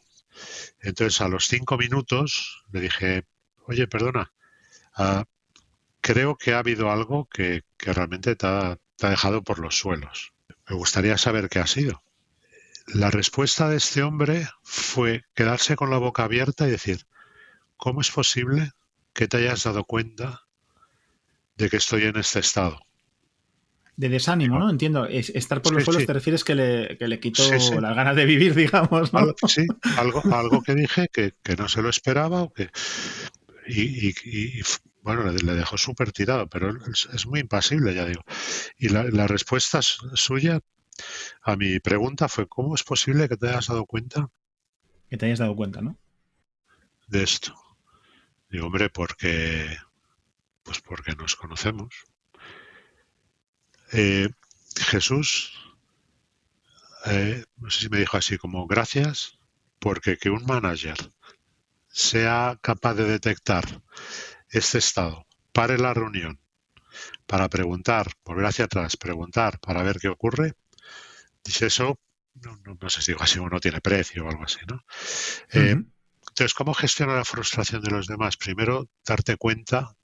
Entonces, 0.80 1.20
a 1.22 1.28
los 1.28 1.47
cinco 1.47 1.76
minutos 1.76 2.64
le 2.72 2.82
dije, 2.82 3.26
oye, 3.66 3.88
perdona, 3.88 4.32
ah, 4.95 5.26
creo 6.01 6.38
que 6.38 6.54
ha 6.54 6.60
habido 6.60 6.91
algo 6.91 7.28
que, 7.28 7.64
realmente 7.80 8.36
te 8.36 8.45
ha, 8.45 8.78
dejado 8.99 9.43
por 9.43 9.58
los 9.58 9.76
suelos. 9.76 10.34
Me 10.70 10.76
gustaría 10.76 11.18
saber 11.18 11.49
qué 11.49 11.60
ha 11.60 11.66
sido. 11.66 12.04
La 12.86 13.10
respuesta 13.10 13.70
de 13.70 13.78
este 13.78 14.04
hombre 14.04 14.47
fue 14.62 15.24
quedarse 15.34 15.76
con 15.76 15.89
la 15.89 15.97
boca 15.97 16.24
abierta 16.24 16.68
y 16.68 16.72
decir, 16.72 17.08
¿cómo 17.76 18.01
es 18.01 18.12
posible 18.12 18.70
que 19.14 19.28
te 19.28 19.38
hayas 19.38 19.64
dado 19.64 19.84
cuenta 19.84 20.43
de 21.56 21.72
que 21.72 21.78
estoy 21.78 22.04
en 22.04 22.18
este 22.18 22.39
estado? 22.39 22.80
De 23.96 24.10
desánimo, 24.10 24.60
¿no? 24.60 24.70
Entiendo. 24.70 25.06
estar 25.06 25.62
por 25.62 25.74
los 25.74 25.84
suelos 25.84 26.06
te 26.06 26.14
refieres 26.14 26.44
que 26.44 26.56
le, 26.56 26.98
que 26.98 27.08
le 27.08 27.20
quitó 27.20 27.44
las 27.52 27.96
ganas 27.96 28.16
de 28.16 28.26
vivir, 28.26 28.56
digamos. 28.56 29.14
Algo, 29.14 29.36
sí, 29.48 29.68
algo, 29.98 30.22
algo 30.34 30.62
que 30.62 30.76
dije 30.76 31.08
que, 31.12 31.34
no 31.58 31.68
se 31.68 31.82
lo 31.82 31.89
esperaba 31.89 32.48
que, 32.56 32.70
y, 33.68 34.62
bueno, 35.02 35.24
le, 35.32 35.54
dejó 35.54 35.78
súper 35.78 36.12
tirado, 36.12 36.48
pero 36.48 36.74
es, 36.91 37.26
muy 37.28 37.39
impasible, 37.39 37.94
ya 37.94 38.06
digo. 38.06 38.24
Y 38.78 38.89
la, 38.89 39.04
la, 39.04 39.28
respuesta 39.28 39.82
suya 39.82 40.60
a 41.41 41.56
mi 41.56 41.80
pregunta 41.80 42.28
fue, 42.28 42.48
¿cómo 42.48 42.76
es 42.76 42.84
posible 42.84 43.30
que 43.30 43.38
te 43.38 43.50
hayas 43.50 43.68
dado 43.68 43.86
cuenta? 43.86 44.30
Que 45.10 45.18
te 45.18 45.28
hayas 45.28 45.39
dado 45.39 45.56
cuenta, 45.56 45.82
¿no? 45.82 45.98
De 47.08 47.24
esto. 47.24 47.54
Digo, 48.50 48.68
hombre, 48.68 48.89
porque, 48.89 49.78
pues 50.64 50.82
porque 50.82 51.16
nos 51.16 51.36
conocemos 51.36 51.94
eh, 53.94 54.30
Jesús, 54.76 55.54
eh, 57.06 57.44
no 57.58 57.70
sé 57.70 57.82
si 57.82 57.89
me 57.89 58.00
dijo 58.00 58.18
así 58.18 58.38
como 58.38 58.66
gracias, 58.68 59.38
porque 59.80 60.18
que 60.18 60.30
un 60.30 60.46
manager 60.46 60.98
sea 61.89 62.58
capaz 62.62 62.96
de 62.96 63.06
detectar 63.06 63.82
este 64.50 64.80
estado, 64.80 65.28
pare 65.52 65.78
la 65.78 65.94
reunión 65.94 66.39
para 67.26 67.50
preguntar, 67.50 68.12
volver 68.24 68.46
hacia 68.46 68.66
atrás, 68.66 68.98
preguntar 68.98 69.60
para 69.60 69.84
ver 69.84 70.00
qué 70.00 70.08
ocurre, 70.08 70.54
dice 71.44 71.68
eso, 71.68 72.00
no, 72.36 72.89
sé 72.89 73.02
si 73.02 73.12
digo 73.12 73.24
así, 73.24 73.39
no 73.39 73.60
tiene 73.60 73.82
precio 73.82 74.26
o 74.26 74.30
algo 74.30 74.44
así, 74.44 74.60
¿no? 74.68 74.84
Eh, 75.52 75.76
entonces, 76.30 76.54
¿cómo 76.56 76.74
gestiona 76.74 77.16
la 77.16 77.26
frustración 77.26 77.82
de 77.82 77.91
los 77.91 78.08
demás? 78.08 78.38
Primero, 78.38 78.89
darte 79.06 79.38
cuenta 79.38 79.96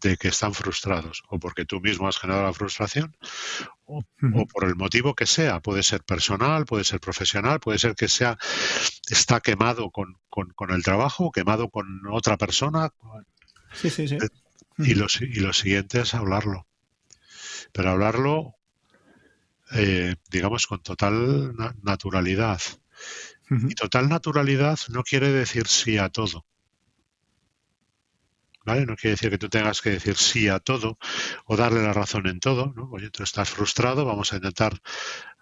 de 0.00 0.16
que 0.16 0.28
están 0.28 0.54
frustrados, 0.54 1.22
o 1.28 1.38
porque 1.38 1.64
tú 1.64 1.80
mismo 1.80 2.08
has 2.08 2.18
generado 2.18 2.44
la 2.44 2.52
frustración, 2.52 3.16
o, 3.84 4.02
por 4.52 4.64
el 4.64 4.76
motivo 4.76 5.14
que 5.14 5.26
sea. 5.26 5.60
Puede 5.60 5.82
ser 5.82 6.02
personal, 6.02 6.66
puede 6.66 6.84
ser 6.84 7.00
profesional, 7.00 7.60
puede 7.60 7.78
ser 7.78 7.94
que 7.94 8.08
sea 8.08 8.36
está 9.08 9.40
quemado 9.40 9.90
con, 9.90 10.16
el 10.70 10.82
trabajo, 10.82 11.30
quemado 11.30 11.70
con 11.70 12.02
otra 12.10 12.36
persona. 12.36 12.90
Sí, 13.72 13.90
sí, 13.90 14.08
sí. 14.08 14.18
Y 14.78 14.94
lo, 14.94 15.06
y 15.20 15.40
lo 15.40 15.52
siguiente 15.52 16.00
es 16.00 16.14
hablarlo. 16.14 16.66
Pero 17.72 17.90
hablarlo, 17.90 18.56
eh, 19.72 20.16
digamos, 20.30 20.66
con 20.66 20.82
total 20.82 21.54
naturalidad. 21.82 22.60
Y 23.48 23.74
total 23.74 24.08
naturalidad 24.08 24.78
no 24.88 25.04
quiere 25.04 25.30
decir 25.30 25.68
sí 25.68 25.98
a 25.98 26.08
todo. 26.08 26.44
No 28.66 28.96
quiere 28.96 29.10
decir 29.10 29.30
que 29.30 29.38
tú 29.38 29.48
tengas 29.48 29.80
que 29.80 29.90
decir 29.90 30.16
sí 30.16 30.48
a 30.48 30.58
todo 30.58 30.98
o 31.44 31.56
darle 31.56 31.82
la 31.82 31.92
razón 31.92 32.26
en 32.26 32.40
todo, 32.40 32.72
¿no? 32.74 32.90
Oye, 32.90 33.10
tú 33.10 33.22
estás 33.22 33.48
frustrado, 33.50 34.04
vamos 34.04 34.32
a 34.32 34.36
intentar, 34.36 34.80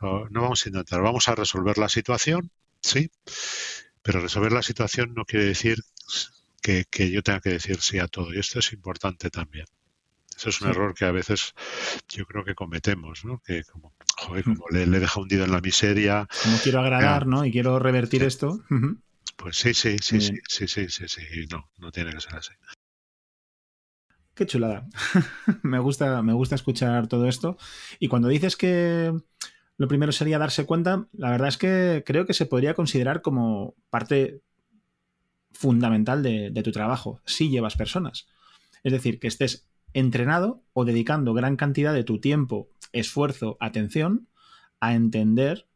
no 0.00 0.42
vamos 0.42 0.64
a 0.64 0.68
intentar, 0.68 1.00
vamos 1.00 1.28
a 1.28 1.34
resolver 1.34 1.78
la 1.78 1.88
situación, 1.88 2.50
sí, 2.80 3.10
pero 4.02 4.20
resolver 4.20 4.52
la 4.52 4.62
situación 4.62 5.14
no 5.14 5.24
quiere 5.24 5.46
decir 5.46 5.78
que, 6.60 7.10
yo 7.10 7.22
tenga 7.22 7.40
que 7.40 7.50
decir 7.50 7.80
sí 7.80 7.98
a 7.98 8.08
todo, 8.08 8.32
y 8.34 8.38
esto 8.38 8.58
es 8.58 8.72
importante 8.72 9.30
también. 9.30 9.66
Eso 10.36 10.48
es 10.48 10.60
un 10.60 10.68
error 10.68 10.94
que 10.94 11.04
a 11.04 11.12
veces 11.12 11.54
yo 12.08 12.26
creo 12.26 12.44
que 12.44 12.54
cometemos, 12.54 13.24
¿no? 13.24 13.40
Que 13.46 13.62
como, 13.64 13.92
joder, 14.16 14.44
como 14.44 14.66
le, 14.70 14.84
le 14.86 14.98
deja 14.98 15.20
hundido 15.20 15.44
en 15.44 15.52
la 15.52 15.60
miseria. 15.60 16.26
Como 16.42 16.58
quiero 16.58 16.80
agradar, 16.80 17.26
¿no? 17.26 17.44
Y 17.44 17.52
quiero 17.52 17.78
revertir 17.78 18.24
esto. 18.24 18.64
Pues 19.36 19.56
sí, 19.56 19.74
sí, 19.74 19.96
sí, 20.00 20.20
sí, 20.20 20.40
sí, 20.48 20.68
sí, 20.68 20.88
sí, 20.88 21.08
sí, 21.08 21.46
no, 21.50 21.70
no 21.78 21.92
tiene 21.92 22.12
que 22.12 22.20
ser 22.20 22.36
así. 22.36 22.52
Qué 24.34 24.46
chulada. 24.46 24.88
me, 25.62 25.78
gusta, 25.78 26.22
me 26.22 26.32
gusta 26.32 26.54
escuchar 26.54 27.06
todo 27.06 27.28
esto. 27.28 27.56
Y 28.00 28.08
cuando 28.08 28.28
dices 28.28 28.56
que 28.56 29.12
lo 29.76 29.88
primero 29.88 30.12
sería 30.12 30.38
darse 30.38 30.66
cuenta, 30.66 31.06
la 31.12 31.30
verdad 31.30 31.48
es 31.48 31.56
que 31.56 32.02
creo 32.04 32.26
que 32.26 32.34
se 32.34 32.46
podría 32.46 32.74
considerar 32.74 33.22
como 33.22 33.74
parte 33.90 34.40
fundamental 35.52 36.22
de, 36.22 36.50
de 36.50 36.62
tu 36.62 36.72
trabajo, 36.72 37.20
si 37.24 37.48
llevas 37.48 37.76
personas. 37.76 38.26
Es 38.82 38.92
decir, 38.92 39.20
que 39.20 39.28
estés 39.28 39.66
entrenado 39.92 40.62
o 40.72 40.84
dedicando 40.84 41.32
gran 41.32 41.56
cantidad 41.56 41.94
de 41.94 42.04
tu 42.04 42.18
tiempo, 42.18 42.68
esfuerzo, 42.92 43.56
atención 43.60 44.28
a 44.80 44.94
entender 44.94 45.66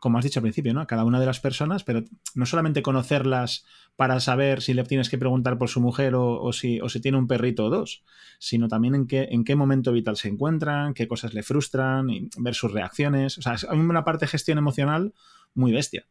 como 0.00 0.18
has 0.18 0.24
dicho 0.24 0.40
al 0.40 0.42
principio, 0.42 0.74
¿no? 0.74 0.80
A 0.80 0.86
cada 0.86 1.04
una 1.04 1.20
de 1.20 1.26
las 1.26 1.40
personas, 1.40 1.84
pero 1.84 2.04
no 2.34 2.46
solamente 2.46 2.82
conocerlas 2.82 3.64
para 3.96 4.20
saber 4.20 4.62
si 4.62 4.74
le 4.74 4.84
tienes 4.84 5.08
que 5.08 5.18
preguntar 5.18 5.58
por 5.58 5.68
su 5.68 5.80
mujer 5.80 6.14
o, 6.14 6.52
si, 6.52 6.80
o 6.80 6.88
si, 6.88 7.00
tiene 7.00 7.18
un 7.18 7.26
perrito 7.26 7.64
o 7.64 7.70
dos, 7.70 8.04
sino 8.38 8.68
también 8.68 8.94
en 8.94 9.06
qué, 9.06 9.28
en 9.30 9.44
qué 9.44 9.56
momento 9.56 9.92
vital 9.92 10.16
se 10.16 10.28
encuentran, 10.28 10.94
qué 10.94 11.08
cosas 11.08 11.34
le 11.34 11.42
frustran, 11.42 12.10
y 12.10 12.28
ver 12.38 12.54
sus 12.54 12.72
reacciones. 12.72 13.38
O 13.38 13.42
sea, 13.42 13.56
hay 13.68 13.78
una 13.78 14.04
parte 14.04 14.26
de 14.26 14.30
gestión 14.30 14.58
emocional 14.58 15.14
muy 15.54 15.72
bestia. 15.72 16.06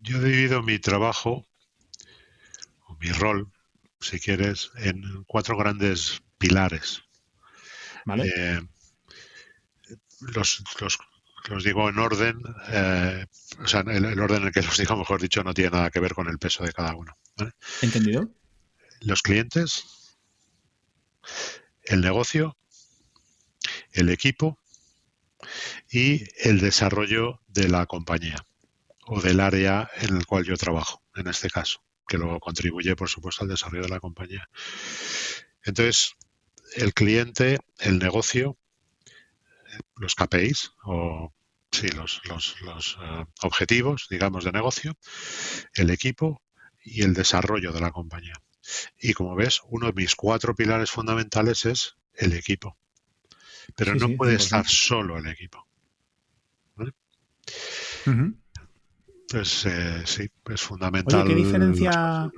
Yo 0.00 0.18
he 0.18 0.24
dividido 0.24 0.62
mi 0.62 0.78
trabajo, 0.78 1.46
o 2.86 2.96
mi 3.00 3.08
rol, 3.08 3.50
si 4.00 4.20
quieres, 4.20 4.70
en 4.76 5.24
cuatro 5.26 5.56
grandes 5.56 6.22
pilares. 6.38 7.02
¿Vale? 8.04 8.30
Eh, 8.36 8.60
los, 10.20 10.62
los 10.80 10.98
los 11.48 11.64
digo 11.64 11.88
en 11.88 11.98
orden, 11.98 12.40
eh, 12.68 13.26
o 13.62 13.66
sea, 13.66 13.80
el, 13.80 14.18
orden 14.18 14.42
en 14.42 14.46
el 14.48 14.52
que 14.52 14.62
los 14.62 14.78
digo, 14.78 14.96
mejor 14.96 15.20
dicho, 15.20 15.42
no 15.42 15.54
tiene 15.54 15.70
nada 15.70 15.90
que 15.90 16.00
ver 16.00 16.14
con 16.14 16.28
el 16.28 16.38
peso 16.38 16.64
de 16.64 16.72
cada 16.72 16.94
uno. 16.94 17.12
¿Entendido? 17.82 18.30
Los 19.00 19.22
clientes, 19.22 20.16
el 21.82 22.00
negocio, 22.00 22.56
el 23.92 24.08
equipo 24.08 24.58
y 25.90 26.24
el 26.38 26.60
desarrollo 26.60 27.40
de 27.48 27.68
la 27.68 27.86
compañía 27.86 28.44
o 29.06 29.20
del 29.20 29.40
área 29.40 29.90
en 29.96 30.16
el 30.16 30.26
cual 30.26 30.44
yo 30.44 30.56
trabajo, 30.56 31.02
en 31.14 31.26
este 31.26 31.50
caso, 31.50 31.82
que 32.08 32.16
luego 32.16 32.40
contribuye, 32.40 32.96
por 32.96 33.10
supuesto, 33.10 33.42
al 33.42 33.50
desarrollo 33.50 33.82
de 33.82 33.90
la 33.90 34.00
compañía. 34.00 34.48
Entonces, 35.62 36.14
el 36.76 36.94
cliente, 36.94 37.58
el 37.78 37.98
negocio 37.98 38.56
los 39.96 40.14
KPIs 40.14 40.72
o 40.84 41.32
sí, 41.70 41.88
los, 41.88 42.20
los, 42.28 42.60
los 42.62 42.98
eh, 43.02 43.24
objetivos, 43.42 44.06
digamos, 44.10 44.44
de 44.44 44.52
negocio, 44.52 44.96
el 45.74 45.90
equipo 45.90 46.42
y 46.82 47.02
el 47.02 47.14
desarrollo 47.14 47.72
de 47.72 47.80
la 47.80 47.90
compañía. 47.90 48.34
Y 48.98 49.12
como 49.12 49.34
ves, 49.34 49.60
uno 49.68 49.86
de 49.86 49.92
mis 49.92 50.14
cuatro 50.14 50.54
pilares 50.54 50.90
fundamentales 50.90 51.66
es 51.66 51.96
el 52.14 52.32
equipo. 52.32 52.76
Pero 53.76 53.94
no 53.94 54.10
puede 54.16 54.36
estar 54.36 54.66
solo 54.66 55.18
el 55.18 55.26
equipo. 55.26 55.66
Entonces, 58.06 59.66
eh, 59.66 60.02
sí, 60.04 60.30
es 60.50 60.60
fundamental. 60.60 61.22
Oye, 61.22 61.34
¿qué 61.34 61.34
diferencia? 61.34 62.30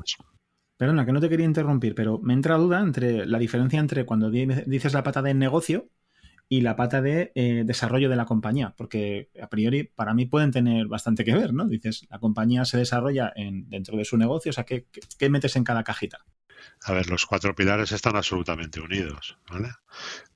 Perdona, 0.77 1.07
que 1.07 1.13
no 1.13 1.21
te 1.21 1.29
quería 1.29 1.47
interrumpir, 1.47 1.95
pero 1.95 2.19
me 2.19 2.35
entra 2.35 2.57
duda 2.57 2.81
entre 2.81 3.27
la 3.27 3.39
diferencia 3.39 3.81
entre 3.81 4.05
cuando 4.05 4.31
dices 4.31 4.93
la 4.93 5.03
pata 5.03 5.23
de 5.23 5.35
negocio 5.35 5.89
y 6.49 6.61
la 6.61 6.77
pata 6.77 7.03
de 7.03 7.33
eh, 7.35 7.65
desarrollo 7.67 8.09
de 8.09 8.17
la 8.17 8.25
compañía, 8.25 8.75
porque 8.77 9.31
a 9.43 9.49
priori 9.49 9.85
para 9.85 10.15
mí 10.15 10.27
pueden 10.27 10.53
tener 10.53 10.87
bastante 10.87 11.25
que 11.25 11.35
ver, 11.35 11.53
¿no? 11.53 11.67
Dices, 11.67 12.07
la 12.09 12.21
compañía 12.21 12.65
se 12.65 12.79
desarrolla 12.79 13.33
en, 13.35 13.69
dentro 13.69 13.97
de 13.97 14.05
su 14.05 14.17
negocio, 14.17 14.51
o 14.51 14.53
sea, 14.53 14.65
¿qué, 14.65 14.87
metes 15.29 15.57
en 15.57 15.65
cada 15.65 15.83
cajita? 15.83 16.25
A 16.85 16.93
ver, 16.93 17.09
los 17.11 17.27
cuatro 17.27 17.55
pilares 17.55 17.91
están 17.91 18.17
absolutamente 18.17 18.81
unidos, 18.81 19.39
¿vale? 19.51 19.71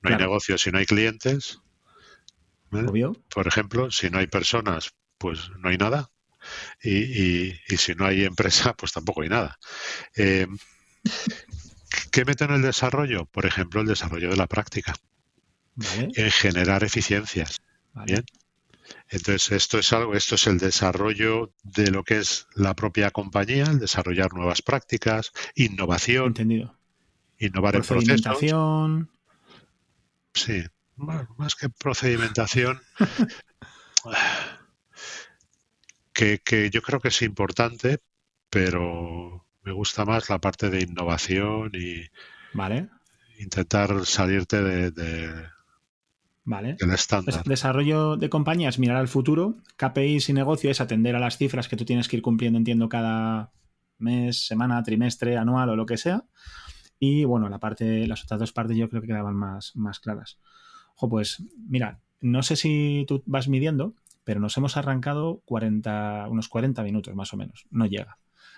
No 0.01 0.09
hay 0.09 0.17
negocio 0.17 0.57
si 0.57 0.71
no 0.71 0.79
hay 0.79 0.85
clientes. 0.85 1.61
Obvio. 2.71 3.13
Por 3.33 3.47
ejemplo, 3.47 3.91
si 3.91 4.09
no 4.09 4.17
hay 4.17 4.27
personas, 4.27 4.93
pues 5.17 5.49
no 5.59 5.69
hay 5.69 5.77
nada. 5.77 6.11
Y, 6.83 7.53
si 7.77 7.93
no 7.95 8.05
hay 8.05 8.25
empresa, 8.25 8.73
pues 8.77 8.91
tampoco 8.91 9.21
hay 9.21 9.29
nada. 9.29 9.57
Eh, 10.15 10.47
¿Qué 12.11 12.25
meto 12.25 12.45
en 12.45 12.51
el 12.51 12.61
desarrollo? 12.61 13.25
Por 13.25 13.45
ejemplo, 13.45 13.81
el 13.81 13.87
desarrollo 13.87 14.29
de 14.29 14.37
la 14.37 14.47
práctica 14.47 14.93
en 15.77 16.31
generar 16.31 16.83
eficiencias. 16.83 17.59
Bien. 18.05 18.25
Entonces, 19.09 19.51
esto 19.51 19.79
es 19.79 19.91
algo, 19.93 20.15
esto 20.15 20.35
es 20.35 20.47
el 20.47 20.57
desarrollo 20.57 21.53
de 21.63 21.91
lo 21.91 22.03
que 22.03 22.19
es 22.19 22.47
la 22.55 22.75
propia 22.75 23.11
compañía, 23.11 23.65
el 23.65 23.79
desarrollar 23.79 24.33
nuevas 24.33 24.61
prácticas, 24.61 25.31
innovación. 25.55 26.27
Entendido. 26.27 26.77
Innovar 27.37 27.75
en 27.75 27.81
procesos. 27.81 28.37
Sí, 30.33 30.63
más, 30.95 31.55
que 31.55 31.69
procedimentación. 31.69 32.81
que, 36.13 36.39
que 36.39 36.69
yo 36.69 36.81
creo 36.81 36.99
que 36.99 37.09
es 37.09 37.21
importante, 37.21 37.99
pero 38.49 39.45
me 39.63 39.71
gusta 39.71 40.05
más 40.05 40.29
la 40.29 40.39
parte 40.39 40.69
de 40.69 40.81
innovación 40.81 41.71
y 41.73 42.09
vale. 42.53 42.89
intentar 43.39 44.05
salirte 44.05 44.61
de, 44.61 45.49
Vale. 46.51 46.75
Pues 46.77 47.43
desarrollo 47.45 48.17
de 48.17 48.29
compañías, 48.29 48.77
mirar 48.77 48.97
al 48.97 49.07
futuro. 49.07 49.55
KPIs 49.77 50.27
y 50.27 50.33
negocio 50.33 50.69
es 50.69 50.81
atender 50.81 51.15
a 51.15 51.19
las 51.19 51.37
cifras 51.37 51.69
que 51.69 51.77
tú 51.77 51.85
tienes 51.85 52.09
que 52.09 52.17
ir 52.17 52.21
cumpliendo, 52.21 52.57
entiendo, 52.57 52.89
cada 52.89 53.53
mes, 53.99 54.47
semana, 54.47 54.83
trimestre, 54.83 55.37
anual 55.37 55.69
o 55.69 55.77
lo 55.77 55.85
que 55.85 55.95
sea. 55.95 56.25
Y 56.99 57.23
bueno, 57.23 57.47
la 57.47 57.59
parte, 57.59 58.05
las 58.05 58.25
otras 58.25 58.41
dos 58.41 58.51
partes 58.51 58.75
yo 58.75 58.89
creo 58.89 59.01
que 59.01 59.07
quedaban 59.07 59.33
más, 59.33 59.71
más 59.75 60.01
claras. 60.01 60.39
Ojo, 60.97 61.07
pues 61.07 61.41
mira, 61.69 62.01
no 62.19 62.43
sé 62.43 62.57
si 62.57 63.05
tú 63.07 63.23
vas 63.25 63.47
midiendo, 63.47 63.95
pero 64.25 64.41
nos 64.41 64.57
hemos 64.57 64.75
arrancado 64.75 65.41
40, 65.45 66.27
unos 66.29 66.49
40 66.49 66.83
minutos 66.83 67.15
más 67.15 67.33
o 67.33 67.37
menos. 67.37 67.65
No 67.71 67.85
llega. 67.85 68.17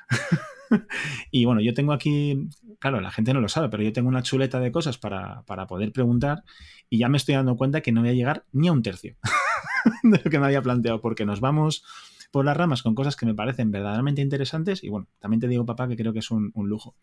y 1.32 1.45
bueno, 1.45 1.61
yo 1.61 1.74
tengo 1.74 1.93
aquí, 1.93 2.49
claro, 2.80 3.01
la 3.01 3.11
gente 3.11 3.34
no 3.34 3.41
lo 3.41 3.49
sabe, 3.49 3.69
pero 3.69 3.84
yo 3.84 3.93
tengo 3.93 4.09
una 4.09 4.24
chuleta 4.24 4.59
de 4.59 4.71
cosas 4.71 4.97
para, 4.97 5.43
poder 5.67 5.91
preguntar 5.91 6.43
y 6.89 6.99
ya 6.99 7.09
me 7.09 7.17
estoy 7.17 7.36
dando 7.36 7.55
cuenta 7.55 7.82
que 7.82 7.91
no 7.91 8.01
voy 8.01 8.09
a 8.09 8.13
llegar 8.13 8.45
ni 8.51 8.67
a 8.67 8.71
un 8.71 8.84
tercio 8.84 9.15
de 10.03 10.21
lo 10.24 10.30
que 10.30 10.39
me 10.39 10.45
había 10.45 10.61
planteado, 10.61 11.01
porque 11.01 11.26
nos 11.26 11.39
vamos 11.39 11.84
por 12.32 12.45
las 12.45 12.57
ramas 12.57 12.82
con 12.82 12.95
cosas 12.95 13.15
que 13.15 13.28
me 13.28 13.36
parecen 13.36 13.69
verdaderamente 13.69 14.21
interesantes 14.21 14.84
y 14.84 14.89
bueno, 14.89 15.07
también 15.19 15.39
te 15.39 15.47
digo, 15.47 15.65
papá, 15.65 15.88
que 15.88 15.95
creo 15.95 16.13
que 16.13 16.19
es 16.19 16.32
un, 16.32 16.51
lujo. 16.55 16.95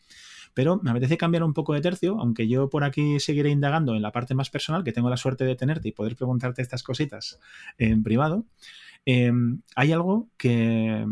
Pero 0.55 0.81
me 0.83 0.91
apetece 0.91 1.17
cambiar 1.17 1.45
un 1.45 1.55
poco 1.55 1.73
de 1.73 1.81
tercio, 1.81 2.19
aunque 2.19 2.49
yo 2.49 2.69
por 2.69 2.83
aquí 2.83 3.21
seguiré 3.21 3.51
indagando 3.51 3.95
en 3.95 4.03
la 4.03 4.11
parte 4.11 4.35
más 4.35 4.51
personal, 4.51 4.83
que 4.83 4.91
tengo 4.91 5.09
la 5.09 5.17
suerte 5.17 5.45
de 5.45 5.55
tenerte 5.55 5.89
y 5.89 5.93
poder 5.93 6.17
preguntarte 6.17 6.63
estas 6.63 6.83
cositas 6.83 7.39
en 7.79 8.03
privado. 8.03 8.45
Em, 9.05 9.63
hay 9.77 9.93
algo 9.93 10.29
que, 10.37 11.07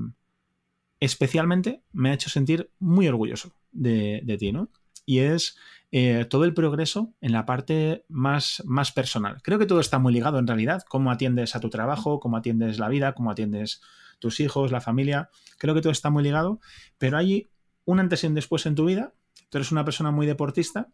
especialmente 1.01 1.83
me 1.93 2.11
ha 2.11 2.15
hecho 2.15 2.31
sentir 2.31 2.71
muy 2.79 3.09
orgulloso 3.09 3.53
de, 3.73 4.37
ti, 4.39 4.53
¿no? 4.53 4.71
Y 5.07 5.21
es 5.21 5.57
eh, 5.91 6.27
todo 6.29 6.45
el 6.45 6.55
progreso 6.55 7.15
en 7.21 7.33
la 7.33 7.47
parte 7.47 8.05
más, 8.09 8.63
más 8.67 8.93
personal. 8.93 9.41
Creo 9.43 9.59
que 9.59 9.67
todo 9.67 9.81
está 9.81 9.99
muy 9.99 10.13
ligado 10.13 10.39
en 10.39 10.47
realidad, 10.47 10.83
cómo 10.89 11.11
atiendes 11.11 11.57
a 11.57 11.61
tu 11.61 11.71
trabajo, 11.71 12.21
cómo 12.21 12.37
atiendes 12.37 12.79
la 12.79 12.89
vida, 12.89 13.15
cómo 13.15 13.31
atiendes 13.31 13.81
tus 14.19 14.41
hijos, 14.41 14.73
la 14.73 14.81
familia. 14.81 15.31
Creo 15.59 15.75
que 15.75 15.81
todo 15.81 15.93
está 15.93 16.11
muy 16.11 16.23
ligado, 16.23 16.61
pero 16.99 17.17
hay 17.17 17.49
un 17.85 18.01
antes 18.01 18.25
y 18.25 18.27
un 18.27 18.35
después 18.35 18.67
en 18.67 18.75
tu 18.75 18.85
vida. 18.85 19.15
Tú 19.49 19.59
eres 19.59 19.73
una 19.73 19.85
persona 19.85 20.11
muy 20.11 20.27
deportista 20.27 20.89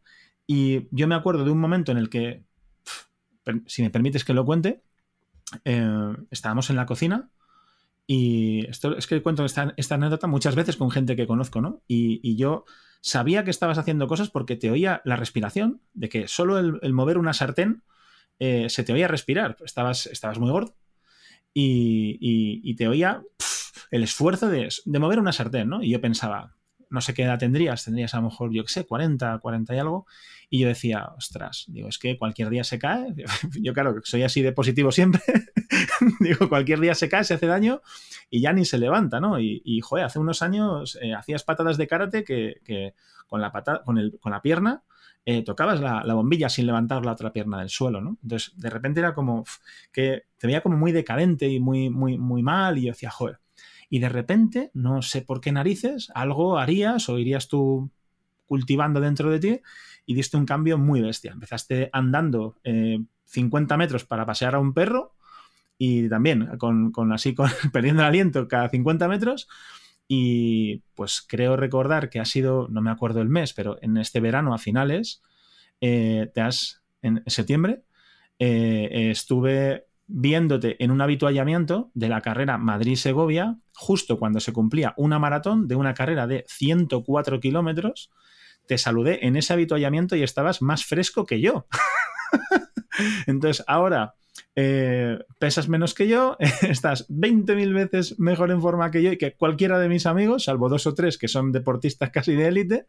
y 0.47 0.87
yo 0.91 1.09
me 1.09 1.15
acuerdo 1.15 1.45
de 1.45 1.51
un 1.51 1.59
momento 1.59 1.91
en 1.91 1.99
el 1.99 2.09
que, 2.09 2.45
si 3.67 3.83
me 3.83 3.91
permites 3.91 4.25
que 4.25 4.35
lo 4.35 4.45
cuente, 4.45 4.83
eh, 5.65 6.15
estábamos 6.31 6.71
en 6.71 6.77
la 6.77 6.87
cocina 6.87 7.31
y 8.07 8.67
esto 8.69 8.97
es 8.97 9.07
que 9.07 9.23
cuento 9.23 9.45
esta, 9.45 9.75
anécdota 9.91 10.27
muchas 10.27 10.55
veces 10.55 10.77
con 10.77 10.91
gente 10.91 11.17
que 11.17 11.27
conozco, 11.27 11.61
¿no? 11.61 11.83
Y, 11.89 12.37
yo 12.37 12.65
sabía 13.01 13.45
que 13.45 13.51
estabas 13.51 13.79
haciendo 13.79 14.07
cosas 14.09 14.31
porque 14.31 14.57
te 14.57 14.71
oía 14.71 15.01
la 15.05 15.17
respiración, 15.17 15.81
de 15.93 16.09
que 16.09 16.29
solo 16.29 16.59
el, 16.59 16.93
mover 16.93 17.19
una 17.19 17.33
sartén 17.33 17.83
eh, 18.39 18.69
se 18.69 18.85
te 18.85 18.93
oía 18.93 19.09
respirar. 19.09 19.57
Estabas, 19.65 20.07
estabas 20.07 20.39
muy 20.39 20.51
gordo 20.51 20.77
y, 21.55 22.75
te 22.77 22.89
oía 22.89 23.23
el 23.91 24.03
esfuerzo 24.03 24.49
de, 24.49 24.69
de, 24.85 24.99
mover 24.99 25.19
una 25.19 25.33
sartén, 25.33 25.69
¿no? 25.69 25.83
Y 25.83 25.91
yo 25.91 26.01
pensaba, 26.01 26.57
no 26.91 27.01
sé 27.01 27.15
qué 27.15 27.23
edad 27.23 27.39
tendrías, 27.39 27.85
tendrías 27.85 28.15
a 28.15 28.19
lo 28.19 28.25
mejor, 28.25 28.53
yo 28.53 28.65
qué 28.65 28.73
sé, 28.73 28.87
40, 28.87 29.39
40 29.39 29.75
y 29.75 29.79
algo. 29.79 30.07
Y 30.49 30.61
yo 30.61 30.69
decía, 30.69 31.09
ostras, 31.17 31.65
digo, 31.69 31.89
es 31.89 31.99
que 31.99 32.17
cualquier 32.17 32.51
día 32.51 32.65
se 32.65 32.79
cae. 32.79 33.13
Yo, 33.61 33.73
claro, 33.73 33.97
soy 34.05 34.23
así 34.23 34.43
de 34.43 34.53
positivo 34.53 34.93
siempre. 34.93 35.21
digo, 36.21 36.49
cualquier 36.49 36.81
día 36.81 36.95
se 36.95 37.09
cae, 37.09 37.25
se 37.25 37.35
hace 37.35 37.47
daño 37.47 37.83
y 38.31 38.41
ya 38.41 38.53
ni 38.53 38.65
se 38.65 38.79
levanta, 38.79 39.21
¿no? 39.21 39.39
Y, 39.41 39.63
y 39.65 39.81
hace 40.03 40.19
unos 40.19 40.43
años 40.43 40.99
eh, 41.01 41.15
hacías 41.15 41.45
patadas 41.45 41.77
de 41.77 41.87
karate 41.87 42.25
que, 42.25 42.95
con, 43.27 43.41
la 43.41 43.53
pata, 43.53 43.83
con, 43.85 43.99
el, 43.99 44.19
con 44.21 44.33
la 44.33 44.43
pierna 44.43 44.83
eh, 45.27 45.43
tocabas 45.43 45.81
la, 45.81 46.15
bombilla 46.15 46.49
sin 46.49 46.67
levantar 46.67 47.05
la 47.05 47.13
otra 47.13 47.33
pierna 47.33 47.59
del 47.59 47.71
suelo, 47.71 48.01
¿no? 48.01 48.19
Entonces, 48.23 48.53
de 48.57 48.71
repente 48.71 49.01
era 49.01 49.15
como 49.15 49.45
que 49.93 50.25
te 50.37 50.47
veía 50.47 50.61
como 50.63 50.77
muy 50.77 50.93
decadente 50.93 51.49
y 51.49 51.61
muy, 51.61 51.89
muy, 51.89 52.19
muy 52.19 52.43
mal 52.43 52.77
y 52.77 52.83
yo 52.83 52.93
decía, 52.93 53.11
joder, 53.11 53.41
y 53.89 54.01
de 54.01 54.09
repente, 54.09 54.71
no 54.75 55.03
sé 55.03 55.23
por 55.23 55.41
qué 55.41 55.53
narices, 55.53 56.11
algo 56.15 56.59
harías 56.59 57.09
o 57.09 57.19
irías 57.19 57.49
tú 57.49 57.91
cultivando 58.47 59.01
dentro 59.01 59.31
de 59.31 59.39
ti 59.39 59.61
y 60.05 60.15
diste 60.15 60.37
un 60.37 60.45
cambio 60.45 60.77
muy 60.79 61.01
bestia. 61.01 61.33
Empezaste 61.33 61.89
andando 61.93 62.57
50 63.25 63.75
eh, 63.75 63.79
metros 63.79 64.05
para 64.05 64.27
pasear 64.27 64.55
a 64.55 64.59
un 64.59 64.75
perro 64.75 65.15
y 65.79 66.09
también 66.09 66.57
con, 66.59 67.13
así 67.13 67.35
con, 67.35 67.51
perdiendo 67.73 68.03
el 68.03 68.09
aliento 68.09 68.49
cada 68.49 68.69
50 68.69 69.09
metros 69.09 69.49
y 70.07 70.83
pues 70.95 71.25
creo 71.27 71.57
recordar 71.57 72.11
que 72.11 72.21
ha 72.21 72.25
sido, 72.25 72.69
no 72.69 72.83
me 72.83 72.91
acuerdo 72.91 73.21
el 73.21 73.29
mes, 73.29 73.55
pero 73.55 73.79
en 73.81 73.97
este 73.97 74.21
verano 74.21 74.55
a 74.55 74.59
finales, 74.59 75.23
eh, 75.81 76.31
te 76.35 76.41
has, 76.41 76.83
en 77.03 77.23
septiembre, 77.27 77.83
eh, 78.39 79.11
estuve 79.11 79.87
viéndote 80.07 80.83
en 80.85 80.91
un 80.91 81.01
habituallamiento 81.01 81.91
de 81.95 82.09
la 82.09 82.21
carrera 82.21 82.59
Madrid-Segovia, 82.59 83.57
justo 83.73 84.19
cuando 84.19 84.41
se 84.41 84.53
cumplía 84.53 84.93
una 84.97 85.19
maratón 85.19 85.67
de 85.67 85.77
una 85.77 85.95
carrera 85.95 86.27
de 86.27 86.45
104 86.49 87.41
kilómetros, 87.41 88.11
te 88.67 88.77
saludé 88.79 89.27
en 89.27 89.37
ese 89.37 89.53
habituallamiento 89.53 90.17
y 90.17 90.23
estabas 90.23 90.61
más 90.63 90.85
fresco 90.85 91.25
que 91.25 91.41
yo. 91.41 91.67
Entonces, 93.27 93.65
ahora 93.67 94.15
eh, 94.57 95.19
pesas 95.39 95.69
menos 95.69 95.95
que 95.95 96.09
yo, 96.09 96.37
estás 96.69 97.09
20.000 97.09 97.73
veces 97.73 98.19
mejor 98.19 98.51
en 98.51 98.61
forma 98.61 98.91
que 98.91 99.03
yo 99.03 99.13
y 99.13 99.19
que 99.19 99.35
cualquiera 99.35 99.79
de 99.79 99.89
mis 99.89 100.07
amigos, 100.07 100.45
salvo 100.45 100.69
dos 100.69 100.87
o 100.87 100.95
tres 100.95 101.19
que 101.19 101.29
son 101.29 101.53
deportistas 101.53 102.11
casi 102.11 102.35
de 102.35 102.49
élite, 102.49 102.87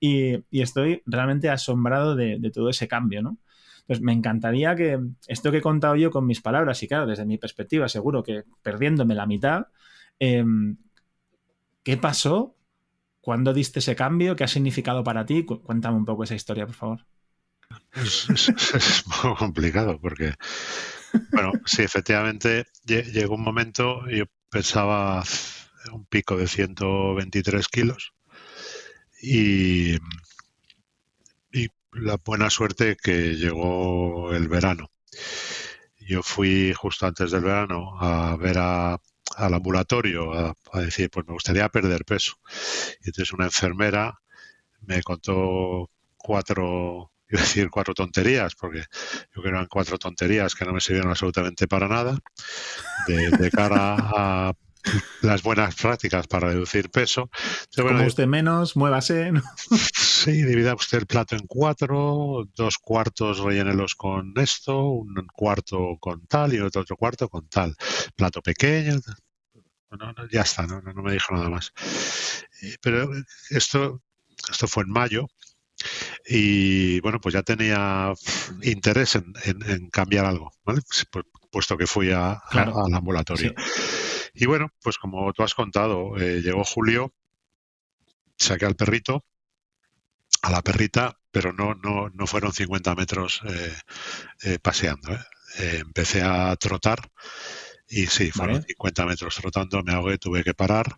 y, 0.00 0.44
estoy 0.50 1.02
realmente 1.06 1.48
asombrado 1.48 2.14
de, 2.16 2.50
todo 2.52 2.68
ese 2.68 2.88
cambio, 2.88 3.22
¿no? 3.22 3.38
Pues 3.86 4.00
me 4.00 4.12
encantaría 4.12 4.74
que 4.74 4.98
esto 5.28 5.50
que 5.50 5.58
he 5.58 5.62
contado 5.62 5.96
yo 5.96 6.10
con 6.10 6.26
mis 6.26 6.40
palabras, 6.40 6.82
y 6.82 6.88
claro, 6.88 7.06
desde 7.06 7.26
mi 7.26 7.38
perspectiva, 7.38 7.88
seguro 7.88 8.22
que 8.22 8.44
perdiéndome 8.62 9.14
la 9.14 9.26
mitad, 9.26 9.68
em, 10.18 10.78
¿qué 11.82 11.96
pasó? 11.96 12.56
¿Cuándo 13.20 13.54
diste 13.54 13.78
ese 13.80 13.96
cambio? 13.96 14.36
¿Qué 14.36 14.44
ha 14.44 14.48
significado 14.48 15.04
para 15.04 15.26
ti? 15.26 15.44
Cuéntame 15.44 15.96
un 15.96 16.04
poco 16.04 16.24
esa 16.24 16.34
historia, 16.34 16.66
por 16.66 16.74
favor. 16.74 17.06
Es, 17.94 18.28
es, 18.48 19.04
muy 19.06 19.34
complicado 19.36 20.00
porque, 20.00 20.34
bueno, 21.30 21.52
sí, 21.64 21.82
efectivamente 21.82 22.66
llegó 22.84 23.34
un 23.34 23.42
momento, 23.42 24.08
yo 24.08 24.24
pensaba 24.50 25.22
un 25.92 26.06
pico 26.06 26.36
de 26.36 26.48
123 26.48 27.68
kilos 27.68 28.14
y 29.22 29.98
la 31.94 32.16
buena 32.16 32.50
suerte 32.50 32.96
que 33.00 33.34
llegó 33.34 34.32
el 34.34 34.48
verano. 34.48 34.90
Yo 35.98 36.22
fui 36.22 36.72
justo 36.74 37.06
antes 37.06 37.30
del 37.30 37.44
verano 37.44 37.96
a 38.00 38.36
ver 38.36 38.58
a, 38.58 39.00
al 39.36 39.54
ambulatorio 39.54 40.32
a, 40.32 40.54
decir, 40.80 41.10
pues 41.10 41.26
me 41.26 41.32
gustaría 41.32 41.68
perder 41.68 42.04
peso. 42.04 42.36
Y 43.02 43.08
entonces 43.08 43.32
una 43.32 43.46
enfermera 43.46 44.20
me 44.80 45.02
contó 45.02 45.90
cuatro, 46.16 47.10
iba 47.28 47.40
a 47.40 47.44
decir 47.44 47.70
cuatro 47.70 47.94
tonterías, 47.94 48.54
porque 48.54 48.80
yo 48.80 48.86
creo 49.30 49.42
que 49.42 49.48
eran 49.48 49.66
cuatro 49.66 49.98
tonterías 49.98 50.54
que 50.54 50.64
no 50.64 50.72
me 50.72 50.80
sirvieron 50.80 51.10
absolutamente 51.10 51.66
para 51.66 51.88
nada, 51.88 52.18
de, 53.06 53.30
de 53.30 53.50
cara 53.50 53.96
a 53.98 54.52
las 55.22 55.42
buenas 55.42 55.74
prácticas 55.74 56.26
para 56.26 56.48
reducir 56.48 56.90
peso. 56.90 57.30
Bueno, 57.76 57.92
Como 57.92 58.06
usted 58.06 58.26
menos, 58.26 58.76
muévase. 58.76 59.32
¿no? 59.32 59.42
Sí, 59.94 60.42
divida 60.42 60.74
usted 60.74 60.98
el 60.98 61.06
plato 61.06 61.36
en 61.36 61.46
cuatro, 61.46 62.46
dos 62.54 62.78
cuartos 62.78 63.38
rellénelos 63.38 63.94
con 63.94 64.32
esto, 64.36 64.88
un 64.88 65.26
cuarto 65.32 65.96
con 66.00 66.26
tal 66.26 66.54
y 66.54 66.60
otro, 66.60 66.82
otro 66.82 66.96
cuarto 66.96 67.28
con 67.28 67.48
tal. 67.48 67.74
Plato 68.14 68.42
pequeño. 68.42 69.00
No, 69.90 70.12
no, 70.12 70.28
ya 70.30 70.42
está, 70.42 70.66
no, 70.66 70.80
no, 70.80 71.02
me 71.02 71.12
dijo 71.12 71.34
nada 71.34 71.48
más. 71.48 71.72
Pero 72.80 73.10
esto, 73.50 74.02
esto 74.50 74.66
fue 74.66 74.82
en 74.84 74.90
mayo 74.90 75.28
y 76.26 77.00
bueno, 77.00 77.20
pues 77.20 77.34
ya 77.34 77.42
tenía 77.42 78.12
interés 78.62 79.16
en, 79.16 79.32
en, 79.44 79.70
en 79.70 79.90
cambiar 79.90 80.24
algo, 80.26 80.52
¿vale? 80.64 80.80
puesto 81.50 81.76
que 81.78 81.86
fui 81.86 82.10
a, 82.10 82.42
claro. 82.50 82.78
a, 82.78 82.86
al 82.86 82.94
ambulatorio. 82.94 83.54
Sí. 83.56 84.34
Y 84.34 84.46
bueno, 84.46 84.72
pues 84.82 84.98
como 84.98 85.32
tú 85.32 85.44
has 85.44 85.54
contado, 85.54 86.16
eh, 86.18 86.42
llegó 86.42 86.64
Julio, 86.64 87.14
saqué 88.36 88.66
al 88.66 88.74
perrito, 88.74 89.24
a 90.42 90.50
la 90.50 90.62
perrita, 90.62 91.16
pero 91.30 91.52
no, 91.52 91.74
no, 91.74 92.10
no 92.10 92.26
fueron 92.26 92.52
50 92.52 92.94
metros 92.96 93.40
eh, 93.48 93.72
eh, 94.42 94.58
paseando. 94.60 95.16
empecé 95.58 96.22
a 96.22 96.56
trotar 96.56 96.98
y 97.88 98.06
sí, 98.06 98.32
fueron 98.32 98.56
vale. 98.56 98.66
50 98.66 99.06
metros 99.06 99.36
trotando, 99.36 99.82
me 99.84 99.92
ahogué, 99.92 100.18
tuve 100.18 100.42
que 100.42 100.54
parar 100.54 100.96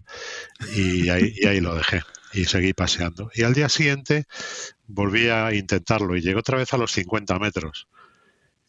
y 0.74 1.10
ahí, 1.10 1.34
y 1.36 1.46
ahí 1.46 1.60
lo 1.60 1.74
dejé 1.74 2.02
y 2.32 2.44
seguí 2.46 2.72
paseando. 2.72 3.30
Y 3.34 3.42
al 3.42 3.54
día 3.54 3.68
siguiente 3.68 4.26
volví 4.86 5.28
a 5.28 5.52
intentarlo 5.54 6.16
y 6.16 6.20
llegué 6.20 6.38
otra 6.38 6.58
vez 6.58 6.72
a 6.72 6.78
los 6.78 6.92
50 6.92 7.38
metros. 7.38 7.88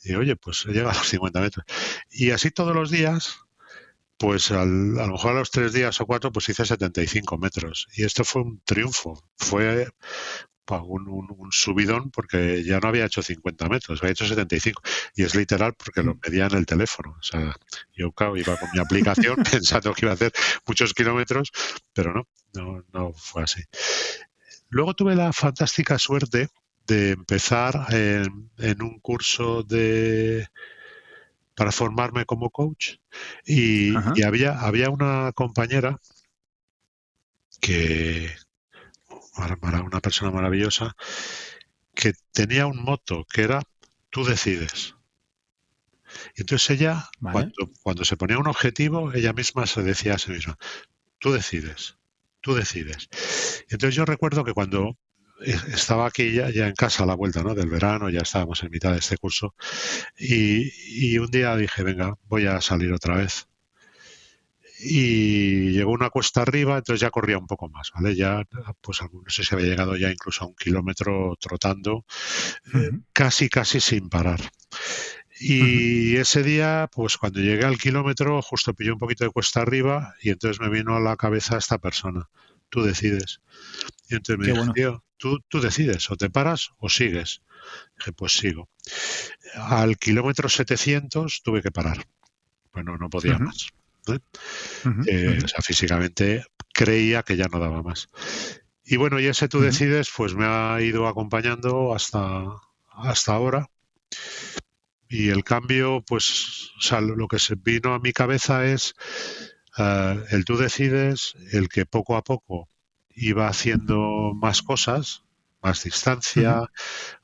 Y 0.03 0.15
oye, 0.15 0.35
pues 0.35 0.65
he 0.65 0.71
llegado 0.71 0.91
a 0.91 0.97
los 0.97 1.07
50 1.07 1.41
metros. 1.41 1.65
Y 2.09 2.31
así 2.31 2.51
todos 2.51 2.75
los 2.75 2.91
días, 2.91 3.39
pues 4.17 4.51
al, 4.51 4.99
a 4.99 5.05
lo 5.07 5.13
mejor 5.13 5.31
a 5.31 5.39
los 5.39 5.51
tres 5.51 5.73
días 5.73 5.99
o 6.01 6.05
cuatro, 6.05 6.31
pues 6.31 6.49
hice 6.49 6.65
75 6.65 7.37
metros. 7.37 7.87
Y 7.95 8.03
esto 8.03 8.23
fue 8.23 8.43
un 8.43 8.61
triunfo. 8.63 9.23
Fue 9.37 9.87
un, 10.75 11.07
un, 11.07 11.27
un, 11.37 11.51
subidón 11.51 12.11
porque 12.11 12.63
ya 12.63 12.79
no 12.79 12.89
había 12.89 13.05
hecho 13.05 13.21
50 13.21 13.69
metros, 13.69 14.01
había 14.01 14.11
hecho 14.11 14.27
75. 14.27 14.81
Y 15.15 15.23
es 15.23 15.35
literal 15.35 15.73
porque 15.73 16.03
lo 16.03 16.17
medía 16.23 16.47
en 16.47 16.55
el 16.55 16.65
teléfono. 16.65 17.15
O 17.19 17.23
sea, 17.23 17.55
yo 17.95 18.11
claro, 18.11 18.37
iba 18.37 18.57
con 18.57 18.69
mi 18.73 18.79
aplicación 18.79 19.35
pensando 19.51 19.93
que 19.93 20.05
iba 20.05 20.11
a 20.11 20.15
hacer 20.15 20.31
muchos 20.65 20.93
kilómetros, 20.93 21.51
pero 21.93 22.13
no, 22.13 22.27
no, 22.53 22.83
no 22.93 23.13
fue 23.13 23.43
así. 23.43 23.63
Luego 24.69 24.93
tuve 24.93 25.15
la 25.15 25.31
fantástica 25.33 25.97
suerte 25.97 26.49
de 26.85 27.11
empezar 27.11 27.87
en, 27.93 28.49
en 28.57 28.81
un 28.81 28.99
curso 28.99 29.63
de 29.63 30.47
para 31.55 31.71
formarme 31.71 32.25
como 32.25 32.51
coach 32.51 32.97
y, 33.43 33.91
y, 34.15 34.23
había, 34.23 34.59
había 34.61 34.91
una 34.91 35.31
compañera 35.33 35.99
que 37.59 38.29
una 39.37 40.01
persona 40.01 40.31
maravillosa 40.31 40.95
que 41.93 42.13
tenía 42.31 42.67
un 42.67 42.83
moto 42.83 43.25
que 43.31 43.43
era 43.43 43.61
tú 44.09 44.23
decides. 44.23 44.95
Y 46.35 46.41
entonces 46.41 46.69
ella, 46.69 47.09
vale. 47.19 47.33
cuando, 47.33 47.73
cuando 47.81 48.05
se 48.05 48.17
ponía 48.17 48.37
un 48.39 48.47
objetivo, 48.47 49.13
ella 49.13 49.33
misma 49.33 49.67
se 49.67 49.83
decía 49.83 50.15
a 50.15 50.17
sí 50.19 50.31
misma, 50.31 50.57
tú 51.19 51.33
decides, 51.33 51.97
tú 52.41 52.55
decides. 52.55 53.09
Y 53.69 53.73
entonces 53.73 53.95
yo 53.95 54.05
recuerdo 54.05 54.43
que 54.43 54.53
cuando 54.53 54.97
estaba 55.73 56.07
aquí 56.07 56.33
ya, 56.33 56.49
ya, 56.49 56.67
en 56.67 56.75
casa 56.75 57.03
a 57.03 57.05
la 57.05 57.15
vuelta 57.15 57.43
¿no? 57.43 57.53
del 57.55 57.69
verano, 57.69 58.09
ya 58.09 58.21
estábamos 58.21 58.63
en 58.63 58.71
mitad 58.71 58.91
de 58.91 58.99
este 58.99 59.17
curso, 59.17 59.53
y, 60.17 60.71
y, 60.87 61.17
un 61.19 61.29
día 61.29 61.55
dije, 61.55 61.83
venga, 61.83 62.15
voy 62.27 62.47
a 62.47 62.61
salir 62.61 62.93
otra 62.93 63.17
vez. 63.17 63.47
Y 64.79 65.71
llegó 65.71 65.91
una 65.91 66.09
cuesta 66.09 66.41
arriba, 66.43 66.77
entonces 66.77 67.01
ya 67.01 67.09
corría 67.09 67.37
un 67.37 67.47
poco 67.47 67.67
más, 67.69 67.91
¿vale? 67.95 68.15
Ya, 68.15 68.43
pues 68.81 68.99
no 69.01 69.23
sé 69.27 69.43
si 69.43 69.55
había 69.55 69.67
llegado 69.67 69.95
ya 69.95 70.11
incluso 70.11 70.43
a 70.43 70.47
un 70.47 70.55
kilómetro 70.55 71.35
trotando, 71.39 71.95
uh 71.97 72.03
-huh. 72.71 72.85
eh, 72.85 72.99
casi, 73.11 73.49
casi 73.49 73.79
sin 73.79 74.09
parar. 74.09 74.39
Y 75.39 75.61
uh 75.61 76.17
-huh. 76.17 76.21
ese 76.21 76.43
día, 76.43 76.89
pues 76.91 77.17
cuando 77.17 77.39
llegué 77.39 77.65
al 77.65 77.77
kilómetro, 77.77 78.41
justo 78.41 78.73
pillé 78.73 78.91
un 78.91 78.99
poquito 78.99 79.23
de 79.23 79.31
cuesta 79.31 79.61
arriba 79.61 80.13
y 80.21 80.29
entonces 80.29 80.59
me 80.59 80.69
vino 80.69 80.95
a 80.95 80.99
la 80.99 81.15
cabeza 81.15 81.57
esta 81.57 81.77
persona. 81.79 82.29
Tú 82.69 82.81
decides. 82.83 83.41
Y 84.09 84.15
entonces 84.15 84.37
me 84.39 84.45
Qué 84.45 84.51
dije, 84.51 84.59
bueno. 84.59 84.73
tío, 84.73 85.03
tú, 85.17 85.39
tú 85.47 85.59
decides, 85.59 86.09
o 86.11 86.15
te 86.17 86.29
paras 86.29 86.69
o 86.77 86.89
sigues. 86.89 87.41
Dije, 87.97 88.11
pues 88.13 88.33
sigo. 88.33 88.69
Al 89.55 89.97
kilómetro 89.97 90.49
700 90.49 91.41
tuve 91.43 91.61
que 91.61 91.71
parar. 91.71 92.05
Bueno, 92.73 92.97
no 92.97 93.09
podía 93.09 93.33
uh 93.33 93.39
-huh. 93.39 93.45
más. 93.45 93.69
¿Eh? 94.09 94.19
Uh 94.85 94.89
-huh. 94.89 95.05
Eh, 95.07 95.39
o 95.43 95.47
sea, 95.47 95.61
físicamente 95.61 96.43
creía 96.73 97.23
que 97.23 97.37
ya 97.37 97.47
no 97.51 97.59
daba 97.59 97.81
más. 97.83 98.09
Y 98.83 98.95
bueno, 98.97 99.19
y 99.19 99.25
ese 99.25 99.47
tú 99.49 99.59
decides, 99.59 100.09
pues 100.15 100.33
me 100.33 100.45
ha 100.45 100.79
ido 100.81 101.07
acompañando 101.07 101.93
hasta, 101.93 102.45
hasta 102.87 103.33
ahora. 103.33 103.67
Y 105.09 105.29
el 105.29 105.43
cambio, 105.43 106.03
pues, 106.07 106.71
o 106.77 106.81
sea, 106.81 107.01
lo 107.01 107.27
que 107.27 107.39
se 107.39 107.55
vino 107.55 107.93
a 107.93 107.99
mi 107.99 108.13
cabeza 108.13 108.65
es 108.65 108.93
uh, 109.77 110.19
el 110.29 110.45
tú 110.45 110.57
decides, 110.57 111.33
el 111.51 111.67
que 111.69 111.85
poco 111.85 112.15
a 112.15 112.23
poco 112.23 112.69
iba 113.09 113.47
haciendo 113.47 114.33
más 114.35 114.61
cosas, 114.61 115.23
más 115.61 115.83
distancia, 115.83 116.61
uh 116.61 116.65
-huh. 116.65 116.67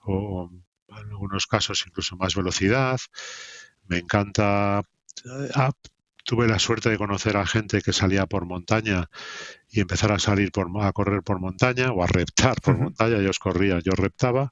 o 0.01 0.49
en 0.89 1.09
algunos 1.11 1.45
casos 1.47 1.83
incluso 1.87 2.17
más 2.17 2.35
velocidad. 2.35 2.99
Me 3.87 3.99
encanta. 3.99 4.81
Tuve 6.23 6.47
la 6.47 6.59
suerte 6.59 6.89
de 6.89 6.97
conocer 6.97 7.37
a 7.37 7.45
gente 7.45 7.81
que 7.81 7.93
salía 7.93 8.25
por 8.25 8.45
montaña 8.45 9.09
y 9.69 9.81
empezar 9.81 10.11
a 10.11 10.19
salir 10.19 10.51
por, 10.51 10.67
a 10.81 10.91
correr 10.93 11.21
por 11.21 11.39
montaña 11.39 11.91
o 11.91 12.03
a 12.03 12.07
reptar 12.07 12.59
por 12.61 12.75
uh 12.75 12.77
-huh. 12.77 12.83
montaña. 12.83 13.17
Ellos 13.17 13.39
corrían, 13.39 13.81
yo 13.81 13.91
reptaba. 13.91 14.51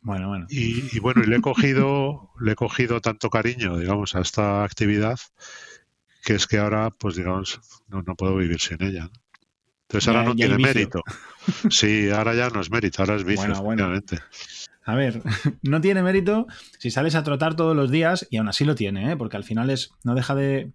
Bueno, 0.00 0.28
bueno. 0.28 0.46
Y, 0.48 0.96
y, 0.96 1.00
bueno, 1.00 1.22
y 1.24 1.26
le 1.26 1.36
he 1.36 1.40
cogido, 1.40 2.30
le 2.40 2.52
he 2.52 2.54
cogido 2.54 3.00
tanto 3.00 3.28
cariño, 3.28 3.78
digamos, 3.78 4.14
a 4.14 4.20
esta 4.20 4.62
actividad 4.62 5.18
que 6.26 6.34
es 6.34 6.46
que 6.48 6.58
ahora, 6.58 6.90
pues 6.90 7.14
digamos, 7.14 7.60
no, 7.86 8.02
no 8.02 8.16
puedo 8.16 8.36
vivir 8.36 8.60
sin 8.60 8.82
ella. 8.82 9.04
¿no? 9.04 9.20
Entonces 9.88 10.08
ahora 10.08 10.24
no 10.24 10.34
tiene 10.34 10.58
mérito. 10.58 11.02
Sí, 11.70 12.10
ahora 12.10 12.34
ya 12.34 12.50
no 12.50 12.60
es 12.60 12.70
mérito, 12.72 13.02
ahora 13.02 13.14
es 13.14 13.22
vicio, 13.22 13.62
bueno, 13.62 13.86
bueno. 13.86 14.00
A 14.86 14.94
ver, 14.94 15.20
no 15.62 15.80
tiene 15.80 16.02
mérito 16.02 16.46
si 16.78 16.90
sales 16.90 17.14
a 17.14 17.24
trotar 17.24 17.56
todos 17.56 17.76
los 17.76 17.90
días 17.90 18.26
y 18.30 18.38
aún 18.38 18.48
así 18.48 18.64
lo 18.64 18.74
tiene, 18.74 19.12
¿eh? 19.12 19.16
porque 19.16 19.36
al 19.36 19.44
final 19.44 19.68
es 19.68 19.90
no 20.04 20.14
deja 20.14 20.34
de, 20.34 20.72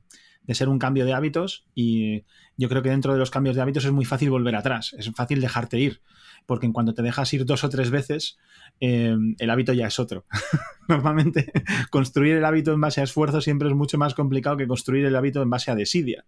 ser 0.50 0.68
un 0.68 0.80
cambio 0.80 1.06
de 1.06 1.14
hábitos 1.14 1.66
y 1.74 2.26
yo 2.58 2.68
creo 2.68 2.82
que 2.82 2.90
dentro 2.90 3.14
de 3.14 3.20
los 3.20 3.32
cambios 3.32 3.56
de 3.56 3.62
hábitos 3.62 3.86
es 3.86 3.92
muy 3.92 4.04
fácil 4.04 4.30
volver 4.30 4.56
atrás, 4.56 4.94
es 4.98 5.10
fácil 5.16 5.40
dejarte 5.40 5.80
ir, 5.80 6.02
porque 6.46 6.66
en 6.66 6.74
cuanto 6.74 6.94
te 6.94 7.02
dejas 7.02 7.34
ir 7.34 7.46
dos 7.46 7.64
o 7.64 7.70
tres 7.70 7.90
veces, 7.90 8.38
eh, 8.82 9.16
el 9.40 9.50
hábito 9.50 9.72
ya 9.72 9.88
es 9.88 9.98
otro. 9.98 10.26
Normalmente 10.90 11.52
construir 11.90 12.36
el 12.36 12.44
hábito 12.44 12.74
en 12.74 12.82
base 12.82 13.00
a 13.00 13.06
esfuerzo 13.06 13.40
siempre 13.40 13.70
es 13.70 13.76
mucho 13.76 13.98
más 13.98 14.14
complicado 14.14 14.58
que 14.58 14.68
construir 14.68 15.06
el 15.06 15.16
hábito 15.16 15.42
en 15.42 15.50
base 15.50 15.72
a 15.72 15.76
desidia. 15.76 16.26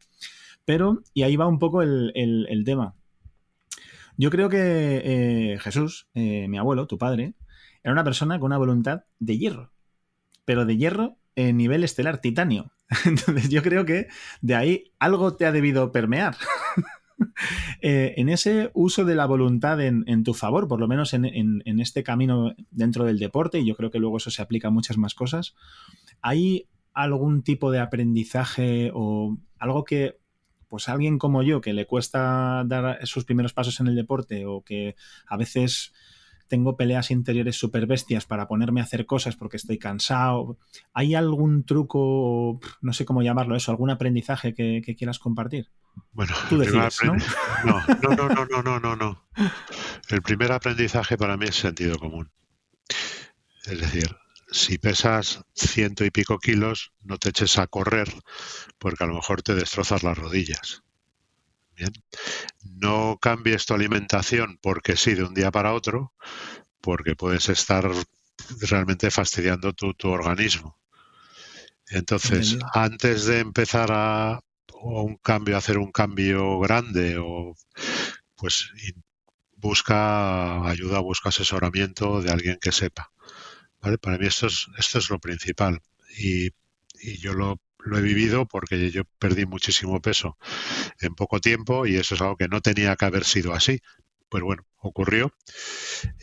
Pero, 0.63 1.03
y 1.13 1.23
ahí 1.23 1.35
va 1.35 1.47
un 1.47 1.59
poco 1.59 1.81
el 1.81 2.63
tema. 2.65 2.95
Yo 4.17 4.29
creo 4.29 4.49
que 4.49 5.01
eh, 5.03 5.59
Jesús, 5.59 6.07
eh, 6.13 6.47
mi 6.47 6.57
abuelo, 6.57 6.87
tu 6.87 6.97
padre, 6.97 7.33
era 7.83 7.93
una 7.93 8.03
persona 8.03 8.39
con 8.39 8.47
una 8.47 8.57
voluntad 8.57 9.03
de 9.19 9.37
hierro, 9.37 9.73
pero 10.45 10.65
de 10.65 10.77
hierro 10.77 11.17
en 11.35 11.57
nivel 11.57 11.83
estelar, 11.83 12.19
titanio. 12.19 12.71
Entonces 13.05 13.49
yo 13.49 13.61
creo 13.61 13.85
que 13.85 14.07
de 14.41 14.55
ahí 14.55 14.93
algo 14.99 15.35
te 15.35 15.45
ha 15.45 15.51
debido 15.51 15.91
permear. 15.91 16.35
eh, 17.81 18.13
en 18.17 18.29
ese 18.29 18.71
uso 18.73 19.05
de 19.05 19.15
la 19.15 19.25
voluntad 19.25 19.81
en, 19.81 20.23
tu 20.23 20.33
favor, 20.33 20.67
por 20.67 20.79
lo 20.79 20.87
menos 20.87 21.13
en, 21.13 21.25
en, 21.25 21.79
este 21.79 22.03
camino 22.03 22.55
dentro 22.71 23.05
del 23.05 23.19
deporte, 23.19 23.59
y 23.59 23.65
yo 23.65 23.75
creo 23.75 23.91
que 23.91 23.99
luego 23.99 24.17
eso 24.17 24.31
se 24.31 24.41
aplica 24.41 24.69
a 24.69 24.71
muchas 24.71 24.97
más 24.97 25.15
cosas, 25.15 25.55
¿hay 26.21 26.69
algún 26.93 27.43
tipo 27.43 27.71
de 27.71 27.79
aprendizaje 27.79 28.91
o 28.93 29.37
algo 29.57 29.83
que 29.83 30.19
pues 30.67 30.89
alguien 30.89 31.19
como 31.19 31.43
yo 31.43 31.61
que 31.61 31.73
le 31.73 31.85
cuesta 31.85 32.63
dar 32.65 33.05
sus 33.05 33.25
primeros 33.25 33.53
pasos 33.53 33.79
en 33.79 33.87
el 33.87 33.95
deporte 33.95 34.45
o 34.47 34.63
que 34.63 34.95
a 35.27 35.37
veces 35.37 35.93
tengo 36.53 36.77
peleas 36.77 37.09
interiores 37.09 37.55
súper 37.55 37.87
bestias 37.87 38.27
para 38.27 38.47
ponerme 38.47 38.79
a 38.79 38.83
hacer 38.83 39.07
cosas 39.07 39.35
porque 39.35 39.57
estoy 39.57 39.79
cansado. 39.79 40.59
¿Hay 40.93 41.15
algún 41.15 41.65
truco, 41.65 42.59
no 42.79 42.93
sé 42.93 43.05
cómo 43.05 43.23
llamarlo 43.23 43.55
eso, 43.55 43.71
algún 43.71 43.89
aprendizaje 43.89 44.53
que, 44.53 44.83
que 44.85 44.95
quieras 44.95 45.17
compartir? 45.17 45.71
Bueno, 46.11 46.35
tú 46.49 46.59
decides, 46.59 46.99
¿no? 47.03 47.15
No, 47.65 47.83
no, 48.03 48.27
no, 48.27 48.29
no, 48.29 48.45
no, 48.45 48.61
no, 48.61 48.79
no, 48.79 48.95
no. 48.95 49.27
El 50.09 50.21
primer 50.21 50.51
aprendizaje 50.51 51.17
para 51.17 51.37
mí 51.37 51.47
es 51.47 51.55
sentido 51.55 51.97
común. 51.97 52.29
Es 53.65 53.79
decir, 53.79 54.15
si 54.51 54.77
pesas 54.77 55.43
ciento 55.55 56.05
y 56.05 56.11
pico 56.11 56.37
kilos, 56.37 56.93
no 57.01 57.17
te 57.17 57.29
eches 57.29 57.57
a 57.57 57.65
correr 57.65 58.13
porque 58.77 59.05
a 59.05 59.07
lo 59.07 59.15
mejor 59.15 59.41
te 59.41 59.55
destrozas 59.55 60.03
las 60.03 60.19
rodillas. 60.19 60.83
Bien. 61.75 61.91
No 62.63 63.17
cambies 63.21 63.65
tu 63.65 63.73
alimentación 63.73 64.59
porque 64.61 64.95
sí, 64.95 65.13
de 65.15 65.23
un 65.23 65.33
día 65.33 65.51
para 65.51 65.73
otro, 65.73 66.13
porque 66.81 67.15
puedes 67.15 67.49
estar 67.49 67.89
realmente 68.61 69.09
fastidiando 69.11 69.73
tu, 69.73 69.93
tu 69.93 70.09
organismo. 70.09 70.77
Entonces, 71.87 72.57
antes 72.73 73.25
de 73.25 73.39
empezar 73.39 73.89
a 73.91 74.39
un 74.81 75.17
cambio, 75.17 75.57
hacer 75.57 75.77
un 75.77 75.91
cambio 75.91 76.59
grande, 76.59 77.17
o 77.19 77.55
pues 78.35 78.71
busca 79.55 80.67
ayuda, 80.67 80.99
busca 80.99 81.29
asesoramiento 81.29 82.21
de 82.21 82.31
alguien 82.31 82.57
que 82.59 82.71
sepa. 82.71 83.11
¿vale? 83.81 83.97
Para 83.97 84.17
mí 84.17 84.27
esto 84.27 84.47
es, 84.47 84.67
esto 84.77 84.99
es 84.99 85.09
lo 85.09 85.19
principal. 85.19 85.81
Y, 86.17 86.47
y 87.01 87.17
yo 87.19 87.33
lo, 87.33 87.59
lo 87.85 87.97
he 87.97 88.01
vivido 88.01 88.45
porque 88.45 88.91
yo 88.91 89.03
perdí 89.19 89.45
muchísimo 89.45 90.01
peso 90.01 90.37
en 90.99 91.15
poco 91.15 91.39
tiempo 91.39 91.85
y 91.85 91.95
eso 91.95 92.15
es 92.15 92.21
algo 92.21 92.37
que 92.37 92.47
no 92.47 92.61
tenía 92.61 92.95
que 92.95 93.05
haber 93.05 93.25
sido 93.25 93.53
así. 93.53 93.81
Pues 94.29 94.41
bueno, 94.41 94.65
ocurrió. 94.77 95.31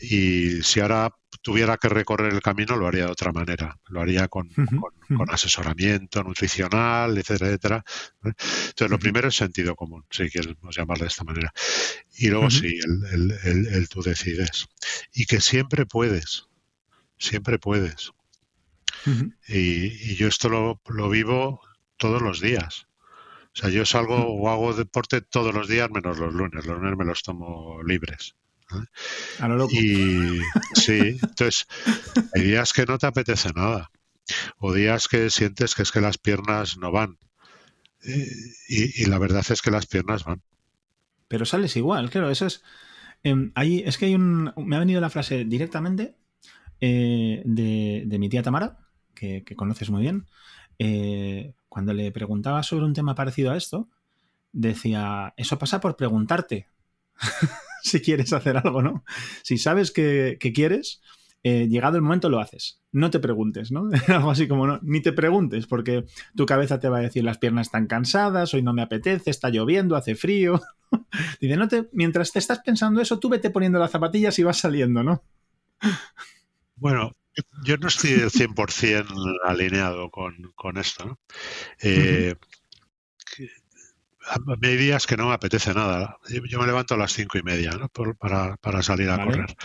Y 0.01 0.61
si 0.63 0.79
ahora 0.81 1.15
tuviera 1.41 1.77
que 1.77 1.87
recorrer 1.87 2.33
el 2.33 2.41
camino, 2.41 2.75
lo 2.75 2.87
haría 2.87 3.05
de 3.05 3.11
otra 3.11 3.31
manera. 3.31 3.79
Lo 3.87 4.01
haría 4.01 4.27
con, 4.27 4.49
asesoramiento 5.29 6.23
nutricional, 6.23 7.17
etcétera, 7.17 7.47
etcétera. 7.47 7.83
Entonces, 8.23 8.89
lo 8.89 8.99
primero 8.99 9.29
es 9.29 9.35
sentido 9.35 9.75
común, 9.75 10.05
si 10.09 10.29
queremos 10.29 10.75
llamarlo 10.75 11.03
de 11.05 11.07
esta 11.07 11.23
manera. 11.23 11.53
Y 12.17 12.27
luego 12.27 12.49
sí, 12.49 12.79
el, 12.83 13.31
el, 13.43 13.89
tú 13.89 14.01
decides. 14.01 14.67
Y 15.13 15.25
que 15.25 15.39
siempre 15.39 15.85
puedes, 15.85 16.47
siempre 17.17 17.59
puedes. 17.59 18.11
Y, 19.47 20.15
yo 20.15 20.27
esto 20.27 20.49
lo, 20.49 20.81
lo 20.87 21.09
vivo 21.09 21.61
todos 21.97 22.21
los 22.21 22.41
días. 22.41 22.87
O 23.53 23.59
sea, 23.59 23.69
yo 23.69 23.85
salgo 23.85 24.15
o 24.15 24.49
hago 24.49 24.73
deporte 24.73 25.21
todos 25.21 25.53
los 25.53 25.67
días 25.67 25.89
menos 25.91 26.17
los 26.17 26.33
lunes. 26.33 26.65
Los 26.65 26.79
lunes 26.79 26.97
me 26.97 27.05
los 27.05 27.21
tomo 27.21 27.83
libres. 27.83 28.35
Y 29.71 30.39
sí, 30.75 31.19
entonces 31.21 31.67
hay 32.33 32.43
días 32.43 32.73
que 32.73 32.85
no 32.85 32.97
te 32.97 33.07
apetece 33.07 33.49
nada 33.53 33.91
o 34.57 34.73
días 34.73 35.07
que 35.07 35.29
sientes 35.29 35.75
que 35.75 35.81
es 35.81 35.91
que 35.91 36.01
las 36.01 36.17
piernas 36.17 36.77
no 36.77 36.91
van. 36.91 37.17
Y, 38.69 39.05
la 39.05 39.19
verdad 39.19 39.45
es 39.49 39.61
que 39.61 39.71
las 39.71 39.85
piernas 39.85 40.23
van. 40.23 40.41
Pero 41.27 41.45
sales 41.45 41.75
igual, 41.75 42.09
claro, 42.09 42.29
eso 42.29 42.45
es... 42.45 42.63
Em, 43.23 43.51
es 43.55 43.97
que 43.97 44.05
hay 44.05 44.15
un... 44.15 44.51
Me 44.57 44.75
ha 44.75 44.79
venido 44.79 44.99
la 45.01 45.09
frase 45.09 45.45
directamente 45.45 46.15
eh, 46.81 47.43
de, 47.45 48.17
mi 48.19 48.27
tía 48.27 48.43
Tamara, 48.43 48.79
que, 49.13 49.43
conoces 49.55 49.89
muy 49.89 50.01
bien. 50.01 50.25
Eh, 50.79 51.53
cuando 51.69 51.93
le 51.93 52.11
preguntaba 52.11 52.63
sobre 52.63 52.85
un 52.85 52.93
tema 52.93 53.15
parecido 53.15 53.51
a 53.51 53.57
esto, 53.57 53.87
decía, 54.51 55.33
eso 55.37 55.57
pasa 55.59 55.79
por 55.79 55.95
preguntarte. 55.95 56.67
si 57.83 58.01
quieres 58.01 58.33
hacer 58.33 58.57
algo, 58.57 58.81
¿no? 58.81 59.03
Si 59.43 59.57
sabes 59.57 59.91
que, 59.91 60.37
quieres, 60.53 61.01
eh, 61.43 61.67
llegado 61.67 61.97
el 61.97 62.01
momento 62.01 62.29
lo 62.29 62.39
haces. 62.39 62.81
No 62.91 63.11
te 63.11 63.19
preguntes, 63.19 63.71
¿no? 63.71 63.89
Algo 64.07 64.31
así 64.31 64.47
como 64.47 64.67
no, 64.67 64.79
ni 64.81 65.01
te 65.01 65.13
preguntes, 65.13 65.67
porque 65.67 66.05
tu 66.35 66.45
cabeza 66.45 66.79
te 66.79 66.89
va 66.89 66.97
a 66.97 67.01
decir 67.01 67.23
las 67.23 67.37
piernas 67.37 67.67
están 67.67 67.87
cansadas, 67.87 68.53
hoy 68.53 68.63
no 68.63 68.73
me 68.73 68.81
apetece, 68.81 69.29
está 69.29 69.49
lloviendo, 69.49 69.95
hace 69.95 70.15
frío. 70.15 70.61
Dice, 71.39 71.57
no 71.57 71.67
te, 71.67 71.89
mientras 71.93 72.31
te 72.31 72.39
estás 72.39 72.59
pensando 72.59 73.01
eso, 73.01 73.19
tú 73.19 73.29
vete 73.29 73.51
poniendo 73.51 73.79
las 73.79 73.91
zapatillas 73.91 74.37
y 74.39 74.43
vas 74.43 74.57
saliendo, 74.57 75.03
¿no? 75.03 75.23
Bueno, 76.81 77.15
yo 77.63 77.77
no 77.77 77.87
estoy 77.89 78.09
100% 78.09 79.39
alineado 79.45 80.09
con, 80.09 80.51
con 80.55 80.79
esto, 80.79 81.05
¿no? 81.05 81.19
Eh, 81.79 82.33
hay 84.63 84.77
días 84.77 85.05
que 85.05 85.15
no 85.15 85.27
me 85.27 85.35
apetece 85.35 85.75
nada. 85.75 86.17
Yo, 86.27 86.59
me 86.59 86.65
levanto 86.65 86.95
a 86.95 86.97
las 86.97 87.13
cinco 87.13 87.37
y 87.37 87.43
media 87.43 87.71
para, 88.19 88.81
salir 88.81 89.11
a 89.11 89.23
correr. 89.23 89.55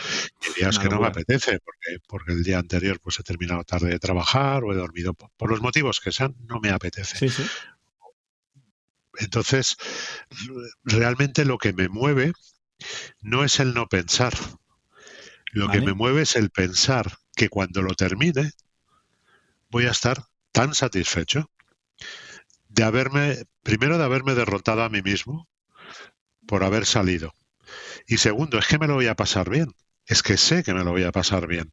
Hay 0.46 0.54
días 0.60 0.78
que 0.78 0.90
no 0.90 1.00
me 1.00 1.06
apetece 1.06 1.58
porque, 1.60 2.02
porque 2.06 2.32
el 2.32 2.42
día 2.42 2.58
anterior 2.58 3.00
pues 3.00 3.18
he 3.18 3.22
terminado 3.22 3.64
tarde 3.64 3.88
de 3.88 3.98
trabajar 3.98 4.62
o 4.64 4.72
he 4.74 4.76
dormido 4.76 5.14
por, 5.14 5.50
los 5.50 5.62
motivos 5.62 6.00
que 6.00 6.12
sean, 6.12 6.36
no 6.46 6.60
me 6.60 6.68
apetece. 6.68 7.30
Entonces, 9.18 9.78
realmente 10.84 11.46
lo 11.46 11.56
que 11.56 11.72
me 11.72 11.88
mueve 11.88 12.34
no 13.22 13.42
es 13.42 13.58
el 13.58 13.72
no 13.72 13.86
pensar. 13.86 14.34
Lo 15.53 15.68
que 15.68 15.80
me 15.80 15.94
mueve 15.94 16.22
es 16.22 16.36
el 16.36 16.51
pensar 16.51 17.18
que 17.34 17.49
cuando 17.49 17.82
lo 17.82 17.94
termine 17.94 18.53
voy 19.70 19.86
a 19.86 19.90
estar 19.90 20.24
tan 20.53 20.74
satisfecho 20.74 21.51
de 22.68 22.84
haberme, 22.84 23.44
primero 23.62 23.99
de 23.99 24.05
haberme 24.05 24.34
derrotado 24.34 24.82
a 24.82 24.88
mí 24.88 25.03
mismo 25.03 25.49
por 26.47 26.64
haber 26.64 26.86
salido. 26.86 27.34
Y 28.07 28.18
segundo, 28.18 28.59
es 28.59 28.66
que 28.66 28.78
me 28.78 28.86
lo 28.86 28.94
voy 28.94 29.07
a 29.07 29.16
pasar 29.16 29.51
bien. 29.51 29.74
Es 30.07 30.22
que 30.22 30.36
sé 30.36 30.62
que 30.62 30.74
me 30.74 30.84
lo 30.84 30.92
voy 30.92 31.03
a 31.03 31.12
pasar 31.12 31.47
bien. 31.47 31.72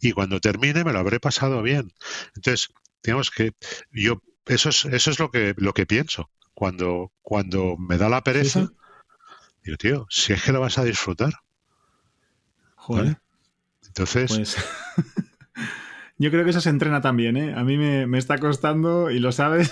Y 0.00 0.12
cuando 0.12 0.40
termine 0.40 0.84
me 0.84 0.92
lo 0.92 0.98
habré 0.98 1.20
pasado 1.20 1.62
bien. 1.62 1.92
Entonces, 2.34 2.68
digamos 3.02 3.30
que 3.30 3.52
yo, 3.90 4.22
eso 4.46 4.70
es, 4.70 4.84
eso 4.86 5.10
es 5.10 5.18
lo 5.18 5.30
que, 5.30 5.54
lo 5.56 5.74
que 5.74 5.86
pienso. 5.86 6.30
Cuando, 6.54 7.12
cuando 7.22 7.76
me 7.76 7.98
da 7.98 8.08
la 8.08 8.22
pereza, 8.22 8.68
digo, 9.62 9.76
tío, 9.76 10.06
si 10.08 10.32
es 10.32 10.42
que 10.42 10.52
lo 10.52 10.60
vas 10.60 10.78
a 10.78 10.84
disfrutar. 10.84 11.34
Joder. 12.88 13.18
Entonces. 13.86 14.32
Pues 14.34 14.56
yo 16.18 16.30
creo 16.30 16.44
que 16.44 16.50
eso 16.50 16.62
se 16.62 16.70
entrena 16.70 17.02
también, 17.02 17.36
¿eh? 17.36 17.52
A 17.54 17.62
mí 17.62 17.76
me, 17.76 18.06
me 18.06 18.16
está 18.16 18.38
costando, 18.38 19.10
y 19.10 19.18
lo 19.18 19.30
sabes, 19.30 19.70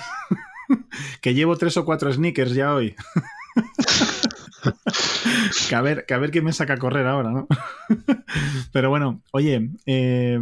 que 1.22 1.32
llevo 1.32 1.56
tres 1.56 1.78
o 1.78 1.86
cuatro 1.86 2.12
sneakers 2.12 2.52
ya 2.52 2.74
hoy. 2.74 2.94
que, 5.70 5.74
a 5.74 5.80
ver, 5.80 6.04
que 6.04 6.12
a 6.12 6.18
ver 6.18 6.30
quién 6.30 6.44
me 6.44 6.52
saca 6.52 6.74
a 6.74 6.78
correr 6.78 7.06
ahora, 7.06 7.30
¿no? 7.30 7.48
pero 8.70 8.90
bueno, 8.90 9.22
oye, 9.32 9.70
eh, 9.86 10.38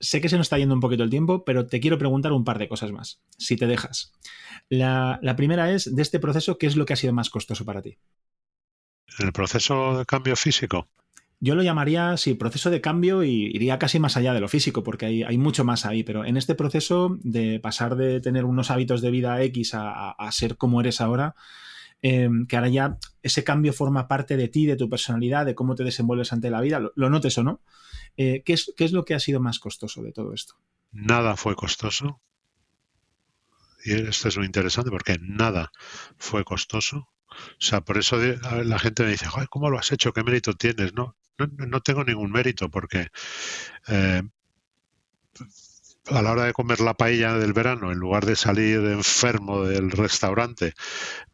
sé 0.00 0.22
que 0.22 0.30
se 0.30 0.38
nos 0.38 0.46
está 0.46 0.56
yendo 0.56 0.74
un 0.74 0.80
poquito 0.80 1.02
el 1.02 1.10
tiempo, 1.10 1.44
pero 1.44 1.66
te 1.66 1.78
quiero 1.78 1.98
preguntar 1.98 2.32
un 2.32 2.44
par 2.44 2.58
de 2.58 2.68
cosas 2.68 2.90
más, 2.90 3.20
si 3.36 3.56
te 3.56 3.66
dejas. 3.66 4.14
La, 4.70 5.18
la 5.20 5.36
primera 5.36 5.70
es, 5.72 5.94
de 5.94 6.00
este 6.00 6.20
proceso, 6.20 6.56
¿qué 6.56 6.66
es 6.66 6.76
lo 6.76 6.86
que 6.86 6.94
ha 6.94 6.96
sido 6.96 7.12
más 7.12 7.28
costoso 7.28 7.66
para 7.66 7.82
ti? 7.82 7.98
¿El 9.18 9.34
proceso 9.34 9.98
de 9.98 10.06
cambio 10.06 10.36
físico? 10.36 10.88
Yo 11.40 11.54
lo 11.54 11.62
llamaría, 11.62 12.16
sí, 12.16 12.34
proceso 12.34 12.68
de 12.68 12.80
cambio 12.80 13.22
y 13.22 13.46
iría 13.54 13.78
casi 13.78 14.00
más 14.00 14.16
allá 14.16 14.34
de 14.34 14.40
lo 14.40 14.48
físico, 14.48 14.82
porque 14.82 15.06
hay, 15.06 15.38
mucho 15.38 15.64
más 15.64 15.86
ahí, 15.86 16.02
pero 16.02 16.24
en 16.24 16.36
este 16.36 16.56
proceso 16.56 17.16
de 17.22 17.60
pasar 17.60 17.94
de 17.94 18.20
tener 18.20 18.44
unos 18.44 18.72
hábitos 18.72 19.02
de 19.02 19.12
vida 19.12 19.40
X 19.42 19.72
a, 19.74 20.28
ser 20.32 20.56
como 20.56 20.80
eres 20.80 21.00
ahora, 21.00 21.36
em, 22.02 22.46
que 22.46 22.56
ahora 22.56 22.68
ya 22.68 22.98
ese 23.22 23.44
cambio 23.44 23.72
forma 23.72 24.08
parte 24.08 24.36
de 24.36 24.48
ti, 24.48 24.66
de 24.66 24.76
tu 24.76 24.90
personalidad, 24.90 25.46
de 25.46 25.54
cómo 25.54 25.76
te 25.76 25.84
desenvuelves 25.84 26.32
ante 26.32 26.50
la 26.50 26.60
vida, 26.60 26.80
lo, 26.80 27.10
notes 27.10 27.38
o 27.38 27.44
no. 27.44 27.60
Eh, 28.16 28.42
¿qué, 28.44 28.54
es, 28.54 28.72
¿Qué 28.76 28.84
es 28.84 28.90
lo 28.90 29.04
que 29.04 29.14
ha 29.14 29.20
sido 29.20 29.38
más 29.38 29.60
costoso 29.60 30.02
de 30.02 30.10
todo 30.10 30.34
esto? 30.34 30.54
Nada 30.90 31.36
fue 31.36 31.54
costoso. 31.54 32.20
Y 33.84 33.92
esto 33.92 34.26
es 34.26 34.36
muy 34.36 34.46
interesante 34.46 34.90
porque 34.90 35.18
nada 35.20 35.70
fue 36.18 36.44
costoso. 36.44 37.08
O 37.30 37.60
sea, 37.60 37.82
por 37.82 37.98
eso 37.98 38.16
la 38.16 38.78
gente 38.78 39.04
me 39.04 39.10
dice, 39.10 39.26
¿cómo 39.50 39.70
lo 39.70 39.78
has 39.78 39.92
hecho? 39.92 40.12
¿Qué 40.12 40.24
mérito 40.24 40.54
tienes? 40.54 40.94
No, 40.94 41.16
no, 41.38 41.80
tengo 41.80 42.04
ningún 42.04 42.30
mérito 42.30 42.68
porque 42.68 43.08
eh, 43.88 44.22
a 46.06 46.22
la 46.22 46.32
hora 46.32 46.44
de 46.44 46.52
comer 46.52 46.80
la 46.80 46.94
paella 46.94 47.34
del 47.34 47.52
verano, 47.52 47.92
en 47.92 47.98
lugar 47.98 48.26
de 48.26 48.36
salir 48.36 48.80
enfermo 48.80 49.64
del 49.64 49.90
restaurante, 49.90 50.74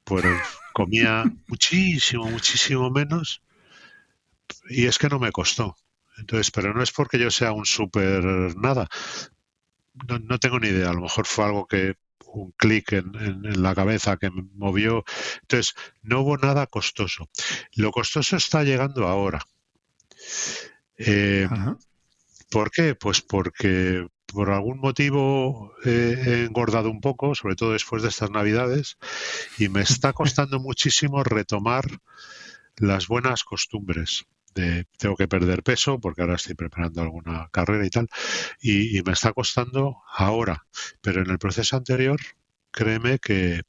pues 0.04 0.24
comía 0.72 1.24
muchísimo, 1.46 2.30
muchísimo 2.30 2.90
menos 2.90 3.42
y 4.68 4.86
es 4.86 4.98
que 4.98 5.08
no 5.08 5.18
me 5.18 5.32
costó. 5.32 5.76
Entonces, 6.16 6.50
pero 6.50 6.72
no 6.74 6.82
es 6.82 6.92
porque 6.92 7.18
yo 7.18 7.30
sea 7.30 7.52
un 7.52 7.64
súper 7.64 8.24
nada. 8.56 8.88
No, 10.08 10.18
no, 10.18 10.38
tengo 10.38 10.60
ni 10.60 10.68
idea. 10.68 10.90
A 10.90 10.92
lo 10.92 11.02
mejor 11.02 11.26
fue 11.26 11.44
algo 11.44 11.66
que 11.66 11.94
un 12.26 12.52
clic 12.52 12.92
en, 12.92 13.14
en, 13.14 13.62
la 13.62 13.74
cabeza 13.74 14.16
que 14.16 14.30
me 14.30 14.42
movió. 14.54 15.04
Entonces, 15.42 15.74
no 16.02 16.20
hubo 16.20 16.36
nada 16.36 16.66
costoso. 16.66 17.28
Lo 17.74 17.90
costoso 17.90 18.36
está 18.36 18.62
llegando 18.64 19.08
ahora. 19.08 19.40
Eh, 20.98 21.48
¿Por 22.50 22.70
qué? 22.70 22.94
Pues 22.94 23.20
porque 23.20 24.06
por 24.26 24.50
algún 24.50 24.78
motivo 24.78 25.72
he 25.84 26.44
engordado 26.44 26.90
un 26.90 27.00
poco, 27.00 27.34
sobre 27.34 27.56
todo 27.56 27.72
después 27.72 28.02
de 28.02 28.08
estas 28.08 28.30
navidades, 28.30 28.96
y 29.58 29.68
me 29.68 29.82
está 29.82 30.12
costando 30.12 30.60
muchísimo 30.60 31.24
retomar 31.24 31.84
las 32.76 33.08
buenas 33.08 33.44
costumbres. 33.44 34.24
De, 34.54 34.86
tengo 34.98 35.16
que 35.16 35.26
perder 35.26 35.64
peso 35.64 35.98
porque 35.98 36.22
ahora 36.22 36.36
estoy 36.36 36.54
preparando 36.54 37.02
alguna 37.02 37.48
carrera 37.50 37.84
y 37.84 37.90
tal, 37.90 38.08
y, 38.60 38.96
y 38.96 39.02
me 39.02 39.12
está 39.12 39.32
costando 39.32 39.96
ahora, 40.16 40.64
pero 41.00 41.22
en 41.22 41.30
el 41.30 41.40
proceso 41.40 41.76
anterior, 41.76 42.20
créeme 42.70 43.18
que 43.18 43.62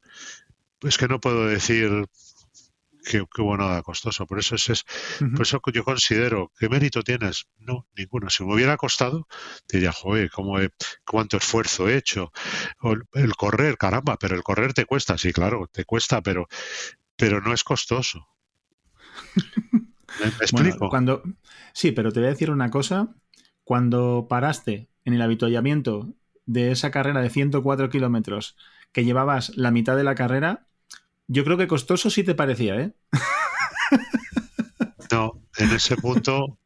es 0.82 0.97
que 0.97 1.08
no 1.08 1.20
puedo 1.20 1.47
decir 1.47 2.06
que, 3.06 3.22
hubo 3.22 3.58
nada 3.58 3.82
costoso. 3.84 4.26
Por 4.26 4.39
eso 4.39 4.56
es, 4.56 4.86
por 5.20 5.41
eso 5.41 5.62
yo 5.74 5.84
considero, 5.84 6.51
¿qué 6.58 6.68
mérito 6.68 7.03
tienes? 7.03 7.47
No, 7.60 7.88
ninguno. 7.95 8.30
Si 8.30 8.43
me 8.43 8.53
hubiera 8.53 8.76
costado, 8.78 9.28
diría, 9.70 9.91
joder, 9.91 10.30
¿cómo 10.32 10.58
cuánto 11.06 11.38
esfuerzo 11.38 11.88
he 11.88 11.97
hecho. 11.97 12.32
el, 13.14 13.36
correr, 13.36 13.78
caramba, 13.78 14.18
pero 14.18 14.36
el 14.36 14.43
correr 14.43 14.74
te 14.74 14.86
cuesta, 14.86 15.18
sí, 15.18 15.32
claro, 15.32 15.70
te 15.72 15.86
cuesta, 15.86 16.22
pero, 16.22 16.47
pero 17.16 17.41
no 17.41 17.53
es 17.53 17.64
costoso. 17.64 18.28
¿Me, 19.72 20.28
explico? 20.41 20.89
cuando, 20.89 21.24
sí, 21.74 21.91
pero 21.91 22.12
te 22.12 22.20
voy 22.20 22.28
a 22.28 22.32
decir 22.32 22.51
una 22.51 22.70
cosa. 22.70 23.16
Cuando 23.64 24.28
paraste 24.30 24.89
en 25.06 25.14
el 25.14 25.22
habituallamiento 25.22 26.14
de 26.45 26.72
esa 26.72 26.91
carrera 26.91 27.22
de 27.22 27.32
104 27.32 27.89
kilómetros 27.89 28.56
que 28.91 29.03
llevabas 29.03 29.56
la 29.58 29.72
mitad 29.72 29.97
de 29.97 30.03
la 30.03 30.14
carrera, 30.14 30.68
yo 31.28 31.43
creo 31.43 31.57
que 31.57 31.67
costoso 31.67 32.09
sí 32.09 32.23
te 32.23 32.36
parecía, 32.36 32.80
¿eh? 32.80 32.93
No, 35.11 35.41
en 35.57 35.71
ese 35.71 35.95
punto, 35.97 36.57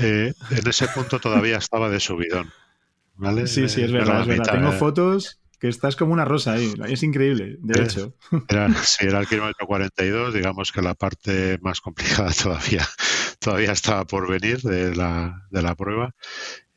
eh, 0.00 0.34
en 0.50 0.68
ese 0.68 0.88
punto 0.88 1.20
todavía 1.20 1.58
estaba 1.58 1.88
de 1.88 2.00
subidón. 2.00 2.52
¿vale? 3.14 3.46
Sí, 3.46 3.68
sí, 3.68 3.82
es 3.82 3.92
verdad, 3.92 4.22
es 4.22 4.26
verdad. 4.26 4.52
Tengo 4.52 4.72
fotos 4.72 5.40
que 5.58 5.68
estás 5.68 5.94
como 5.94 6.12
una 6.12 6.24
rosa 6.24 6.54
ahí. 6.54 6.72
Es 6.88 7.02
increíble, 7.02 7.56
de 7.60 7.82
hecho. 7.82 8.16
Era, 8.48 8.72
sí, 8.84 9.06
era 9.06 9.20
el 9.20 9.28
kilómetro 9.28 9.66
42, 9.66 10.34
digamos 10.34 10.72
que 10.72 10.82
la 10.82 10.94
parte 10.94 11.58
más 11.60 11.80
complicada 11.80 12.32
todavía, 12.42 12.86
todavía 13.38 13.72
estaba 13.72 14.06
por 14.06 14.28
venir 14.28 14.60
de 14.62 14.94
la, 14.96 15.46
de 15.50 15.62
la 15.62 15.74
prueba. 15.74 16.14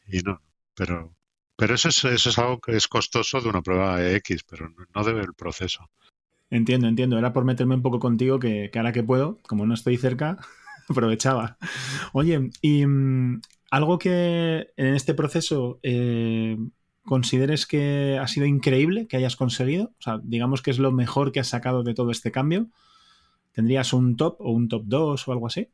Y 0.08 0.20
no, 0.20 0.42
pero, 0.76 1.16
pero 1.56 1.76
eso 1.76 1.90
es, 1.90 2.04
eso 2.04 2.30
es 2.30 2.38
algo 2.38 2.60
que 2.60 2.76
es 2.76 2.88
costoso 2.88 3.40
de 3.40 3.50
una 3.50 3.62
prueba 3.62 4.06
X, 4.06 4.44
pero 4.44 4.70
no 4.94 5.04
debe 5.04 5.22
el 5.22 5.34
proceso. 5.34 5.90
Entiendo, 6.54 6.88
entiendo. 6.88 7.18
Era 7.18 7.34
por 7.34 7.46
meterme 7.46 7.74
un 7.74 7.82
poco 7.82 7.98
contigo 7.98 8.38
que, 8.38 8.70
ahora 8.76 8.94
que 8.94 9.02
puedo, 9.02 9.40
como 9.48 9.66
no 9.66 9.74
estoy 9.74 9.98
cerca, 9.98 10.38
aprovechaba. 10.88 11.58
Oye, 12.14 12.52
y 12.62 12.86
mm, 12.86 13.42
algo 13.72 13.98
que 13.98 14.68
en 14.78 14.94
este 14.94 15.16
proceso 15.16 15.80
eh, 15.82 16.56
consideres 17.06 17.66
que 17.66 18.20
ha 18.22 18.28
sido 18.28 18.46
increíble 18.46 19.08
que 19.08 19.18
hayas 19.18 19.36
conseguido, 19.36 19.96
o 19.98 20.02
sea, 20.02 20.20
digamos 20.24 20.62
que 20.62 20.70
es 20.70 20.78
lo 20.78 20.92
mejor 20.92 21.32
que 21.32 21.40
has 21.40 21.48
sacado 21.48 21.82
de 21.82 21.96
todo 21.96 22.12
este 22.12 22.32
cambio. 22.32 22.68
¿Tendrías 23.52 23.92
un 23.92 24.16
top 24.16 24.36
o 24.40 24.52
un 24.52 24.68
top 24.68 24.84
2 24.86 25.28
o 25.28 25.32
algo 25.32 25.48
así? 25.48 25.70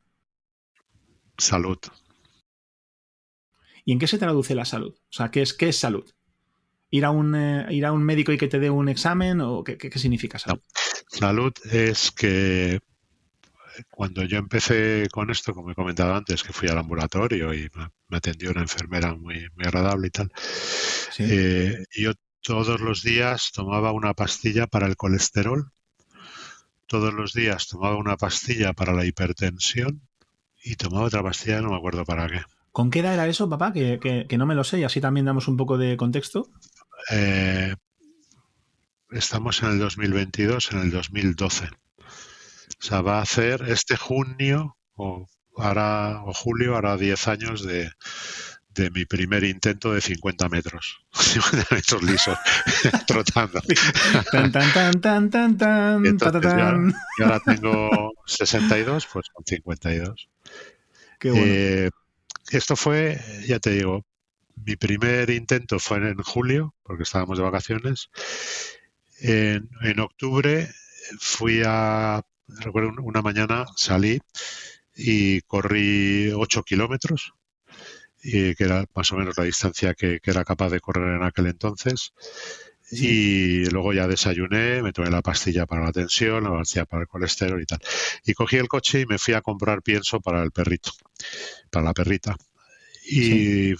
Salud. 1.37 1.79
¿Y 3.83 3.91
en 3.91 3.99
qué 3.99 4.07
se 4.07 4.17
traduce 4.17 4.55
la 4.55 4.63
salud? 4.63 4.95
O 4.97 5.11
sea, 5.11 5.29
¿qué 5.29 5.41
es, 5.41 5.53
qué 5.53 5.67
es 5.67 5.77
salud? 5.77 6.09
Ir 6.91 7.05
a 7.05 7.11
un, 7.11 7.35
eh, 7.35 7.67
ir 7.71 7.85
a 7.85 7.91
un 7.91 8.03
médico 8.03 8.31
y 8.31 8.37
que 8.37 8.47
te 8.47 8.59
dé 8.59 8.69
un 8.69 8.89
examen 8.89 9.41
o 9.41 9.63
qué, 9.63 9.77
significa 9.95 10.39
salud? 10.39 10.61
Salud 11.07 11.53
es 11.71 12.11
que 12.11 12.79
cuando 13.89 14.23
yo 14.23 14.37
empecé 14.37 15.07
con 15.11 15.29
esto, 15.29 15.53
como 15.53 15.71
he 15.71 15.75
comentado 15.75 16.13
antes, 16.13 16.43
que 16.43 16.53
fui 16.53 16.67
al 16.67 16.77
ambulatorio 16.77 17.53
y 17.53 17.69
me 18.07 18.17
atendió 18.17 18.51
una 18.51 18.61
enfermera 18.61 19.15
muy, 19.15 19.47
muy 19.55 19.65
agradable 19.65 20.07
y 20.07 20.11
tal, 20.11 20.31
eh, 21.19 21.85
yo 21.95 22.11
todos 22.41 22.81
los 22.81 23.03
días 23.03 23.51
tomaba 23.53 23.91
una 23.91 24.13
pastilla 24.13 24.67
para 24.67 24.87
el 24.87 24.97
colesterol, 24.97 25.71
todos 26.87 27.13
los 27.13 27.33
días 27.33 27.67
tomaba 27.67 27.95
una 27.97 28.17
pastilla 28.17 28.73
para 28.73 28.93
la 28.93 29.05
hipertensión 29.05 30.01
y 30.63 30.75
tomaba 30.75 31.05
otra 31.05 31.23
pastilla, 31.23 31.61
no 31.61 31.69
me 31.69 31.77
acuerdo 31.77 32.03
para 32.03 32.27
qué. 32.27 32.41
¿Con 32.71 32.91
qué 32.91 32.99
edad 32.99 33.13
era 33.13 33.27
eso, 33.27 33.49
papá? 33.49 33.73
Que, 33.73 33.99
que, 34.27 34.37
no 34.37 34.45
me 34.45 34.55
lo 34.55 34.63
sé 34.63 34.79
y 34.79 34.83
así 34.83 35.01
también 35.01 35.25
damos 35.25 35.47
un 35.47 35.57
poco 35.57 35.77
de 35.77 35.97
contexto. 35.97 36.49
Eh, 37.11 37.75
estamos 39.11 39.61
en 39.63 39.69
el 39.71 39.79
2022, 39.79 40.71
en 40.71 40.79
el 40.79 40.91
2012. 40.91 41.65
O 41.65 42.81
sea, 42.81 43.01
va 43.01 43.19
a 43.19 43.23
hacer 43.23 43.65
este 43.67 43.97
junio 43.97 44.77
o, 44.95 45.27
ahora, 45.57 46.23
o 46.23 46.33
julio, 46.33 46.75
hará 46.75 46.97
10 46.97 47.27
años 47.27 47.65
de, 47.65 47.91
mi 48.93 49.05
primer 49.05 49.43
intento 49.43 49.93
de 49.93 50.01
50 50.01 50.47
metros. 50.49 51.05
50 51.11 51.75
metros 51.75 52.03
lisos, 52.03 52.37
trotando. 53.07 53.61
Tan, 54.31 54.51
tan, 54.51 55.01
tan, 55.01 55.29
tan, 55.29 55.57
tan, 55.57 56.93
y 57.17 57.23
ahora 57.23 57.39
tengo 57.41 58.13
62, 58.25 59.07
pues 59.11 59.27
con 59.33 59.45
52. 59.45 60.29
Qué 61.19 61.31
bueno. 61.31 61.45
Eh, 61.45 61.89
esto 62.51 62.75
fue, 62.75 63.19
ya 63.47 63.59
te 63.59 63.71
digo, 63.71 64.05
mi 64.65 64.75
primer 64.75 65.29
intento 65.29 65.79
fue 65.79 65.97
en 65.97 66.17
julio, 66.17 66.75
porque 66.83 67.03
estábamos 67.03 67.37
de 67.37 67.43
vacaciones. 67.43 68.09
En, 69.21 69.99
octubre 69.99 70.69
fui 71.19 71.61
a, 71.65 72.21
recuerdo 72.47 72.93
una 73.01 73.21
mañana 73.21 73.65
salí 73.75 74.19
y 74.95 75.41
corrí 75.41 76.31
8 76.33 76.63
kilómetros, 76.63 77.33
y 78.21 78.55
que 78.55 78.63
era 78.63 78.85
más 78.95 79.11
o 79.11 79.17
menos 79.17 79.37
la 79.37 79.45
distancia 79.45 79.93
que, 79.93 80.19
era 80.23 80.43
capaz 80.43 80.69
de 80.69 80.79
correr 80.79 81.15
en 81.15 81.23
aquel 81.23 81.47
entonces. 81.47 82.13
Y 82.91 83.65
luego 83.65 83.93
ya 83.93 84.07
desayuné, 84.07 84.81
me 84.81 84.91
tomé 84.91 85.11
la 85.11 85.21
pastilla 85.21 85.67
para 85.67 85.85
la 85.85 85.91
tensión, 85.91 86.43
la 86.43 86.51
pastilla 86.51 86.85
para 86.85 87.03
el 87.03 87.07
colesterol 87.07 87.61
y 87.61 87.65
tal. 87.65 87.79
Y 88.25 88.33
cogí 88.33 88.57
el 88.57 88.67
coche 88.67 89.01
y 89.01 89.05
me 89.05 89.19
fui 89.19 89.35
a 89.35 89.41
comprar 89.41 89.83
pienso 89.83 90.19
para 90.19 90.41
el 90.41 90.51
perrito, 90.51 90.91
para 91.69 91.85
la 91.85 91.93
perrita. 91.93 92.35
Y 93.05 93.75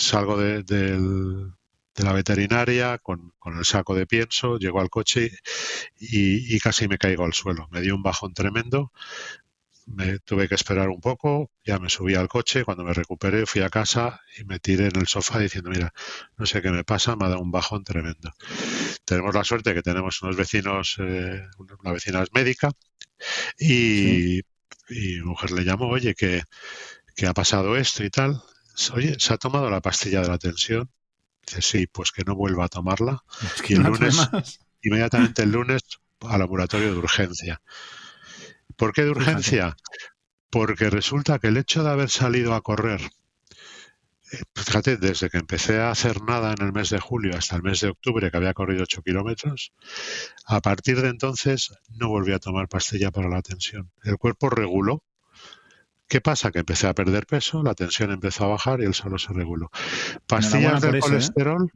salgo 0.00 0.38
de, 0.38 1.50
la 1.96 2.12
veterinaria 2.12 2.98
con, 2.98 3.32
el 3.44 3.64
saco 3.64 3.94
de 3.94 4.06
pienso, 4.06 4.58
llego 4.58 4.80
al 4.80 4.90
coche 4.90 5.30
y, 5.98 6.58
casi 6.60 6.88
me 6.88 6.98
caigo 6.98 7.24
al 7.24 7.34
suelo. 7.34 7.68
Me 7.70 7.80
dio 7.80 7.94
un 7.94 8.02
bajón 8.02 8.32
tremendo, 8.34 8.92
me 9.86 10.18
tuve 10.20 10.48
que 10.48 10.54
esperar 10.54 10.88
un 10.88 11.00
poco, 11.00 11.50
ya 11.64 11.78
me 11.78 11.90
subí 11.90 12.14
al 12.14 12.28
coche, 12.28 12.64
cuando 12.64 12.84
me 12.84 12.94
recuperé 12.94 13.44
fui 13.46 13.62
a 13.62 13.70
casa 13.70 14.20
y 14.38 14.44
me 14.44 14.58
tiré 14.58 14.86
en 14.86 14.96
el 14.96 15.06
sofá 15.08 15.38
diciendo, 15.38 15.70
mira, 15.70 15.92
no 16.38 16.46
sé 16.46 16.62
qué 16.62 16.70
me 16.70 16.84
pasa, 16.84 17.16
me 17.16 17.26
ha 17.26 17.28
dado 17.28 17.42
un 17.42 17.50
bajón 17.50 17.84
tremendo. 17.84 18.32
Tenemos 19.04 19.34
la 19.34 19.44
suerte 19.44 19.74
que 19.74 19.82
tenemos 19.82 20.22
unos 20.22 20.36
vecinos, 20.36 20.96
eh, 21.00 21.42
una 21.58 21.92
vecina 21.92 22.22
es 22.22 22.30
médica 22.32 22.70
y, 23.58 24.40
mi 24.88 25.20
mujer 25.22 25.52
le 25.52 25.64
llamó, 25.64 25.88
oye, 25.88 26.14
que, 26.14 26.42
que 27.14 27.26
ha 27.26 27.34
pasado 27.34 27.76
esto 27.76 28.04
y 28.04 28.10
tal 28.10 28.42
oye, 28.94 29.16
¿se 29.18 29.34
ha 29.34 29.36
tomado 29.36 29.68
la 29.70 29.80
pastilla 29.80 30.22
de 30.22 30.28
la 30.28 30.38
tensión? 30.38 30.90
Dice, 31.46 31.62
sí, 31.62 31.86
pues 31.86 32.12
que 32.12 32.24
no 32.24 32.34
vuelva 32.34 32.64
a 32.64 32.68
tomarla. 32.68 33.22
y 33.68 33.74
el 33.74 33.82
lunes, 33.82 34.16
inmediatamente 34.82 35.42
el 35.42 35.52
lunes, 35.52 35.82
al 36.20 36.38
laboratorio 36.38 36.92
de 36.92 36.98
urgencia. 36.98 37.60
¿Por 38.76 38.92
qué 38.92 39.02
de 39.04 39.10
urgencia? 39.10 39.76
Porque 40.50 40.90
resulta 40.90 41.38
que 41.38 41.48
el 41.48 41.56
hecho 41.56 41.82
de 41.82 41.90
haber 41.90 42.10
salido 42.10 42.54
a 42.54 42.62
correr, 42.62 43.00
eh, 44.32 44.38
fíjate, 44.54 44.96
desde 44.96 45.28
que 45.28 45.38
empecé 45.38 45.80
a 45.80 45.90
hacer 45.90 46.22
nada 46.22 46.54
en 46.56 46.64
el 46.64 46.72
mes 46.72 46.90
de 46.90 47.00
julio 47.00 47.36
hasta 47.36 47.56
el 47.56 47.62
mes 47.62 47.80
de 47.80 47.88
octubre, 47.90 48.30
que 48.30 48.36
había 48.36 48.54
corrido 48.54 48.84
8 48.84 49.02
kilómetros, 49.02 49.72
a 50.46 50.60
partir 50.60 51.00
de 51.02 51.08
entonces 51.08 51.72
no 51.88 52.08
volví 52.08 52.32
a 52.32 52.38
tomar 52.38 52.68
pastilla 52.68 53.10
para 53.10 53.28
la 53.28 53.42
tensión. 53.42 53.90
El 54.02 54.16
cuerpo 54.16 54.50
reguló 54.50 55.02
¿Qué 56.10 56.20
pasa? 56.20 56.50
Que 56.50 56.58
empecé 56.58 56.88
a 56.88 56.92
perder 56.92 57.24
peso, 57.24 57.62
la 57.62 57.76
tensión 57.76 58.10
empezó 58.10 58.44
a 58.44 58.48
bajar 58.48 58.80
y 58.80 58.84
el 58.84 58.94
solo 58.94 59.16
se 59.16 59.32
reguló. 59.32 59.70
Pastillas 60.26 60.82
del 60.82 60.96
¿eh? 60.96 60.98
colesterol, 60.98 61.70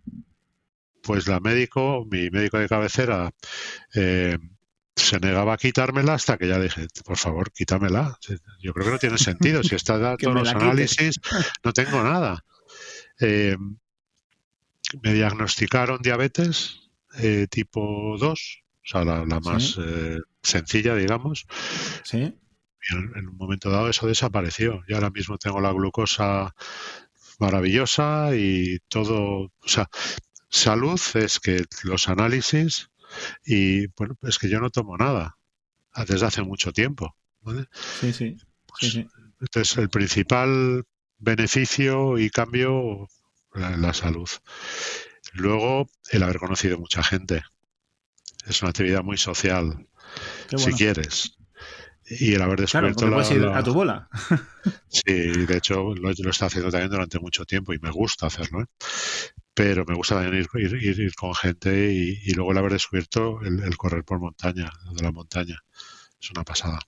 pues 1.05 1.29
la 1.29 1.39
médico, 1.39 2.05
mi 2.11 2.31
médico 2.31 2.59
de 2.59 2.69
cabecera, 2.69 3.31
eh, 3.95 4.37
se 4.97 5.21
negaba 5.21 5.55
a 5.55 5.57
quitármela 5.57 6.15
hasta 6.15 6.37
que 6.37 6.49
ya 6.49 6.59
dije, 6.59 6.89
por 7.05 7.17
favor, 7.17 7.53
quítamela. 7.53 8.19
Yo 8.61 8.73
creo 8.73 8.87
que 8.87 8.93
no 8.93 8.99
tiene 8.99 9.19
sentido. 9.19 9.63
Si 9.63 9.77
está 9.77 9.99
dando 9.99 10.33
los 10.35 10.49
análisis, 10.49 11.21
no 11.63 11.73
tengo 11.73 12.03
nada. 12.03 12.45
Eh, 13.21 13.57
me 15.01 15.15
diagnosticaron 15.15 16.03
diabetes 16.03 16.81
tipo 17.51 18.17
2, 18.19 18.23
o 18.23 18.37
sea, 18.83 19.05
la, 19.05 19.25
más 19.25 19.79
sencilla, 20.43 20.97
digamos. 20.97 21.47
Sí 22.03 22.35
y 22.89 22.95
en, 22.95 23.29
un 23.29 23.37
momento 23.37 23.71
dado 23.71 23.89
eso 23.89 24.07
desapareció. 24.07 24.83
Y 24.89 24.95
ahora 24.95 25.11
mismo 25.11 25.39
tengo 25.39 25.61
la 25.61 25.73
glucosa 25.73 26.55
maravillosa 27.39 28.31
y 28.35 28.79
todo, 28.89 29.53
o 29.61 29.69
sea, 29.69 29.89
salud 30.49 31.01
es 31.15 31.41
que 31.41 31.65
los 31.83 32.09
análisis 32.09 32.91
y 33.45 33.89
bueno, 33.89 34.17
es 34.23 34.39
que 34.39 34.49
yo 34.49 34.61
no 34.61 34.71
tomo 34.71 34.97
nada 34.97 35.37
desde 36.07 36.27
hace 36.27 36.43
mucho 36.43 36.73
tiempo. 36.73 37.17
Sí, 38.01 38.13
sí. 38.13 38.37
Pues, 38.67 38.97
entonces, 39.41 39.77
el 39.77 39.89
principal 39.89 40.85
beneficio 41.19 42.19
y 42.19 42.31
cambio, 42.31 43.09
la, 43.53 43.77
la 43.77 43.93
salud. 43.93 44.29
Luego, 45.33 45.89
el 46.11 46.23
haber 46.23 46.39
conocido 46.39 46.79
mucha 46.79 47.03
gente. 47.03 47.43
Es 48.47 48.63
una 48.63 48.71
actividad 48.71 49.03
muy 49.03 49.17
social, 49.17 49.87
si 50.57 50.73
quieres 50.73 51.37
y 52.07 52.35
el 52.35 52.43
haber 52.43 52.61
descubierto 52.61 53.09
la, 53.09 53.59
a 53.59 53.63
tu 53.63 53.73
bola. 53.73 54.09
sí, 54.89 55.13
de 55.47 55.57
hecho 55.57 55.95
lo, 55.95 56.13
lo 56.13 56.31
está 56.31 56.47
haciendo 56.47 56.71
también 56.71 56.91
durante 56.91 57.19
mucho 57.19 57.45
tiempo 57.45 57.73
y 57.73 57.79
me 57.79 57.91
gusta 57.91 58.27
hacerlo. 58.27 58.63
¿eh? 58.63 58.67
Pero 59.55 59.85
me 59.87 59.95
gusta 59.95 60.17
también 60.17 60.47
ir, 60.55 60.75
ir, 60.75 61.01
ir, 61.01 61.15
con 61.15 61.35
gente 61.35 61.93
y, 61.93 62.33
luego 62.35 62.53
el 62.53 62.59
haber 62.59 62.73
descubierto 62.73 63.41
el, 63.43 63.77
correr 63.77 64.05
por 64.05 64.19
montaña, 64.19 64.71
de 64.95 65.03
la 65.03 65.13
montaña. 65.13 65.63
es 66.21 66.31
una 66.31 66.45
pasada. 66.45 66.81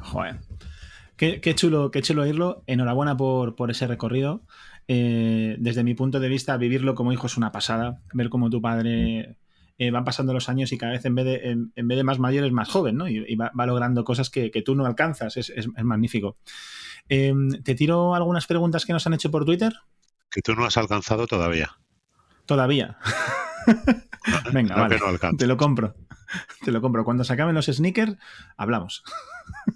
Joder. 0.00 0.40
Qué, 1.16 1.54
chulo, 1.54 1.90
qué 1.90 2.00
chulo 2.00 2.22
oírlo. 2.22 2.64
Enhorabuena 2.66 3.14
por, 3.14 3.54
por 3.54 3.70
ese 3.70 3.86
recorrido. 3.86 4.42
Eh, 4.88 5.56
desde 5.58 5.84
mi 5.84 5.94
punto 5.94 6.18
de 6.18 6.30
vista, 6.30 6.56
vivirlo 6.56 6.94
como 6.94 7.12
hijo 7.12 7.26
es 7.26 7.36
una 7.36 7.52
pasada. 7.52 8.00
Ver 8.14 8.30
cómo 8.30 8.48
tu 8.48 8.62
padre 8.62 9.36
eh, 9.80 9.90
van 9.90 10.04
pasando 10.04 10.34
los 10.34 10.50
años 10.50 10.72
y 10.72 10.76
cada 10.76 10.92
vez 10.92 11.06
en 11.06 11.14
vez 11.14 11.24
de, 11.24 11.36
en, 11.74 11.88
vez 11.88 11.96
de 11.96 12.04
más 12.04 12.18
mayor 12.18 12.44
es 12.44 12.52
más 12.52 12.68
joven, 12.68 12.98
¿no? 12.98 13.08
Y, 13.08 13.34
va, 13.34 13.50
logrando 13.64 14.04
cosas 14.04 14.28
que, 14.28 14.50
tú 14.62 14.74
no 14.74 14.84
alcanzas. 14.84 15.38
Es, 15.38 15.68
magnífico. 15.82 16.36
Em, 17.08 17.48
te 17.62 17.74
tiro 17.74 18.14
algunas 18.14 18.46
preguntas 18.46 18.84
que 18.84 18.92
nos 18.92 19.06
han 19.06 19.14
hecho 19.14 19.30
por 19.30 19.46
Twitter. 19.46 19.72
Que 20.30 20.42
tú 20.42 20.54
no 20.54 20.66
has 20.66 20.76
alcanzado 20.76 21.26
todavía. 21.26 21.78
Todavía. 22.44 22.98
Venga, 24.52 24.74
vale. 24.74 24.98
te 25.38 25.46
lo 25.46 25.56
compro. 25.56 25.94
Te 26.62 26.72
lo 26.72 26.82
compro. 26.82 27.02
Cuando 27.02 27.24
se 27.24 27.32
acaben 27.32 27.54
los 27.54 27.64
sneakers, 27.64 28.18
hablamos. 28.58 29.02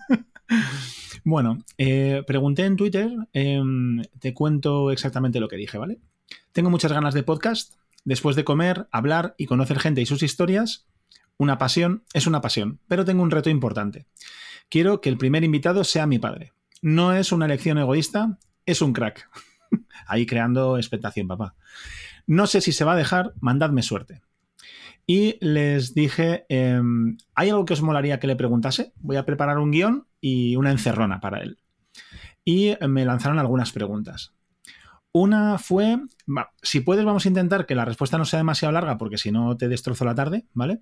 bueno, 1.25 1.65
eh, 1.79 2.23
pregunté 2.27 2.67
en 2.67 2.77
Twitter, 2.77 3.11
em, 3.33 4.03
te 4.21 4.35
cuento 4.35 4.91
exactamente 4.93 5.41
lo 5.41 5.49
que 5.49 5.57
dije, 5.57 5.79
¿vale? 5.79 5.99
Tengo 6.53 6.69
muchas 6.69 6.93
ganas 6.93 7.15
de 7.15 7.23
podcast. 7.23 7.75
Después 8.05 8.37
de 8.37 8.45
comer, 8.45 8.87
hablar 8.93 9.35
y 9.39 9.47
conocer 9.47 9.79
gente 9.79 10.03
y 10.03 10.07
sus 10.07 10.23
historias, 10.23 10.87
una 11.39 11.59
pasión 11.59 12.05
es 12.13 12.27
una 12.27 12.41
pasión, 12.41 12.81
pero 12.87 13.05
tengo 13.05 13.23
un 13.23 13.31
reto 13.31 13.51
importante. 13.51 14.07
Quiero 14.69 15.01
que 15.01 15.09
el 15.09 15.19
primer 15.19 15.43
invitado 15.43 15.85
sea 15.85 16.07
mi 16.07 16.19
padre. 16.19 16.53
No 16.83 17.15
es 17.15 17.33
una 17.33 17.47
elección 17.47 17.79
egoísta, 17.79 18.39
es 18.67 18.83
un 18.83 18.93
crack. 18.93 19.29
Ahí 20.07 20.27
creando 20.27 20.77
expectación, 20.77 21.29
papá. 21.29 21.55
No 22.27 22.47
sé 22.47 22.61
si 22.61 22.73
se 22.73 22.85
va 22.85 22.93
a 22.93 22.97
dejar, 22.97 23.33
mandadme 23.41 23.83
suerte. 23.83 24.23
Y 25.07 25.37
les 25.45 25.95
dije, 25.95 26.47
em, 26.49 27.19
¿hay 27.35 27.51
algo 27.51 27.65
que 27.65 27.75
os 27.75 27.83
molaría 27.83 28.21
que 28.21 28.27
le 28.27 28.37
preguntase? 28.37 28.93
Voy 28.97 29.17
a 29.17 29.27
preparar 29.27 29.59
un 29.59 29.71
guion 29.71 30.07
y 30.21 30.57
una 30.57 30.71
encerrona 30.71 31.21
para 31.21 31.41
él. 31.41 31.59
Y 32.45 32.75
me 32.89 33.05
lanzaron 33.05 33.39
algunas 33.39 33.73
preguntas. 33.73 34.35
Una 35.15 35.59
fue, 35.59 35.99
si 36.63 36.81
puedes 36.81 37.05
vamos 37.05 37.25
a 37.25 37.29
intentar 37.29 37.65
que 37.65 37.75
la 37.75 37.87
respuesta 37.87 38.19
no 38.19 38.27
sea 38.27 38.39
demasiado 38.39 38.73
larga 38.73 38.99
porque 38.99 39.17
si 39.17 39.31
no 39.31 39.57
te 39.57 39.69
destrozo 39.69 40.05
la 40.05 40.15
tarde, 40.15 40.45
¿vale? 40.53 40.81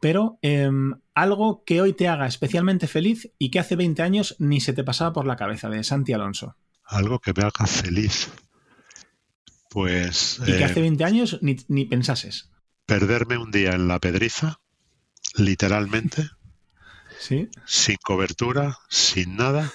Pero 0.00 0.38
em, 0.42 0.94
algo 1.14 1.62
que 1.64 1.80
hoy 1.80 1.92
te 1.92 2.08
haga 2.08 2.26
especialmente 2.26 2.88
feliz 2.88 3.30
y 3.38 3.50
que 3.50 3.60
hace 3.60 3.76
20 3.76 4.02
años 4.02 4.34
ni 4.40 4.60
se 4.60 4.72
te 4.72 4.82
pasaba 4.82 5.12
por 5.12 5.26
la 5.26 5.36
cabeza, 5.36 5.68
de 5.68 5.84
Santi 5.84 6.12
Alonso. 6.12 6.56
Algo 6.84 7.20
que 7.20 7.32
me 7.36 7.42
haga 7.42 7.66
feliz. 7.66 8.32
Pues... 9.70 10.40
Y 10.46 10.56
que 10.56 10.64
hace 10.64 10.80
20 10.80 11.02
eh, 11.02 11.06
años 11.06 11.38
ni, 11.42 11.56
ni 11.68 11.84
pensases 11.84 12.50
perderme 12.86 13.38
un 13.38 13.50
día 13.50 13.72
en 13.72 13.88
la 13.88 13.98
pedriza, 13.98 14.60
literalmente, 15.34 16.28
¿Sí? 17.18 17.48
sin 17.66 17.96
cobertura, 18.02 18.78
sin 18.88 19.36
nada. 19.36 19.72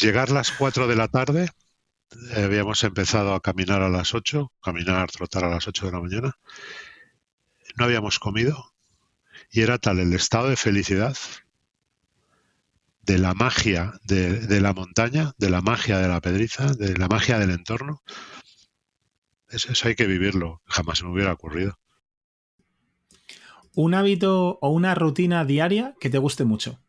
Llegar 0.00 0.30
las 0.30 0.52
4 0.52 0.86
de 0.86 0.96
la 0.96 1.08
tarde, 1.08 1.48
habíamos 2.36 2.84
empezado 2.84 3.34
a 3.34 3.40
caminar 3.40 3.82
a 3.82 3.88
las 3.88 4.14
8, 4.14 4.52
caminar, 4.62 5.10
trotar 5.10 5.44
a 5.44 5.50
las 5.50 5.66
8 5.66 5.86
de 5.86 5.92
la 5.92 6.00
mañana. 6.00 6.38
No 7.76 7.84
habíamos 7.84 8.18
comido 8.18 8.72
y 9.50 9.62
era 9.62 9.78
tal 9.78 9.98
el 9.98 10.12
estado 10.12 10.48
de 10.48 10.56
felicidad 10.56 11.16
de 13.02 13.18
la 13.18 13.34
magia 13.34 13.92
de, 14.04 14.40
de, 14.40 14.60
la 14.60 14.72
montaña, 14.72 15.32
de 15.38 15.50
la 15.50 15.60
magia 15.60 15.98
de 15.98 16.08
la 16.08 16.20
pedriza, 16.20 16.72
de 16.74 16.96
la 16.96 17.08
magia 17.08 17.38
del 17.38 17.50
entorno, 17.50 18.02
eso, 19.54 19.88
hay 19.88 19.94
que 19.94 20.06
vivirlo. 20.06 20.62
Jamás 20.66 21.02
me 21.02 21.10
hubiera 21.10 21.32
ocurrido. 21.32 21.78
Un 23.76 23.94
hábito 23.94 24.58
o 24.60 24.70
una 24.70 24.94
rutina 24.94 25.44
diaria 25.44 25.94
que 26.00 26.10
te 26.10 26.18
guste 26.18 26.44
mucho. 26.44 26.80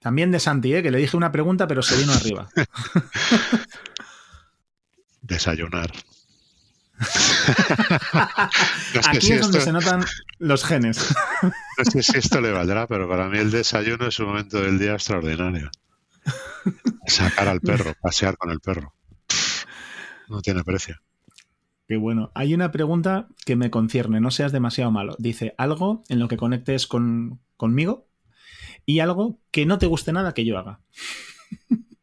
También 0.00 0.30
de 0.30 0.40
Santi, 0.40 0.74
¿eh? 0.74 0.82
que 0.82 0.90
le 0.90 0.98
dije 0.98 1.16
una 1.16 1.32
pregunta, 1.32 1.66
pero 1.66 1.82
se 1.82 1.96
vino 1.96 2.12
arriba. 2.12 2.48
Desayunar. 5.22 5.90
Aquí 9.08 9.32
es 9.32 9.40
donde 9.40 9.60
se 9.60 9.72
notan 9.72 10.04
los 10.38 10.64
genes. 10.64 11.14
no 11.42 11.84
sé 11.84 12.02
si 12.02 12.18
esto 12.18 12.40
le 12.40 12.50
valdrá, 12.50 12.86
pero 12.86 13.08
para 13.08 13.28
mí 13.28 13.38
el 13.38 13.50
desayuno 13.50 14.06
es 14.06 14.18
un 14.18 14.26
momento 14.26 14.60
del 14.60 14.78
día 14.78 14.94
extraordinario. 14.94 15.70
Sacar 17.06 17.48
al 17.48 17.60
perro, 17.60 17.94
pasear 18.00 18.36
con 18.36 18.50
el 18.50 18.60
perro. 18.60 18.94
No 20.28 20.42
tiene 20.42 20.64
precio. 20.64 20.96
Qué 21.86 21.96
bueno. 21.96 22.30
Hay 22.34 22.52
una 22.52 22.70
pregunta 22.70 23.28
que 23.46 23.56
me 23.56 23.70
concierne, 23.70 24.20
no 24.20 24.30
seas 24.30 24.52
demasiado 24.52 24.90
malo. 24.90 25.16
Dice, 25.18 25.54
algo 25.56 26.02
en 26.08 26.18
lo 26.18 26.28
que 26.28 26.36
conectes 26.36 26.86
con, 26.86 27.40
conmigo 27.56 28.07
y 28.88 29.00
algo 29.00 29.38
que 29.50 29.66
no 29.66 29.76
te 29.76 29.84
guste 29.84 30.14
nada 30.14 30.32
que 30.32 30.46
yo 30.46 30.58
haga. 30.58 30.80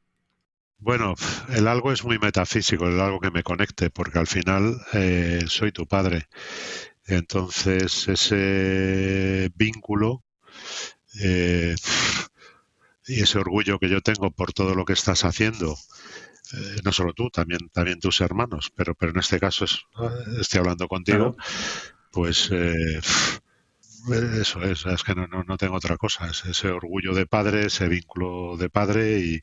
Bueno, 0.77 1.15
el 1.49 1.67
algo 1.67 1.91
es 1.91 2.03
muy 2.03 2.19
metafísico, 2.19 2.85
el 2.87 2.99
algo 2.99 3.19
que 3.19 3.31
me 3.31 3.41
conecte, 3.41 3.89
porque 3.89 4.19
al 4.19 4.27
final 4.27 4.79
eh, 4.93 5.41
soy 5.47 5.71
tu 5.71 5.87
padre. 5.87 6.27
Entonces, 7.07 8.07
ese 8.07 9.51
vínculo 9.55 10.23
eh, 11.23 11.73
y 13.07 13.21
ese 13.23 13.39
orgullo 13.39 13.79
que 13.79 13.89
yo 13.89 14.01
tengo 14.01 14.29
por 14.29 14.53
todo 14.53 14.75
lo 14.75 14.85
que 14.85 14.93
estás 14.93 15.25
haciendo, 15.25 15.75
eh, 16.53 16.81
no 16.83 16.91
solo 16.91 17.13
tú, 17.13 17.31
también, 17.31 17.67
también 17.73 17.99
tus 17.99 18.21
hermanos, 18.21 18.71
pero, 18.75 18.93
pero 18.93 19.11
en 19.11 19.17
este 19.17 19.39
caso 19.39 19.65
es, 19.65 19.79
estoy 20.39 20.59
hablando 20.59 20.87
contigo, 20.87 21.35
pues 22.11 22.49
eh, 22.51 22.99
eso 24.13 24.61
es, 24.63 24.85
es 24.85 25.03
que 25.03 25.15
no, 25.15 25.27
no, 25.27 25.57
tengo 25.57 25.75
otra 25.75 25.97
cosa, 25.97 26.27
es 26.27 26.45
ese 26.45 26.69
orgullo 26.69 27.13
de 27.13 27.25
padre, 27.25 27.67
ese 27.67 27.87
vínculo 27.87 28.57
de 28.57 28.69
padre 28.69 29.19
y, 29.19 29.41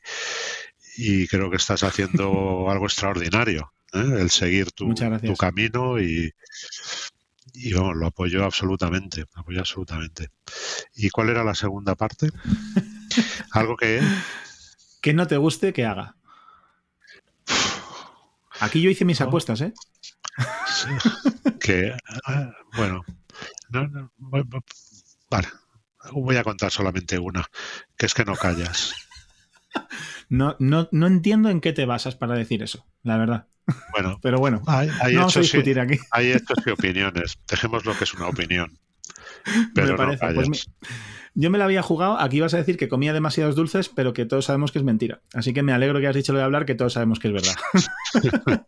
y 0.97 1.27
creo 1.27 1.49
que 1.49 1.57
estás 1.57 1.83
haciendo 1.83 2.69
algo 2.69 2.85
extraordinario, 2.85 3.73
¿eh? 3.93 4.17
el 4.19 4.29
seguir 4.29 4.71
tu, 4.71 4.93
tu 4.93 5.35
camino 5.35 5.99
y, 5.99 6.31
y 7.53 7.73
vamos, 7.73 7.95
lo 7.95 8.07
apoyo 8.07 8.43
absolutamente, 8.43 9.25
lo 9.33 9.41
apoyo 9.41 9.59
absolutamente. 9.59 10.29
¿Y 10.95 11.09
cuál 11.09 11.29
era 11.29 11.43
la 11.43 11.55
segunda 11.55 11.95
parte? 11.95 12.29
Algo 13.51 13.77
que... 13.77 14.01
Que 15.01 15.13
no 15.13 15.27
te 15.27 15.37
guste 15.37 15.73
que 15.73 15.85
haga. 15.85 16.15
Aquí 18.59 18.81
yo 18.81 18.89
hice 18.89 19.05
mis 19.05 19.21
apuestas, 19.21 19.61
¿eh? 19.61 19.73
que, 21.59 21.95
ah, 22.25 22.51
bueno, 22.77 23.03
vale, 25.29 25.47
voy 26.11 26.37
a 26.37 26.43
contar 26.43 26.71
solamente 26.71 27.19
una, 27.19 27.45
que 27.97 28.05
es 28.05 28.13
que 28.13 28.25
no 28.25 28.35
callas. 28.35 28.93
No, 30.29 30.55
no, 30.57 30.87
no 30.91 31.07
entiendo 31.07 31.49
en 31.49 31.61
qué 31.61 31.73
te 31.73 31.85
basas 31.85 32.15
para 32.15 32.35
decir 32.35 32.63
eso, 32.63 32.87
la 33.03 33.17
verdad. 33.17 33.47
Bueno, 33.91 34.19
pero 34.21 34.39
bueno, 34.39 34.61
hay, 34.65 34.89
vamos 35.15 35.37
a 35.37 35.41
discutir 35.41 35.79
aquí. 35.79 35.99
Hay 36.11 36.31
hechos 36.31 36.57
y 36.65 36.69
opiniones. 36.71 37.37
Dejemos 37.47 37.85
lo 37.85 37.95
que 37.95 38.03
es 38.03 38.13
una 38.13 38.27
opinión. 38.27 38.79
Pero 39.75 39.97
no 39.97 40.17
pues. 40.17 40.69
Yo 41.35 41.49
me 41.49 41.57
la 41.57 41.65
había 41.65 41.81
jugado, 41.81 42.19
aquí 42.19 42.37
ibas 42.37 42.53
a 42.53 42.57
decir 42.57 42.77
que 42.77 42.87
comía 42.87 43.13
demasiados 43.13 43.55
dulces, 43.55 43.89
pero 43.89 44.13
que 44.13 44.25
todos 44.25 44.45
sabemos 44.45 44.71
que 44.71 44.79
es 44.79 44.85
mentira. 44.85 45.21
Así 45.33 45.53
que 45.53 45.63
me 45.63 45.73
alegro 45.73 45.99
que 45.99 46.07
has 46.07 46.15
dicho 46.15 46.31
lo 46.31 46.39
de 46.39 46.45
hablar, 46.45 46.65
que 46.65 46.75
todos 46.75 46.93
sabemos 46.93 47.19
que 47.19 47.29
es 47.29 47.33
verdad. 47.33 48.65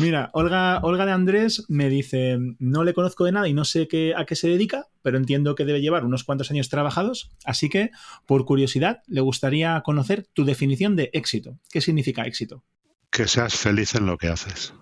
Mira, 0.00 0.30
Olga, 0.32 0.80
Olga 0.82 1.04
de 1.04 1.12
Andrés 1.12 1.66
me 1.68 1.90
dice, 1.90 2.38
no 2.58 2.84
le 2.84 2.94
conozco 2.94 3.24
de 3.26 3.32
nada 3.32 3.48
y 3.48 3.52
no 3.52 3.66
sé 3.66 3.86
qué, 3.86 4.14
a 4.16 4.24
qué 4.24 4.34
se 4.34 4.48
dedica, 4.48 4.86
pero 5.02 5.18
entiendo 5.18 5.54
que 5.54 5.66
debe 5.66 5.82
llevar 5.82 6.06
unos 6.06 6.24
cuantos 6.24 6.50
años 6.50 6.70
trabajados, 6.70 7.30
así 7.44 7.68
que, 7.68 7.90
por 8.24 8.46
curiosidad, 8.46 9.02
le 9.08 9.20
gustaría 9.20 9.78
conocer 9.84 10.26
tu 10.32 10.46
definición 10.46 10.96
de 10.96 11.10
éxito. 11.12 11.58
¿Qué 11.70 11.82
significa 11.82 12.24
éxito? 12.24 12.64
Que 13.10 13.28
seas 13.28 13.54
feliz 13.54 13.94
en 13.94 14.06
lo 14.06 14.16
que 14.16 14.28
haces. 14.28 14.72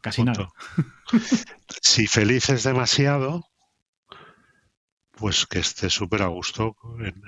Casi 0.00 0.22
nada. 0.22 0.48
si 1.82 2.06
feliz 2.06 2.50
es 2.50 2.62
demasiado, 2.62 3.48
pues 5.10 5.46
que 5.46 5.58
estés 5.58 5.92
súper 5.92 6.22
a 6.22 6.26
gusto 6.26 6.76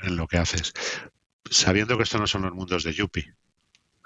en, 0.04 0.16
lo 0.16 0.28
que 0.28 0.38
haces. 0.38 0.72
Sabiendo 1.50 1.96
que 1.96 2.04
esto 2.04 2.18
no 2.18 2.28
son 2.28 2.42
los 2.42 2.52
mundos 2.52 2.84
de 2.84 2.92
Yuppie. 2.92 3.34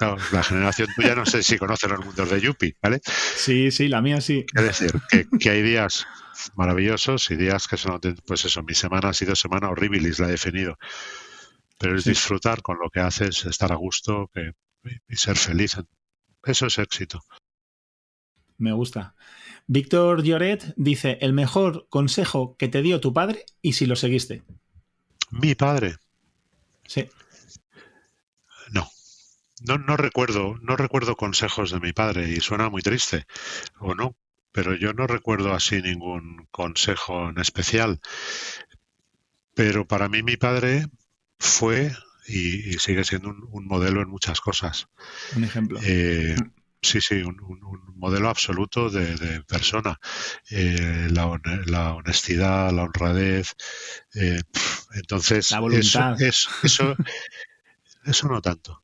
La 0.01 0.43
generación 0.43 0.89
tuya 0.97 1.15
no 1.15 1.27
sé 1.27 1.43
si 1.43 1.59
conoce 1.59 1.89
los 1.89 2.05
mundos 2.05 2.31
de 2.31 2.41
Yuppie, 2.41 2.77
¿vale? 2.83 3.01
Sí, 3.05 3.71
sí, 3.71 3.89
la 3.89 4.01
mía 4.01 4.21
sí. 4.21 4.47
Es 4.55 4.63
decir, 4.63 4.93
que, 5.39 5.51
hay 5.51 5.63
días 5.63 6.07
maravillosos 6.55 7.31
y 7.31 7.37
días 7.37 7.69
que 7.69 7.77
son, 7.77 8.01
pues 8.27 8.45
eso, 8.45 8.63
mi 8.63 8.75
semana 8.75 9.11
ha 9.11 9.13
sido 9.13 9.37
semana 9.37 9.69
horrible 9.69 10.09
y 10.09 10.21
la 10.21 10.29
he 10.29 10.33
definido. 10.33 10.79
Pero 11.79 11.97
es 11.97 12.05
disfrutar 12.05 12.63
con 12.63 12.79
lo 12.79 12.91
que 12.91 13.01
haces, 13.01 13.45
estar 13.45 13.73
a 13.73 13.77
gusto 13.77 14.31
y 15.09 15.17
ser 15.17 15.37
feliz. 15.37 15.77
Eso 16.45 16.67
es 16.67 16.79
éxito. 16.79 17.23
Me 18.59 18.73
gusta. 18.73 19.15
Víctor 19.67 20.23
Lloret 20.23 20.75
dice, 20.77 21.19
el 21.21 21.33
mejor 21.33 21.87
consejo 21.89 22.57
que 22.59 22.69
te 22.69 22.83
dio 22.83 23.01
tu 23.01 23.13
padre 23.13 23.45
y 23.63 23.75
si 23.75 23.87
lo 23.87 23.97
seguiste. 23.97 24.43
Mi 25.31 25.55
padre. 25.55 25.97
Sí. 26.87 27.09
No. 29.61 29.79
No, 29.79 29.97
recuerdo, 29.97 30.57
no 30.63 30.77
recuerdo 30.77 31.17
consejos 31.17 31.71
de 31.71 31.81
mi 31.81 31.93
padre 31.93 32.29
y 32.31 32.41
suena 32.41 32.69
muy 32.69 32.83
triste, 32.83 33.27
o 33.79 33.95
no, 33.95 34.17
pero 34.53 34.75
yo 34.75 34.93
no 34.93 35.07
recuerdo 35.07 35.53
así 35.53 35.81
ningún 35.83 36.47
consejo 36.51 37.29
en 37.29 37.39
especial. 37.39 38.01
Pero 39.55 39.87
para 39.87 40.09
mí 40.09 40.23
mi 40.23 40.37
padre 40.37 40.87
fue 41.39 41.93
y, 42.27 42.79
sigue 42.79 43.05
siendo 43.05 43.29
un, 43.29 43.67
modelo 43.67 44.03
en 44.03 44.09
muchas 44.09 44.41
cosas. 44.41 44.89
Un 45.37 45.45
ejemplo. 45.45 45.81
Eh, 45.83 46.37
sí, 46.81 47.01
sí, 47.01 47.23
un, 47.23 47.37
modelo 47.97 48.29
absoluto 48.29 48.89
de, 48.91 49.43
persona. 49.43 49.99
Eh, 50.51 51.09
la, 51.11 51.95
honestidad, 51.95 52.73
la 52.73 52.85
honradez. 52.85 53.55
Eh, 54.15 54.41
entonces, 54.95 55.51
la 55.51 55.61
voluntad. 55.61 56.21
Eso, 56.21 56.51
eso, 56.63 56.97
eso, 58.05 58.29
no 58.29 58.41
tanto. 58.41 58.83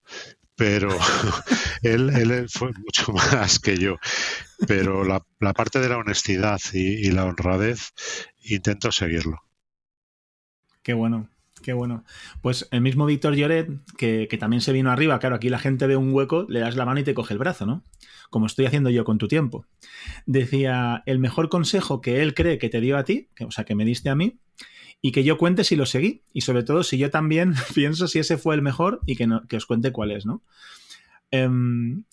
Pero 0.57 0.89
él, 1.83 2.47
fue 2.49 2.73
mucho 2.73 3.13
más 3.13 3.59
que 3.59 3.77
yo. 3.77 3.97
Pero 4.67 5.05
la, 5.05 5.21
parte 5.53 5.79
de 5.79 5.89
la 5.89 5.99
honestidad 5.99 6.59
y, 6.73 7.11
la 7.11 7.27
honradez 7.27 7.93
intento 8.43 8.91
seguirlo. 8.91 9.43
Qué 10.83 10.95
bueno. 10.95 11.29
Qué 11.63 11.73
bueno. 11.73 12.05
Pues 12.43 12.69
el 12.71 12.81
mismo 12.81 13.07
Víctor 13.07 13.35
Lloret, 13.35 13.69
que, 13.97 14.29
también 14.39 14.61
se 14.61 14.73
vino 14.73 14.91
arriba, 14.91 15.19
claro, 15.19 15.37
aquí 15.37 15.49
la 15.49 15.59
gente 15.59 15.87
ve 15.87 15.97
un 15.97 16.13
hueco, 16.13 16.47
le 16.49 16.61
das 16.61 16.77
la 16.77 16.85
mano 16.85 17.01
y 17.01 17.05
te 17.05 17.15
coge 17.15 17.33
el 17.35 17.39
brazo, 17.39 17.67
¿no? 17.67 17.83
Como 18.31 18.47
estoy 18.47 18.67
haciendo 18.67 18.91
yo 18.91 19.05
con 19.05 19.19
tu 19.19 19.27
tiempo. 19.27 19.67
Decía, 20.27 21.03
el 21.07 21.19
mejor 21.19 21.49
consejo 21.49 22.01
que 22.01 22.23
él 22.23 22.35
cree 22.35 22.59
que 22.59 22.69
te 22.69 22.81
dio 22.81 22.97
a 22.97 23.05
ti, 23.05 23.31
o 23.45 23.51
sea, 23.51 23.65
que 23.65 23.75
me 23.75 23.85
diste 23.85 24.11
a 24.11 24.15
mí, 24.15 24.39
y 25.01 25.13
que 25.13 25.25
yo 25.25 25.39
cuente 25.39 25.65
si 25.65 25.77
lo 25.77 25.87
seguí, 25.87 26.23
y 26.33 26.41
sobre 26.41 26.63
todo 26.63 26.83
si 26.83 26.99
yo 26.99 27.11
también 27.11 27.55
pienso 27.75 28.09
si 28.09 28.19
ese 28.19 28.39
fue 28.39 28.55
el 28.55 28.63
mejor 28.63 29.01
y 29.07 29.17
que, 29.17 29.29
que 29.49 29.57
os 29.57 29.67
cuente 29.67 29.93
cuál 29.93 30.11
es, 30.11 30.27
¿no? 30.27 30.43
Em, 31.31 32.05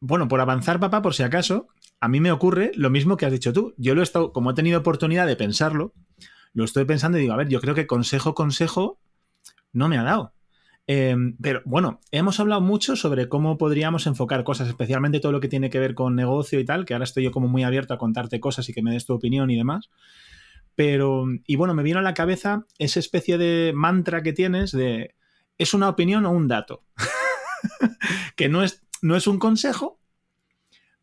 bueno, 0.00 0.28
por 0.28 0.40
avanzar, 0.40 0.80
papá, 0.80 1.02
por 1.02 1.14
si 1.14 1.22
acaso, 1.22 1.68
a 2.00 2.08
mí 2.08 2.20
me 2.20 2.32
ocurre 2.32 2.72
lo 2.74 2.90
mismo 2.90 3.16
que 3.16 3.26
has 3.26 3.32
dicho 3.32 3.52
tú. 3.52 3.74
Yo 3.78 3.94
lo 3.94 4.02
he 4.02 4.04
estado, 4.04 4.32
como 4.32 4.50
he 4.50 4.54
tenido 4.54 4.78
oportunidad 4.78 5.26
de 5.26 5.36
pensarlo, 5.36 5.94
lo 6.52 6.64
estoy 6.64 6.84
pensando 6.84 7.18
y 7.18 7.22
digo, 7.22 7.32
a 7.32 7.36
ver, 7.36 7.48
yo 7.48 7.60
creo 7.60 7.74
que 7.74 7.86
consejo, 7.86 8.34
consejo 8.34 8.98
no 9.72 9.88
me 9.88 9.98
ha 9.98 10.02
dado. 10.02 10.34
Em, 10.86 11.36
pero 11.40 11.62
bueno, 11.64 12.00
hemos 12.10 12.38
hablado 12.40 12.60
mucho 12.60 12.94
sobre 12.94 13.28
cómo 13.28 13.56
podríamos 13.56 14.06
enfocar 14.06 14.44
cosas, 14.44 14.68
especialmente 14.68 15.18
todo 15.18 15.32
lo 15.32 15.40
que 15.40 15.48
tiene 15.48 15.70
que 15.70 15.78
ver 15.78 15.94
con 15.94 16.14
negocio 16.14 16.60
y 16.60 16.64
tal, 16.64 16.84
que 16.84 16.92
ahora 16.92 17.04
estoy 17.04 17.24
yo 17.24 17.30
como 17.30 17.48
muy 17.48 17.62
abierto 17.62 17.94
a 17.94 17.98
contarte 17.98 18.38
cosas 18.40 18.68
y 18.68 18.74
que 18.74 18.82
me 18.82 18.92
des 18.92 19.06
tu 19.06 19.14
opinión 19.14 19.50
y 19.50 19.56
demás. 19.56 19.88
Pero, 20.76 21.26
y 21.46 21.56
bueno, 21.56 21.74
me 21.74 21.82
vino 21.82 21.98
a 21.98 22.02
la 22.02 22.14
cabeza 22.14 22.66
esa 22.78 23.00
especie 23.00 23.38
de 23.38 23.72
mantra 23.74 24.22
que 24.22 24.32
tienes 24.32 24.72
de, 24.72 25.14
¿es 25.58 25.74
una 25.74 25.88
opinión 25.88 26.26
o 26.26 26.32
un 26.32 26.48
dato? 26.48 26.82
que 28.36 28.48
no 28.48 28.62
es, 28.62 28.82
no 29.02 29.16
es 29.16 29.26
un 29.26 29.38
consejo, 29.38 30.00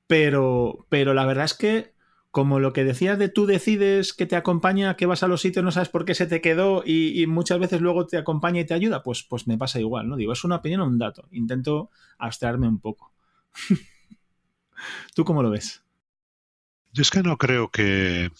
pero, 0.07 0.86
pero 0.89 1.13
la 1.13 1.26
verdad 1.26 1.45
es 1.45 1.53
que 1.53 1.93
como 2.32 2.59
lo 2.59 2.72
que 2.72 2.86
decías 2.86 3.19
de 3.19 3.28
tú 3.28 3.45
decides 3.45 4.13
que 4.13 4.26
te 4.26 4.38
acompaña, 4.38 4.95
que 4.95 5.05
vas 5.05 5.22
a 5.22 5.28
los 5.28 5.41
sitios, 5.41 5.65
no 5.65 5.72
sabes 5.72 5.89
por 5.89 6.05
qué 6.05 6.15
se 6.15 6.28
te 6.28 6.39
quedó 6.41 6.82
y, 6.86 7.26
muchas 7.28 7.59
veces 7.59 7.82
luego 7.82 8.07
te 8.07 8.17
acompaña 8.17 8.61
y 8.61 8.65
te 8.65 8.74
ayuda, 8.74 9.03
pues, 9.03 9.24
pues 9.24 9.47
me 9.47 9.57
pasa 9.57 9.82
igual, 9.82 10.07
¿no? 10.07 10.15
Digo, 10.15 10.32
es 10.32 10.43
una 10.45 10.55
opinión 10.55 10.82
o 10.82 10.86
un 10.86 10.97
dato. 10.97 11.28
Intento 11.32 11.91
abstraerme 12.17 12.69
un 12.69 12.80
poco. 12.80 13.11
¿Tú 15.15 15.26
cómo 15.26 15.43
lo 15.43 15.49
ves? 15.49 15.84
Yo 16.93 17.01
es 17.01 17.11
que 17.11 17.22
no 17.22 17.38
creo 17.38 17.69
que... 17.69 18.32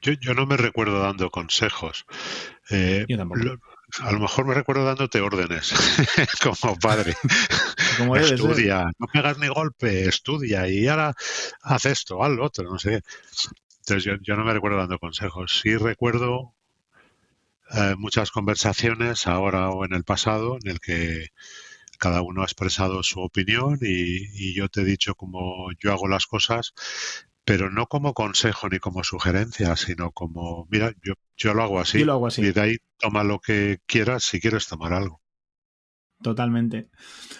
Yo, 0.00 0.34
no 0.34 0.46
me 0.46 0.56
recuerdo 0.56 1.00
dando 1.00 1.30
consejos. 1.30 2.06
Eh, 2.70 3.04
yo 3.08 3.16
tampoco. 3.16 3.40
a 4.00 4.12
lo 4.12 4.20
mejor 4.20 4.46
me 4.46 4.54
recuerdo 4.54 4.84
dándote 4.84 5.20
órdenes 5.20 5.72
como 6.42 6.78
padre. 6.78 7.14
Como 7.98 8.16
estudia, 8.16 8.86
no 8.98 9.06
pegas 9.12 9.36
ni 9.38 9.48
golpe, 9.48 10.08
estudia 10.08 10.66
y 10.68 10.86
ahora 10.86 11.12
haz 11.60 11.86
esto, 11.86 12.22
haz 12.22 12.30
lo 12.30 12.44
otro, 12.44 12.64
no 12.64 12.78
sé. 12.78 13.02
Entonces 13.80 14.18
yo, 14.22 14.36
no 14.36 14.44
me 14.44 14.54
recuerdo 14.54 14.78
dando 14.78 14.98
consejos. 14.98 15.60
Sí 15.60 15.76
recuerdo 15.76 16.54
eh, 17.74 17.94
muchas 17.98 18.30
conversaciones 18.30 19.26
ahora 19.26 19.70
o 19.70 19.84
en 19.84 19.92
el 19.92 20.04
pasado 20.04 20.56
en 20.62 20.70
el 20.70 20.80
que 20.80 21.28
cada 22.00 22.22
uno 22.22 22.42
ha 22.42 22.44
expresado 22.44 23.02
su 23.02 23.20
opinión 23.20 23.78
y, 23.82 24.54
yo 24.54 24.68
te 24.68 24.80
he 24.80 24.84
dicho 24.84 25.14
cómo 25.14 25.70
yo 25.78 25.92
hago 25.92 26.08
las 26.08 26.26
cosas, 26.26 26.72
pero 27.50 27.68
no 27.68 27.88
como 27.88 28.14
consejo 28.14 28.68
ni 28.68 28.78
como 28.78 29.02
sugerencia, 29.02 29.74
sino 29.74 30.12
como, 30.12 30.68
mira, 30.70 30.92
yo, 31.02 31.14
yo 31.36 31.52
lo 31.52 31.64
hago 31.64 31.80
así. 31.80 31.98
Yo 31.98 32.06
lo 32.06 32.12
hago 32.12 32.28
así. 32.28 32.42
Y 32.42 32.52
de 32.52 32.60
ahí 32.60 32.76
toma 32.96 33.24
lo 33.24 33.40
que 33.40 33.80
quieras 33.86 34.22
si 34.22 34.40
quieres 34.40 34.68
tomar 34.68 34.92
algo. 34.92 35.20
Totalmente. 36.22 36.90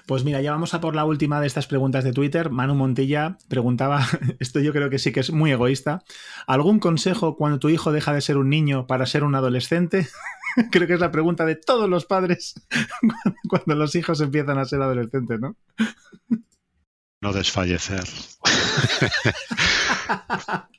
Pues 0.06 0.24
mira, 0.24 0.40
ya 0.40 0.50
vamos 0.50 0.74
a 0.74 0.80
por 0.80 0.96
la 0.96 1.04
última 1.04 1.40
de 1.40 1.46
estas 1.46 1.68
preguntas 1.68 2.02
de 2.02 2.12
Twitter. 2.12 2.50
Manu 2.50 2.74
Montilla 2.74 3.38
preguntaba, 3.48 4.04
esto 4.40 4.58
yo 4.58 4.72
creo 4.72 4.90
que 4.90 4.98
sí 4.98 5.12
que 5.12 5.20
es 5.20 5.30
muy 5.30 5.52
egoísta, 5.52 6.02
¿algún 6.48 6.80
consejo 6.80 7.36
cuando 7.36 7.60
tu 7.60 7.68
hijo 7.68 7.92
deja 7.92 8.12
de 8.12 8.20
ser 8.20 8.36
un 8.36 8.50
niño 8.50 8.88
para 8.88 9.06
ser 9.06 9.22
un 9.22 9.36
adolescente? 9.36 10.08
creo 10.72 10.88
que 10.88 10.94
es 10.94 11.00
la 11.00 11.12
pregunta 11.12 11.46
de 11.46 11.54
todos 11.54 11.88
los 11.88 12.04
padres 12.04 12.54
cuando 13.48 13.76
los 13.76 13.94
hijos 13.94 14.20
empiezan 14.20 14.58
a 14.58 14.64
ser 14.64 14.82
adolescentes, 14.82 15.38
¿no? 15.38 15.54
No 17.20 17.32
desfallecer. 17.32 18.04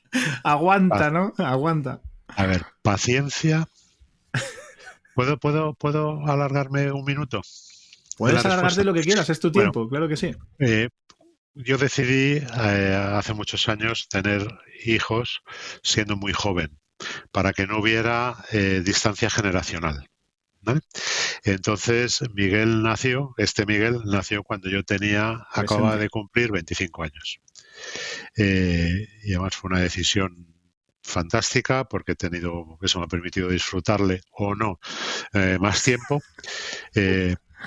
Aguanta, 0.44 1.10
¿no? 1.10 1.32
Aguanta. 1.38 2.00
A 2.28 2.46
ver, 2.46 2.66
paciencia. 2.82 3.68
¿Puedo, 5.14 5.38
puedo, 5.38 5.74
¿Puedo 5.74 6.26
alargarme 6.26 6.90
un 6.90 7.04
minuto? 7.04 7.42
Puedes 8.16 8.44
alargarte 8.44 8.84
lo 8.84 8.94
que 8.94 9.02
quieras, 9.02 9.28
es 9.30 9.40
tu 9.40 9.50
tiempo, 9.50 9.88
claro 9.88 10.08
que 10.08 10.16
sí. 10.16 10.34
Eh, 10.58 10.88
yo 11.54 11.78
decidí 11.78 12.36
eh, 12.36 13.12
hace 13.14 13.34
muchos 13.34 13.68
años 13.68 14.08
tener 14.08 14.46
hijos 14.84 15.42
siendo 15.82 16.16
muy 16.16 16.32
joven, 16.32 16.78
para 17.30 17.52
que 17.52 17.66
no 17.66 17.78
hubiera 17.78 18.36
eh, 18.52 18.82
distancia 18.84 19.30
generacional. 19.30 20.06
Entonces, 21.44 22.20
Miguel 22.34 22.82
nació, 22.82 23.34
este 23.36 23.66
Miguel 23.66 24.00
nació 24.04 24.42
cuando 24.42 24.68
yo 24.68 24.82
tenía, 24.84 25.46
acababa 25.50 25.96
de 25.96 26.08
cumplir 26.08 26.52
25 26.52 27.02
años. 27.02 27.40
y 28.36 29.32
además 29.32 29.56
fue 29.56 29.70
una 29.70 29.80
decisión 29.80 30.46
fantástica 31.02 31.84
porque 31.84 32.12
he 32.12 32.16
tenido, 32.16 32.78
eso 32.80 32.98
me 33.00 33.06
ha 33.06 33.08
permitido 33.08 33.48
disfrutarle 33.48 34.20
o 34.30 34.54
no 34.54 34.78
más 35.60 35.82
tiempo. 35.82 36.20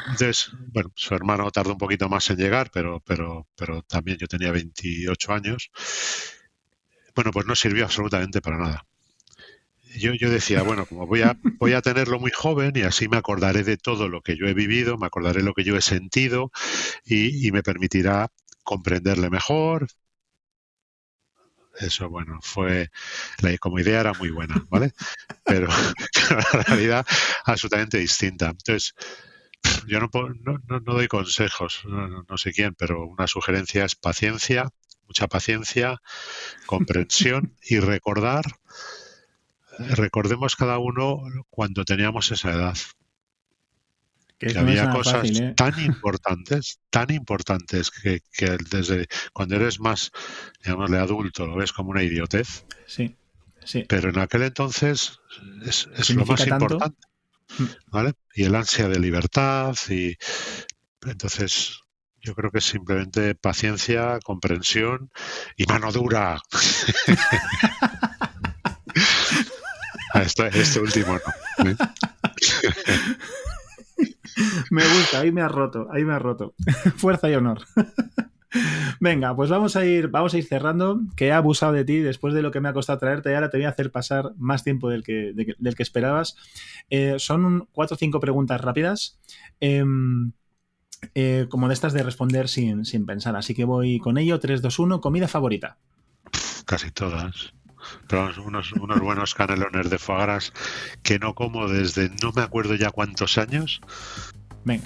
Entonces, 0.08 0.52
bueno, 0.74 0.92
su 0.96 1.14
hermano 1.16 1.50
tardó 1.52 1.72
un 1.72 1.78
poquito 1.78 2.10
más 2.10 2.30
en 2.30 2.38
llegar, 2.38 2.70
pero, 2.72 3.02
pero, 3.02 3.48
pero 3.56 3.82
también 3.84 4.18
yo 4.18 4.28
tenía 4.28 4.52
28 4.52 5.34
años. 5.34 5.72
Bueno, 7.16 7.32
pues 7.32 7.46
no 7.46 7.56
sirvió 7.56 7.86
absolutamente 7.86 8.42
para 8.42 8.58
nada. 8.58 8.86
Yo, 9.98 10.14
yo 10.14 10.30
decía, 10.30 10.62
bueno, 10.64 10.86
como 10.86 11.08
voy 11.08 11.22
a, 11.22 11.38
voy 11.58 11.74
a 11.74 11.82
tenerlo 11.82 12.20
muy 12.20 12.32
joven 12.32 12.74
y 12.76 12.82
así 12.82 13.08
me 13.08 13.18
acordaré 13.18 13.64
de 13.64 13.78
todo 13.78 14.10
lo 14.10 14.22
que 14.22 14.38
yo 14.38 14.48
he 14.48 14.54
vivido, 14.54 14.98
me 14.98 15.08
acordaré 15.08 15.42
lo 15.42 15.54
que 15.54 15.64
yo 15.64 15.76
he 15.78 15.82
sentido 15.82 16.52
y, 17.06 17.48
y 17.48 17.52
me 17.52 17.64
permitirá 17.64 18.30
comprenderle 18.64 19.30
mejor, 19.30 19.88
eso, 21.80 22.10
bueno, 22.10 22.40
fue, 22.42 22.90
la, 23.40 23.58
como 23.58 23.80
idea 23.80 24.00
era 24.00 24.14
muy 24.14 24.30
buena, 24.30 24.66
¿vale? 24.70 24.94
Pero 25.44 25.68
la 26.54 26.64
realidad 26.64 27.06
absolutamente 27.46 27.98
distinta. 27.98 28.50
Entonces, 28.50 28.94
yo 29.88 30.00
no, 30.00 30.10
no, 30.42 30.60
no 30.80 30.94
doy 30.94 31.08
consejos, 31.08 31.84
no, 31.86 32.38
sé 32.38 32.52
quién, 32.54 32.76
pero 32.76 33.06
una 33.06 33.28
sugerencia 33.28 33.86
es 33.86 33.96
paciencia, 33.96 34.70
mucha 35.08 35.28
paciencia, 35.28 36.02
comprensión 36.66 37.56
y 37.62 37.80
recordar, 37.80 38.44
recordemos 39.80 40.56
cada 40.56 40.78
uno 40.78 41.22
cuando 41.50 41.86
teníamos 41.86 42.32
esa 42.32 42.52
edad. 42.52 42.78
Que, 44.38 44.58
había 44.58 44.90
cosas 44.90 45.30
¿eh? 45.30 45.54
tan 45.56 45.80
importantes, 45.86 46.80
tan 46.90 47.12
importantes 47.12 47.90
que, 47.90 48.22
desde 48.70 49.08
cuando 49.32 49.56
eres 49.56 49.80
más, 49.80 50.12
llamémosle 50.64 50.98
adulto, 50.98 51.46
lo 51.46 51.56
ves 51.56 51.72
como 51.72 51.92
una 51.92 52.04
idiotez. 52.04 52.66
Sí, 52.86 53.16
sí. 53.64 53.86
Pero 53.88 54.10
en 54.10 54.20
aquel 54.20 54.44
entonces 54.44 55.20
es, 55.66 55.88
es 55.96 56.10
lo 56.10 56.26
más 56.26 56.46
importante. 56.46 56.98
¿vale? 57.88 58.14
Y 58.34 58.44
el 58.44 58.56
ansia 58.56 58.88
de 58.88 59.00
libertad 59.00 59.76
y 59.90 60.18
entonces 61.06 61.80
yo 62.22 62.34
creo 62.34 62.52
que 62.52 62.58
es 62.58 62.66
simplemente 62.66 63.36
paciencia, 63.36 64.20
comprensión 64.24 65.12
y 65.56 65.66
mano 65.66 65.92
dura. 65.92 66.42
este, 70.24 70.48
este, 70.48 70.80
último 70.80 71.14
no. 71.14 71.70
¿eh? 71.70 71.76
me 74.72 74.84
gusta, 74.84 75.20
ahí 75.20 75.32
me 75.32 75.42
ha 75.42 75.48
roto, 75.48 75.88
ahí 75.92 76.04
me 76.04 76.14
ha 76.14 76.20
roto. 76.20 76.54
Fuerza 76.98 77.30
y 77.30 77.36
honor. 77.36 77.64
Venga, 79.02 79.36
pues 79.36 79.50
vamos 79.50 79.76
a 79.76 79.86
ir, 79.86 80.08
vamos 80.08 80.34
a 80.34 80.38
ir 80.38 80.46
cerrando, 80.46 81.02
que 81.18 81.28
he 81.28 81.32
abusado 81.34 81.74
de 81.74 81.84
ti 81.84 82.00
después 82.00 82.34
de 82.34 82.42
lo 82.42 82.52
que 82.52 82.62
me 82.62 82.70
ha 82.70 82.74
costado 82.74 83.00
traerte 83.00 83.32
y 83.32 83.34
ahora 83.34 83.50
te 83.50 83.58
voy 83.58 83.66
a 83.66 83.70
hacer 83.70 83.92
pasar 83.92 84.32
más 84.38 84.64
tiempo 84.64 84.90
del 84.90 85.04
que, 85.04 85.34
del 85.58 85.76
que 85.76 85.84
esperabas. 85.84 86.38
Eh, 86.90 87.16
son 87.18 87.68
cuatro 87.74 87.96
o 87.96 87.98
cinco 87.98 88.22
preguntas 88.22 88.62
rápidas. 88.62 89.20
Em, 89.60 90.32
eh, 91.14 91.48
como 91.50 91.68
de 91.68 91.74
estas 91.74 91.94
de 91.94 92.04
responder 92.04 92.48
sin, 92.48 92.86
sin, 92.86 93.06
pensar. 93.06 93.36
Así 93.36 93.54
que 93.54 93.66
voy 93.66 94.00
con 94.00 94.18
ello. 94.18 94.40
3, 94.40 94.62
2, 94.62 94.80
1. 94.80 95.02
Comida 95.02 95.28
favorita. 95.28 95.78
casi 96.66 96.92
todas. 96.92 97.54
Pero 98.08 98.32
unos, 98.44 98.72
unos 98.74 99.00
buenos 99.00 99.34
canelones 99.34 99.90
de 99.90 99.98
foie 99.98 100.22
gras 100.22 100.54
que 101.04 101.20
no 101.20 101.34
como 101.34 101.68
desde 101.68 102.10
no 102.22 102.32
me 102.34 102.42
acuerdo 102.42 102.76
ya 102.76 102.92
cuántos 102.92 103.38
años. 103.38 103.82
Venga. 104.64 104.86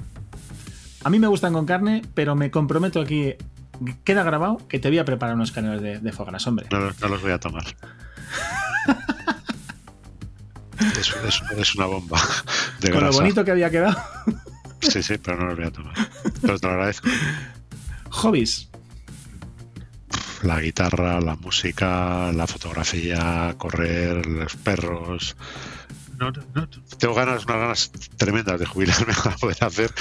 A 1.03 1.09
mí 1.09 1.19
me 1.19 1.27
gustan 1.27 1.53
con 1.53 1.65
carne, 1.65 2.01
pero 2.13 2.35
me 2.35 2.51
comprometo 2.51 2.99
aquí. 2.99 3.35
Queda 4.03 4.23
grabado 4.23 4.67
que 4.67 4.79
te 4.79 4.89
voy 4.89 4.99
a 4.99 5.05
preparar 5.05 5.35
unos 5.35 5.51
canelones 5.51 5.81
de, 5.81 5.99
de 5.99 6.11
foie 6.11 6.29
gras, 6.29 6.45
hombre. 6.47 6.67
No, 6.71 6.79
no 6.79 7.07
los 7.07 7.21
voy 7.21 7.31
a 7.31 7.39
tomar. 7.39 7.63
es, 10.79 11.15
es, 11.25 11.41
es, 11.57 11.75
una 11.75 11.85
bomba. 11.85 12.19
De 12.81 12.89
con 12.89 12.99
grasa. 12.99 13.17
lo 13.17 13.23
bonito 13.23 13.45
que 13.45 13.51
había 13.51 13.69
quedado. 13.69 13.97
Sí, 14.81 15.03
sí, 15.03 15.17
pero 15.17 15.37
no 15.37 15.45
los 15.47 15.55
voy 15.57 15.65
a 15.65 15.71
tomar. 15.71 15.93
Pero 16.41 16.59
te 16.59 16.67
lo 16.67 16.73
agradezco. 16.73 17.09
Hobbies. 18.09 18.68
La 20.43 20.61
guitarra, 20.61 21.19
la 21.19 21.35
música, 21.35 22.31
la 22.31 22.47
fotografía, 22.47 23.53
correr, 23.57 24.25
los 24.25 24.55
perros. 24.55 25.35
No, 26.17 26.31
no, 26.53 26.69
tengo 26.97 27.13
ganas, 27.13 27.45
unas 27.45 27.57
ganas 27.57 27.91
tremendas 28.17 28.59
de 28.59 28.65
jubilarme 28.65 29.13
para 29.23 29.35
poder 29.37 29.63
hacer 29.63 29.93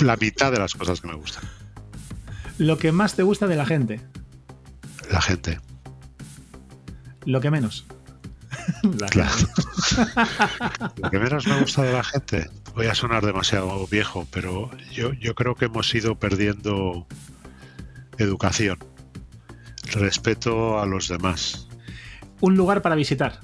la 0.00 0.16
mitad 0.16 0.52
de 0.52 0.58
las 0.58 0.74
cosas 0.74 1.00
que 1.00 1.08
me 1.08 1.14
gustan. 1.14 1.44
Lo 2.58 2.78
que 2.78 2.92
más 2.92 3.14
te 3.14 3.22
gusta 3.22 3.46
de 3.46 3.56
la 3.56 3.66
gente. 3.66 4.00
La 5.10 5.20
gente. 5.20 5.60
Lo 7.24 7.40
que 7.40 7.50
menos. 7.50 7.86
La 8.98 9.06
claro. 9.08 9.34
Lo 10.96 11.10
que 11.10 11.18
menos 11.18 11.46
me 11.46 11.60
gusta 11.60 11.82
de 11.82 11.92
la 11.92 12.04
gente. 12.04 12.50
Voy 12.74 12.86
a 12.86 12.94
sonar 12.94 13.24
demasiado 13.24 13.86
viejo, 13.86 14.26
pero 14.30 14.70
yo, 14.92 15.12
yo 15.14 15.34
creo 15.34 15.54
que 15.54 15.66
hemos 15.66 15.94
ido 15.94 16.18
perdiendo 16.18 17.06
educación, 18.18 18.78
respeto 19.92 20.80
a 20.80 20.86
los 20.86 21.08
demás. 21.08 21.68
Un 22.40 22.56
lugar 22.56 22.82
para 22.82 22.94
visitar. 22.94 23.40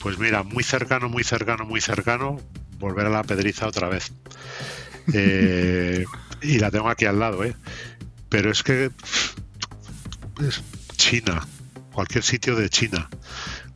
Pues 0.00 0.18
mira, 0.18 0.42
muy 0.42 0.64
cercano, 0.64 1.08
muy 1.08 1.24
cercano, 1.24 1.66
muy 1.66 1.80
cercano, 1.80 2.38
volver 2.78 3.06
a 3.06 3.10
la 3.10 3.22
Pedriza 3.22 3.66
otra 3.66 3.88
vez. 3.88 4.12
Eh, 5.12 6.04
y 6.40 6.58
la 6.60 6.70
tengo 6.70 6.88
aquí 6.88 7.04
al 7.04 7.18
lado, 7.18 7.42
¿eh? 7.42 7.56
Pero 8.28 8.52
es 8.52 8.62
que 8.62 8.92
es 10.46 10.62
China, 10.96 11.44
cualquier 11.92 12.22
sitio 12.22 12.54
de 12.54 12.68
China, 12.68 13.08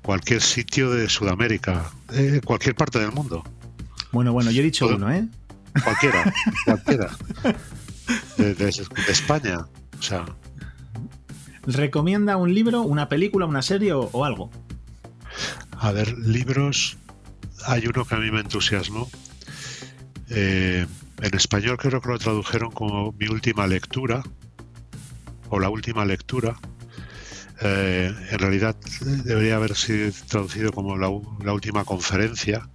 cualquier 0.03 0.41
sitio 0.41 0.91
de 0.91 1.09
Sudamérica, 1.09 1.91
eh, 2.13 2.41
cualquier 2.45 2.77
parte 2.77 3.01
del 3.01 3.11
mundo. 3.11 3.43
Bueno, 4.13 4.33
bueno, 4.33 4.53
yo 4.53 4.61
he 4.61 4.65
dicho 4.65 4.87
Todo, 4.87 4.97
uno, 4.97 5.11
¿eh? 5.13 5.27
Cualquiera, 5.83 6.33
cualquiera. 6.65 7.11
De, 8.37 8.55
de, 8.55 8.67
de, 8.67 9.13
España, 9.13 9.67
o 9.99 10.03
sea. 10.03 10.27
¿Recomienda 11.67 12.37
un 12.37 12.55
libro, 12.55 12.83
una 12.83 13.09
película, 13.09 13.47
una 13.47 13.63
serie 13.63 13.93
o, 13.93 14.25
algo? 14.25 14.51
A 15.79 15.93
ver, 15.93 16.19
libros. 16.19 16.99
Hay 17.67 17.87
uno 17.87 18.05
que 18.05 18.15
a 18.15 18.19
mí 18.19 18.31
me 18.31 18.41
entusiasmó. 18.41 19.09
Eh, 20.29 20.87
en 21.23 21.35
español 21.35 21.79
creo 21.79 22.01
que 22.01 22.09
lo 22.09 22.19
tradujeron 22.19 22.71
como 22.71 23.13
mi 23.13 23.29
última 23.29 23.67
lectura 23.67 24.23
o 25.49 25.59
la 25.59 25.71
última 25.71 26.05
lectura. 26.05 26.59
Eh, 27.63 28.15
en 28.31 28.39
realidad 28.39 28.77
debería 29.25 29.57
haber 29.57 29.75
sido 29.75 30.13
traducido 30.29 30.73
como 30.73 30.97
la, 30.99 31.09
última 31.09 31.85
conferencia. 31.85 32.69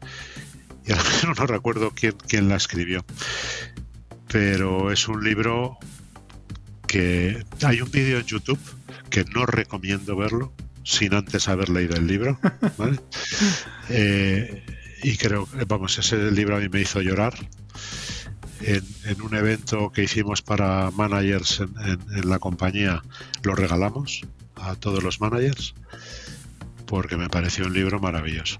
Y 0.85 0.91
ahora 0.93 1.09
mismo 1.09 1.33
no 1.35 1.45
recuerdo 1.45 1.91
quién, 1.93 2.15
quién 2.27 2.49
la 2.49 2.55
escribió. 2.55 3.05
Pero 4.27 4.91
es 4.91 5.07
un 5.07 5.23
libro 5.23 5.77
que 6.87 7.45
hay 7.63 7.81
un 7.81 7.91
vídeo 7.91 8.17
en 8.17 8.25
YouTube 8.25 8.59
que 9.09 9.25
no 9.25 9.45
recomiendo 9.45 10.15
verlo 10.15 10.53
sin 10.83 11.13
antes 11.13 11.47
haber 11.47 11.69
leído 11.69 11.95
el 11.95 12.07
libro. 12.07 12.39
¿vale? 12.77 12.99
eh, 13.89 14.63
y 15.03 15.17
creo, 15.17 15.47
vamos, 15.67 15.97
ese 15.97 16.31
libro 16.31 16.57
a 16.57 16.59
mí 16.59 16.69
me 16.69 16.81
hizo 16.81 17.01
llorar. 17.01 17.33
En, 18.61 18.83
en 19.05 19.21
un 19.21 19.33
evento 19.35 19.89
que 19.89 20.03
hicimos 20.03 20.41
para 20.41 20.91
managers 20.91 21.61
en, 21.61 21.73
en, 21.79 22.17
en, 22.17 22.29
la 22.29 22.39
compañía, 22.39 23.01
lo 23.43 23.55
regalamos 23.55 24.23
a 24.55 24.75
todos 24.75 25.01
los 25.01 25.21
managers 25.21 25.73
porque 26.85 27.15
me 27.15 27.29
pareció 27.29 27.67
un 27.67 27.73
libro 27.73 27.99
maravilloso. 27.99 28.59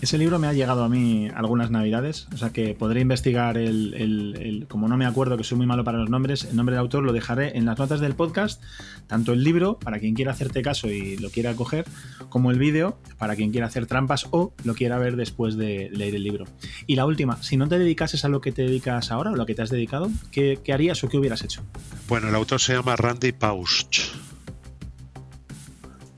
Ese 0.00 0.16
libro 0.16 0.38
me 0.38 0.46
ha 0.46 0.52
llegado 0.52 0.84
a 0.84 0.88
mí 0.88 1.28
algunas 1.34 1.72
navidades, 1.72 2.28
o 2.32 2.36
sea 2.36 2.50
que 2.50 2.74
podré 2.74 3.00
investigar 3.00 3.58
el, 3.58 3.94
el, 3.94 4.36
el, 4.40 4.66
como 4.68 4.86
no 4.86 4.96
me 4.96 5.06
acuerdo 5.06 5.36
que 5.36 5.42
soy 5.42 5.58
muy 5.58 5.66
malo 5.66 5.82
para 5.82 5.98
los 5.98 6.08
nombres, 6.08 6.44
el 6.44 6.54
nombre 6.54 6.76
del 6.76 6.80
autor 6.80 7.02
lo 7.02 7.12
dejaré 7.12 7.58
en 7.58 7.66
las 7.66 7.78
notas 7.78 7.98
del 7.98 8.14
podcast, 8.14 8.62
tanto 9.08 9.32
el 9.32 9.42
libro 9.42 9.76
para 9.80 9.98
quien 9.98 10.14
quiera 10.14 10.30
hacerte 10.30 10.62
caso 10.62 10.88
y 10.88 11.16
lo 11.16 11.30
quiera 11.30 11.54
coger, 11.54 11.84
como 12.28 12.52
el 12.52 12.60
vídeo 12.60 12.96
para 13.18 13.34
quien 13.34 13.50
quiera 13.50 13.66
hacer 13.66 13.86
trampas 13.86 14.28
o 14.30 14.54
lo 14.62 14.74
quiera 14.74 14.98
ver 14.98 15.16
después 15.16 15.56
de 15.56 15.90
leer 15.92 16.14
el 16.14 16.22
libro. 16.22 16.44
Y 16.86 16.94
la 16.94 17.04
última, 17.04 17.42
si 17.42 17.56
no 17.56 17.66
te 17.66 17.78
dedicases 17.78 18.24
a 18.24 18.28
lo 18.28 18.40
que 18.40 18.52
te 18.52 18.62
dedicas 18.62 19.10
ahora 19.10 19.32
o 19.32 19.36
lo 19.36 19.46
que 19.46 19.56
te 19.56 19.62
has 19.62 19.70
dedicado, 19.70 20.10
¿qué, 20.30 20.60
qué 20.62 20.72
harías 20.72 21.02
o 21.02 21.08
qué 21.08 21.18
hubieras 21.18 21.42
hecho? 21.42 21.64
Bueno, 22.06 22.28
el 22.28 22.34
autor 22.36 22.60
se 22.60 22.74
llama 22.74 22.94
Randy 22.94 23.32
Pausch. 23.32 24.12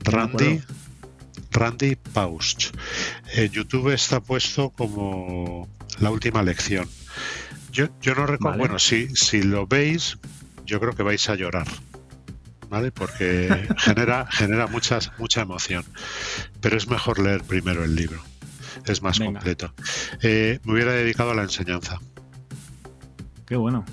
Randy, 0.03 0.61
Randy 1.51 1.95
Pausch. 1.95 2.71
En 3.33 3.51
YouTube 3.51 3.89
está 3.93 4.19
puesto 4.19 4.69
como 4.69 5.67
la 5.99 6.09
última 6.11 6.41
lección. 6.43 6.87
Yo, 7.71 7.87
yo 8.01 8.15
no 8.15 8.25
recuerdo. 8.25 8.51
Vale. 8.51 8.59
Bueno, 8.59 8.79
si, 8.79 9.07
si 9.15 9.43
lo 9.43 9.67
veis, 9.67 10.17
yo 10.65 10.79
creo 10.79 10.93
que 10.93 11.03
vais 11.03 11.29
a 11.29 11.35
llorar. 11.35 11.67
¿Vale? 12.69 12.91
Porque 12.91 13.67
genera, 13.77 14.27
genera 14.31 14.67
muchas, 14.67 15.11
mucha 15.17 15.41
emoción. 15.41 15.83
Pero 16.61 16.77
es 16.77 16.87
mejor 16.87 17.19
leer 17.19 17.43
primero 17.43 17.83
el 17.83 17.95
libro. 17.95 18.21
Es 18.85 19.01
más 19.01 19.19
Venga. 19.19 19.33
completo. 19.39 19.73
Eh, 20.21 20.59
me 20.63 20.73
hubiera 20.73 20.93
dedicado 20.93 21.31
a 21.31 21.35
la 21.35 21.43
enseñanza. 21.43 21.99
Qué 23.45 23.55
bueno. 23.57 23.85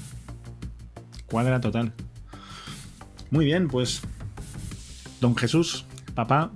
Cuadra 1.26 1.60
total. 1.60 1.92
Muy 3.30 3.44
bien, 3.44 3.68
pues. 3.68 4.00
Don 5.20 5.36
Jesús, 5.36 5.84
papá, 6.14 6.52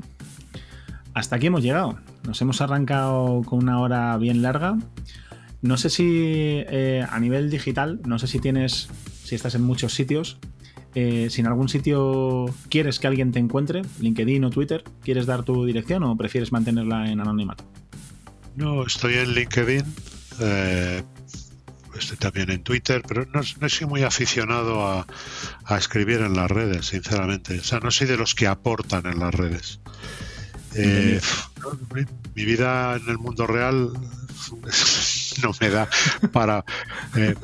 hasta 1.15 1.37
aquí 1.37 1.47
hemos 1.47 1.63
llegado. 1.63 1.99
Nos 2.27 2.41
hemos 2.41 2.61
arrancado 2.61 3.43
con 3.45 3.63
una 3.63 3.81
hora 3.81 4.17
bien 4.17 4.43
larga. 4.43 4.77
No 5.61 5.77
sé 5.77 5.91
si 5.91 6.05
eh, 6.09 7.07
a 7.09 7.21
nivel 7.21 7.51
digital, 7.51 8.01
no 8.05 8.19
sé 8.19 8.27
si 8.27 8.41
tienes, 8.41 8.89
si 9.23 9.35
estás 9.35 9.55
en 9.55 9.63
muchos 9.63 9.95
sitios, 9.95 10.39
eh, 10.95 11.29
si 11.31 11.41
en 11.41 11.47
algún 11.47 11.69
sitio 11.69 12.47
quieres 12.69 12.99
que 12.99 13.07
alguien 13.07 13.33
te 13.33 13.39
encuentre, 13.39 13.83
LinkedIn 14.01 14.45
o 14.45 14.51
Twitter, 14.51 14.85
¿quieres 15.03 15.27
dar 15.27 15.45
tu 15.45 15.65
dirección 15.65 16.03
o 16.03 16.17
prefieres 16.17 16.53
mantenerla 16.53 17.11
en 17.11 17.21
anonimato? 17.21 17.65
No, 18.57 18.85
estoy 18.85 19.15
en 19.15 19.33
LinkedIn, 19.33 19.85
eh, 20.41 21.03
estoy 21.97 22.17
también 22.19 22.51
en 22.51 22.63
Twitter, 22.63 23.03
pero 23.07 23.25
no, 23.33 23.41
no 23.61 23.69
soy 23.69 23.87
muy 23.87 24.03
aficionado 24.03 24.87
a, 24.87 25.07
a, 25.65 25.79
escribir 25.79 26.21
en 26.21 26.35
las 26.35 26.51
redes, 26.51 26.87
sinceramente. 26.87 27.61
O 27.61 27.65
sea, 27.65 27.81
no 27.81 27.91
soy 27.91 28.09
de 28.09 28.17
los 28.17 28.35
que 28.35 28.49
aportan 28.49 29.07
en 29.07 29.21
las 29.21 29.33
redes. 29.33 29.81
Eh, 30.75 31.21
mi 32.35 32.45
vida 32.45 32.97
en 32.97 33.09
el 33.09 33.19
mundo 33.19 33.47
real 33.47 33.93
no 35.43 35.51
me 35.61 35.71
da 35.71 35.89
para 36.33 36.65
eh, 37.17 37.35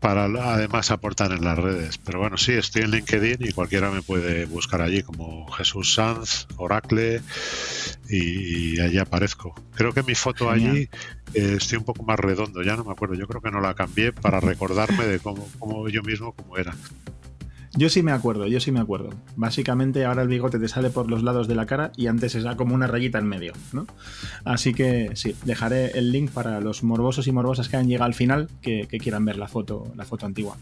para 0.00 0.24
además 0.24 0.90
aportar 0.90 1.30
en 1.32 1.44
las 1.44 1.58
redes. 1.58 1.98
Pero 1.98 2.18
bueno, 2.18 2.38
sí, 2.38 2.52
estoy 2.52 2.82
en 2.82 2.90
LinkedIn 2.90 3.36
y 3.40 3.52
cualquiera 3.52 3.90
me 3.90 4.02
puede 4.02 4.46
buscar 4.46 4.80
allí 4.80 5.02
como 5.02 5.46
Jesús 5.52 5.94
Sanz, 5.94 6.46
Oracle 6.56 7.20
y, 8.08 8.76
y 8.76 8.80
allí 8.80 8.98
aparezco. 8.98 9.54
Creo 9.74 9.92
que 9.92 10.02
mi 10.02 10.14
foto 10.14 10.50
Genial. 10.50 10.70
allí 10.70 10.88
eh, 11.34 11.56
estoy 11.58 11.78
un 11.78 11.84
poco 11.84 12.02
más 12.02 12.18
redondo, 12.18 12.62
ya 12.62 12.76
no 12.76 12.84
me 12.84 12.92
acuerdo. 12.92 13.14
Yo 13.14 13.28
creo 13.28 13.42
que 13.42 13.50
no 13.50 13.60
la 13.60 13.74
cambié 13.74 14.12
para 14.12 14.40
recordarme 14.40 15.06
de 15.06 15.20
cómo, 15.20 15.46
cómo 15.58 15.88
yo 15.88 16.02
mismo 16.02 16.32
cómo 16.32 16.56
era. 16.56 16.74
Yo 17.76 17.88
sí 17.88 18.02
me 18.02 18.10
acuerdo, 18.10 18.48
yo 18.48 18.58
sí 18.58 18.72
me 18.72 18.80
acuerdo. 18.80 19.10
Básicamente 19.36 20.04
ahora 20.04 20.22
el 20.22 20.28
bigote 20.28 20.58
te 20.58 20.66
sale 20.66 20.90
por 20.90 21.08
los 21.08 21.22
lados 21.22 21.46
de 21.46 21.54
la 21.54 21.66
cara 21.66 21.92
y 21.96 22.08
antes 22.08 22.34
era 22.34 22.56
como 22.56 22.74
una 22.74 22.88
rayita 22.88 23.18
en 23.18 23.26
medio, 23.26 23.52
¿no? 23.72 23.86
Así 24.44 24.74
que 24.74 25.12
sí, 25.14 25.36
dejaré 25.44 25.96
el 25.96 26.10
link 26.10 26.32
para 26.32 26.60
los 26.60 26.82
morbosos 26.82 27.28
y 27.28 27.32
morbosas 27.32 27.68
que 27.68 27.76
han 27.76 27.86
llegado 27.86 28.06
al 28.06 28.14
final 28.14 28.48
que, 28.60 28.88
quieran 28.88 29.24
ver 29.24 29.38
la 29.38 29.46
foto, 29.46 29.92
la 29.96 30.04
foto 30.04 30.26
antigua. 30.26 30.56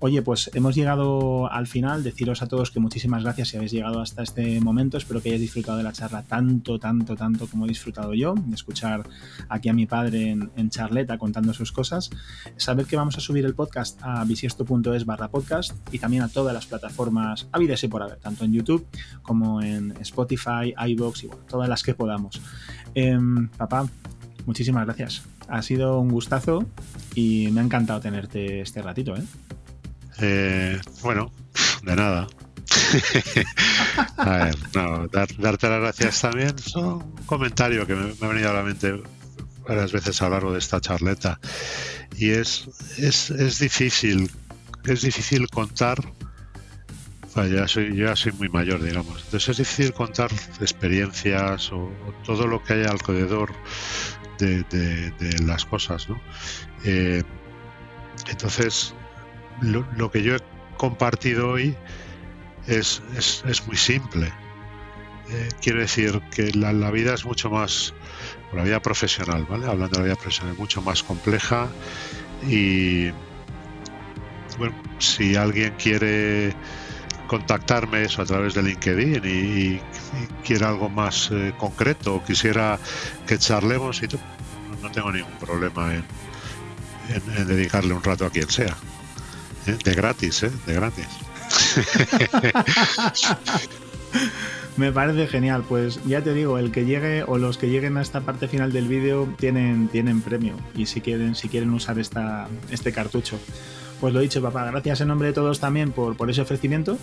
Oye, 0.00 0.22
pues 0.22 0.50
hemos 0.52 0.74
llegado 0.74 1.50
al 1.52 1.68
final. 1.68 2.02
Deciros 2.02 2.42
a 2.42 2.48
todos 2.48 2.72
que 2.72 2.80
muchísimas 2.80 3.22
gracias 3.22 3.48
si 3.48 3.56
habéis 3.56 3.70
llegado 3.70 4.00
hasta 4.00 4.24
este 4.24 4.60
momento. 4.60 4.98
Espero 4.98 5.22
que 5.22 5.28
hayáis 5.28 5.42
disfrutado 5.42 5.78
de 5.78 5.84
la 5.84 5.92
charla 5.92 6.24
tanto, 6.24 6.80
tanto, 6.80 7.14
tanto 7.14 7.46
como 7.46 7.66
he 7.66 7.68
disfrutado 7.68 8.12
yo, 8.12 8.34
de 8.34 8.54
escuchar 8.56 9.08
aquí 9.48 9.68
a 9.68 9.72
mi 9.72 9.86
padre 9.86 10.30
en, 10.30 10.50
en 10.56 10.68
charleta 10.68 11.16
contando 11.16 11.54
sus 11.54 11.70
cosas. 11.70 12.10
Sabed 12.56 12.86
que 12.86 12.96
vamos 12.96 13.16
a 13.16 13.20
subir 13.20 13.44
el 13.44 13.54
podcast 13.54 14.00
a 14.02 14.24
bisiesto.es 14.24 15.06
barra 15.06 15.28
podcast 15.28 15.76
y 15.92 16.00
también 16.00 16.24
a 16.24 16.28
todos 16.28 16.39
todas 16.40 16.54
las 16.54 16.64
plataformas 16.64 17.48
habidas 17.52 17.84
y 17.84 17.88
por 17.88 18.02
haber, 18.02 18.16
tanto 18.16 18.46
en 18.46 18.54
YouTube 18.54 18.86
como 19.20 19.60
en 19.60 19.94
Spotify, 20.00 20.74
iBox 20.86 21.24
y 21.24 21.26
bueno, 21.26 21.42
todas 21.46 21.68
las 21.68 21.82
que 21.82 21.92
podamos. 21.92 22.40
Eh, 22.94 23.18
papá, 23.58 23.86
muchísimas 24.46 24.86
gracias. 24.86 25.22
Ha 25.48 25.60
sido 25.60 26.00
un 26.00 26.08
gustazo 26.08 26.64
y 27.14 27.48
me 27.52 27.60
ha 27.60 27.64
encantado 27.64 28.00
tenerte 28.00 28.62
este 28.62 28.80
ratito. 28.80 29.14
¿eh? 29.16 29.22
Eh, 30.20 30.80
bueno, 31.02 31.30
de 31.82 31.96
nada. 31.96 32.26
a 34.16 34.30
ver, 34.30 34.56
no, 34.74 35.08
darte 35.08 35.68
las 35.68 35.80
gracias 35.80 36.22
también 36.22 36.54
un 36.76 37.02
comentario 37.26 37.86
que 37.86 37.94
me, 37.94 38.14
ha 38.18 38.28
venido 38.28 38.48
a 38.48 38.54
la 38.54 38.62
mente 38.62 39.02
varias 39.68 39.92
veces 39.92 40.22
a 40.22 40.26
lo 40.26 40.30
largo 40.30 40.52
de 40.52 40.58
esta 40.60 40.80
charleta. 40.80 41.38
Y 42.16 42.30
es, 42.30 42.66
es, 42.96 43.30
es 43.30 43.58
difícil, 43.58 44.30
es 44.84 45.02
difícil 45.02 45.46
contar 45.50 45.98
ya 47.36 47.68
soy, 47.68 47.96
ya 47.96 48.16
soy 48.16 48.32
muy 48.32 48.48
mayor, 48.48 48.82
digamos. 48.82 49.22
Entonces 49.24 49.50
es 49.50 49.56
difícil 49.58 49.92
contar 49.92 50.30
experiencias 50.60 51.72
o, 51.72 51.90
todo 52.24 52.46
lo 52.46 52.62
que 52.62 52.74
hay 52.74 52.84
alrededor 52.84 53.52
de, 54.38 54.64
de, 54.64 55.38
las 55.44 55.64
cosas, 55.64 56.08
¿no? 56.08 56.20
Eh, 56.84 57.22
entonces, 58.30 58.94
lo, 59.60 60.10
que 60.10 60.22
yo 60.22 60.36
he 60.36 60.40
compartido 60.76 61.50
hoy 61.50 61.76
es, 62.66 63.02
es, 63.16 63.44
es 63.46 63.66
muy 63.66 63.76
simple. 63.76 64.32
Eh, 65.30 65.48
quiero 65.60 65.80
decir 65.80 66.20
que 66.30 66.50
la, 66.52 66.72
la, 66.72 66.90
vida 66.90 67.14
es 67.14 67.24
mucho 67.24 67.50
más, 67.50 67.94
la 68.52 68.64
vida 68.64 68.80
profesional, 68.80 69.46
¿vale? 69.48 69.66
Hablando 69.66 69.96
de 69.96 69.98
la 69.98 70.04
vida 70.04 70.16
profesional, 70.16 70.54
es 70.54 70.58
mucho 70.58 70.82
más 70.82 71.02
compleja 71.02 71.68
y, 72.48 73.10
bueno, 74.58 74.74
si 74.98 75.36
alguien 75.36 75.74
quiere 75.78 76.54
contactarme 77.30 78.02
eso 78.02 78.22
a 78.22 78.24
través 78.24 78.54
de 78.54 78.62
LinkedIn 78.64 79.22
y, 79.24 79.80
quiera 80.44 80.70
algo 80.70 80.88
más 80.88 81.30
eh, 81.30 81.54
concreto 81.56 82.16
o 82.16 82.24
quisiera 82.24 82.80
que 83.24 83.38
charlemos 83.38 84.02
y 84.02 84.08
no 84.82 84.90
tengo 84.90 85.12
ningún 85.12 85.38
problema 85.38 85.94
en, 85.94 86.04
dedicarle 87.46 87.94
un 87.94 88.02
rato 88.02 88.26
a 88.26 88.30
quien 88.30 88.50
sea. 88.50 88.76
¿eh? 89.68 89.78
De 89.84 89.94
gratis, 89.94 90.42
¿eh? 90.42 90.50
De 90.66 90.74
gratis. 90.74 91.06
Me 94.76 94.90
parece 94.90 95.28
genial, 95.28 95.64
pues 95.68 96.00
ya 96.04 96.24
te 96.24 96.34
digo, 96.34 96.58
el 96.58 96.72
que 96.72 96.84
llegue 96.84 97.22
o 97.22 97.38
los 97.38 97.58
que 97.58 97.68
lleguen 97.68 97.96
a 97.96 98.02
esta 98.02 98.22
parte 98.22 98.48
final 98.48 98.72
del 98.72 98.88
vídeo 98.88 99.32
tienen, 99.38 99.86
tienen 99.86 100.20
premio 100.20 100.56
y 100.74 100.86
si 100.86 101.00
quieren, 101.00 101.36
si 101.36 101.48
quieren 101.48 101.70
usar 101.70 102.00
esta, 102.00 102.48
este 102.72 102.90
cartucho. 102.90 103.38
Pues 104.00 104.14
lo 104.14 104.20
dicho, 104.20 104.40
papá, 104.40 104.64
gracias 104.70 105.00
en 105.02 105.08
nombre 105.08 105.28
de 105.28 105.34
todos 105.34 105.60
también 105.60 105.92
por, 105.92 106.16
por 106.16 106.30
ese 106.30 106.40
ofrecimiento. 106.40 106.98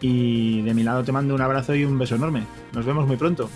Y 0.00 0.60
de 0.62 0.74
mi 0.74 0.82
lado 0.82 1.02
te 1.02 1.12
mando 1.12 1.34
un 1.34 1.40
abrazo 1.40 1.74
y 1.74 1.84
un 1.84 1.98
beso 1.98 2.16
enorme. 2.16 2.44
Nos 2.72 2.84
vemos 2.84 3.06
muy 3.06 3.16
pronto. 3.16 3.48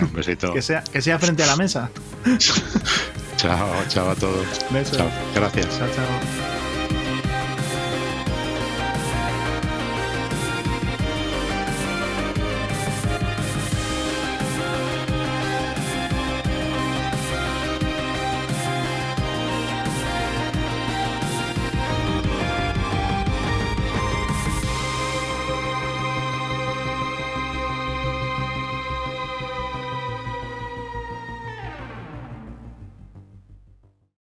un 0.00 0.12
besito. 0.12 0.52
que, 0.52 0.62
sea, 0.62 0.82
que 0.82 1.00
sea 1.00 1.18
frente 1.18 1.44
a 1.44 1.46
la 1.46 1.56
mesa. 1.56 1.90
chao, 3.36 3.68
chao 3.88 4.10
a 4.10 4.14
todos. 4.16 4.46
Besos. 4.70 4.98
Gracias. 5.34 5.78
Chao, 5.78 5.88
chao. 5.94 6.51